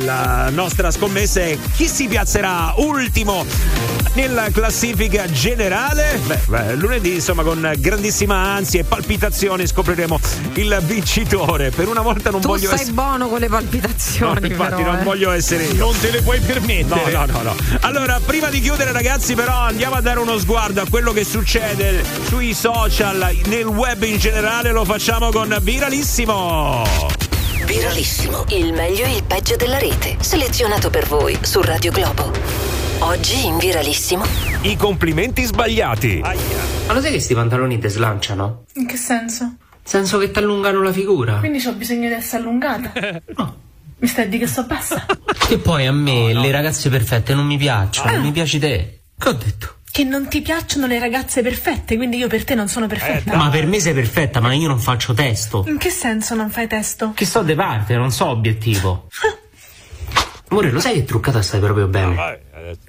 [0.04, 3.46] La nostra scommessa è chi si piazzerà ultimo
[4.14, 6.20] nella classifica generale.
[6.26, 10.20] Beh, beh, lunedì, insomma, con grandissima ansia e palpitazioni scopriremo
[10.54, 11.70] il vincitore.
[11.70, 12.92] Per una volta non Tu voglio essere.
[12.92, 15.04] buono con le No, palpitazioni, infatti, però, non eh.
[15.04, 15.81] voglio essere io.
[15.82, 17.12] Non te le puoi permettere.
[17.12, 17.56] No, no, no, no.
[17.80, 22.04] Allora, prima di chiudere, ragazzi, però andiamo a dare uno sguardo a quello che succede
[22.28, 24.72] sui social, nel web in generale.
[24.72, 26.84] Lo facciamo con Viralissimo.
[27.66, 32.32] Viralissimo, il meglio e il peggio della rete, selezionato per voi su Radio Globo.
[33.00, 34.24] Oggi in viralissimo.
[34.62, 36.20] I complimenti sbagliati.
[36.20, 38.66] Ma lo sai che sti pantaloni te slanciano?
[38.76, 39.56] In che senso?
[39.82, 41.38] Senso che ti allungano la figura.
[41.40, 42.92] Quindi ho bisogno di essere allungata?
[43.36, 43.70] No.
[44.02, 45.06] Mi stai a dire che sto bassa?
[45.52, 49.02] Che poi a me le ragazze perfette non mi piacciono, mi piaci te.
[49.18, 49.76] Che ho detto?
[49.92, 53.36] Che non ti piacciono le ragazze perfette, quindi io per te non sono perfetta.
[53.36, 55.66] Ma per me sei perfetta, ma io non faccio testo.
[55.68, 57.12] In che senso non fai testo?
[57.14, 59.08] Che sto de parte, non so obiettivo.
[60.50, 62.40] Amore, lo sai che truccata stai proprio bene?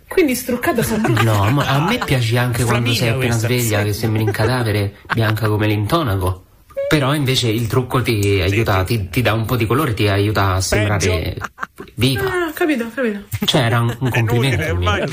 [0.08, 1.22] Quindi struccata sono brutta.
[1.22, 3.46] No, amore, a me piace anche quando sei appena questa.
[3.46, 6.44] sveglia, che sembri un cadavere, bianca come l'intonaco.
[6.92, 10.54] Però invece il trucco ti aiuta, ti, ti dà un po' di colore, ti aiuta
[10.54, 11.36] a sembrare
[11.94, 12.22] viva.
[12.22, 13.20] Ah, capito, capito.
[13.46, 14.76] Cioè, era un, un complimento.
[14.76, 15.08] mio.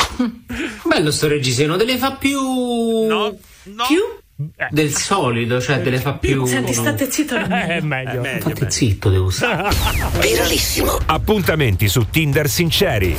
[0.84, 2.38] Bello sto reggiseno, te le fa più.
[3.07, 3.34] No,
[3.64, 4.01] Più?
[4.69, 6.45] Del solito, cioè te le fa più.
[6.45, 7.35] Senti, state zitto.
[7.47, 8.26] È meglio.
[8.26, 9.69] Infatti zitto devo stare.
[10.19, 10.97] Viralissimo.
[11.06, 13.15] Appuntamenti su Tinder sinceri.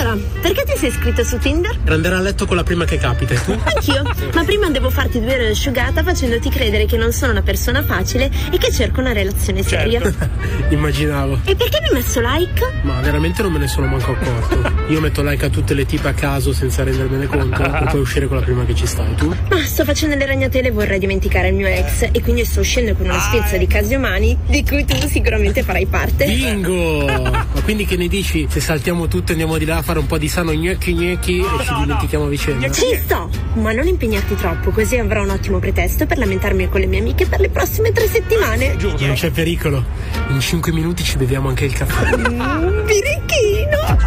[0.00, 1.78] E allora, perché ti sei iscritto su Tinder?
[1.78, 3.52] Per andare a letto con la prima che capita, e tu?
[3.62, 4.02] Anch'io,
[4.32, 8.30] ma prima devo farti due ore asciugata facendoti credere che non sono una persona facile
[8.50, 10.00] e che cerco una relazione seria.
[10.70, 11.40] Immaginavo.
[11.44, 12.72] E perché mi hai messo like?
[12.80, 14.72] Ma veramente non me ne sono manco accorto.
[14.88, 18.26] Io metto like a tutte le tipe a caso senza rendermene conto per poi uscire
[18.26, 19.06] con la prima che ci sta.
[19.06, 19.28] E tu?
[19.50, 22.94] Ma sto facendo le ragnatele e vorrei dimenticare il mio ex e quindi sto uscendo
[22.94, 26.24] con una sfilza di casi umani di cui tu sicuramente farai parte.
[26.24, 27.04] Bingo!
[27.20, 30.06] Ma quindi che ne dici se saltiamo tutto e andiamo di là a fare un
[30.06, 32.70] po' di sano gnocchi gnocchi e ci dimentichiamo a vicenda?
[32.70, 36.86] Ci sto, ma non impegnarti troppo, così avrò un ottimo pretesto per lamentarmi con le
[36.86, 38.76] mie amiche per le prossime tre settimane.
[38.76, 39.84] Non c'è pericolo.
[40.28, 42.16] In 5 minuti ci beviamo anche il caffè.
[42.16, 43.98] Mm, birichino!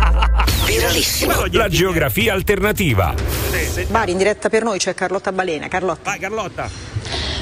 [0.65, 1.47] Viralissimo.
[1.51, 3.13] La geografia alternativa.
[3.89, 5.67] Bari in diretta per noi c'è Carlotta Balena.
[5.67, 6.11] Carlotta.
[6.11, 6.69] Vai Carlotta.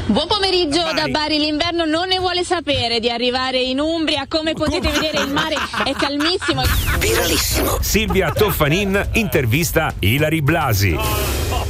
[0.07, 4.90] Buon pomeriggio da Bari, l'inverno non ne vuole sapere di arrivare in Umbria, come potete
[4.91, 5.56] vedere il mare
[5.86, 6.64] è calmissimo.
[6.99, 7.78] Viralissimo.
[7.82, 10.98] Silvia Toffanin intervista Ilari Blasi.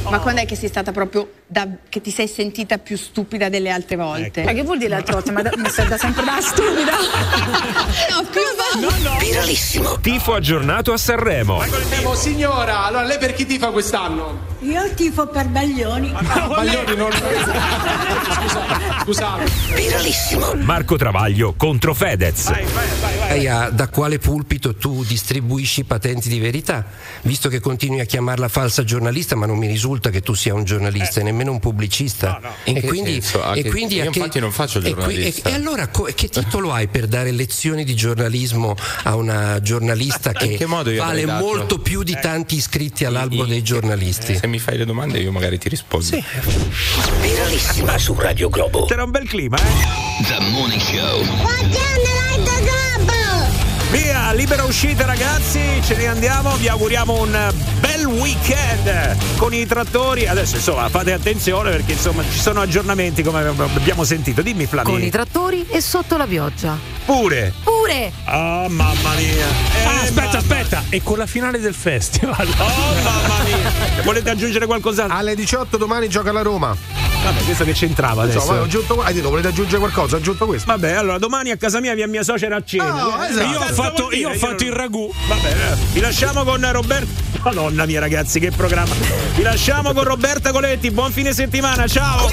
[0.08, 3.70] Ma quando è che sei stata proprio da- che ti sei sentita più stupida delle
[3.70, 4.42] altre volte?
[4.42, 5.30] Ma che vuol dire l'altra volta?
[5.32, 6.92] Ma da- mi sei da sempre da stupida?
[8.10, 9.18] no, scusa.
[9.20, 10.00] Viralissimo.
[10.00, 11.62] Tifo aggiornato a Sanremo.
[12.14, 14.50] Signora, allora lei per chi tifa quest'anno?
[14.62, 16.12] Io tifo per Baglioni.
[16.12, 17.10] Baglioni non.
[19.02, 19.50] Scusate.
[19.74, 20.54] Viralissimo.
[20.60, 22.50] Marco Travaglio contro Fedez.
[23.28, 26.84] Gaia, da quale pulpito tu distribuisci patenti di verità?
[27.22, 30.64] Visto che continui a chiamarla falsa giornalista, ma non mi risulta che tu sia un
[30.64, 32.40] giornalista e nemmeno un pubblicista.
[32.64, 33.42] In e che quindi, senso?
[33.42, 35.48] A e quindi io a che- infatti non faccio il e giornalista.
[35.48, 40.32] E, e allora co- che titolo hai per dare lezioni di giornalismo a una giornalista
[40.32, 44.36] che, che vale molto più di tanti iscritti all'albo dei giornalisti?
[44.36, 46.04] Se mi fai le domande io magari ti rispondo.
[46.04, 46.22] Sì.
[47.22, 48.84] Viralissima su Radio Globo.
[48.84, 50.24] C'era un bel clima, eh?
[50.26, 52.21] The Morning Show.
[54.34, 60.26] Libera uscita ragazzi, ce ne andiamo, vi auguriamo un bel weekend con i trattori.
[60.26, 64.40] Adesso insomma fate attenzione perché insomma ci sono aggiornamenti come abbiamo sentito.
[64.40, 64.90] Dimmi Flavio.
[64.92, 66.76] Con i trattori e sotto la pioggia.
[67.04, 67.52] Pure.
[67.62, 68.10] Pure!
[68.28, 69.46] Oh mamma mia.
[69.84, 72.48] Ah, aspetta, aspetta, e con la finale del festival.
[72.58, 74.02] Oh mamma mia.
[74.02, 75.14] Volete aggiungere qualcos'altro?
[75.16, 76.74] Alle 18 domani gioca la Roma.
[77.22, 78.38] Vabbè, questo che c'entrava adesso.
[78.38, 80.16] Insomma, ho aggiunto, hai detto, volete aggiungere qualcosa?
[80.16, 80.66] Ho aggiunto questo.
[80.68, 82.90] Vabbè, allora domani a casa mia via mia suocera a cena.
[82.90, 83.48] No, Eh, esatto.
[83.48, 84.21] Io ho Cosa fatto, dire?
[84.22, 85.10] Io ho fatto il ragù.
[85.26, 87.20] Vabbè, vi lasciamo con Roberto.
[87.42, 88.94] Madonna mia ragazzi, che programma.
[89.34, 90.90] Vi lasciamo con Roberta Coletti.
[90.92, 92.28] Buon fine settimana, ciao.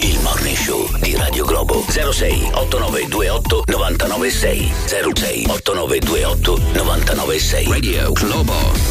[0.00, 8.86] Il Morning Show di Radio Globo 06 8928 996 06 8928 996 Radio Globo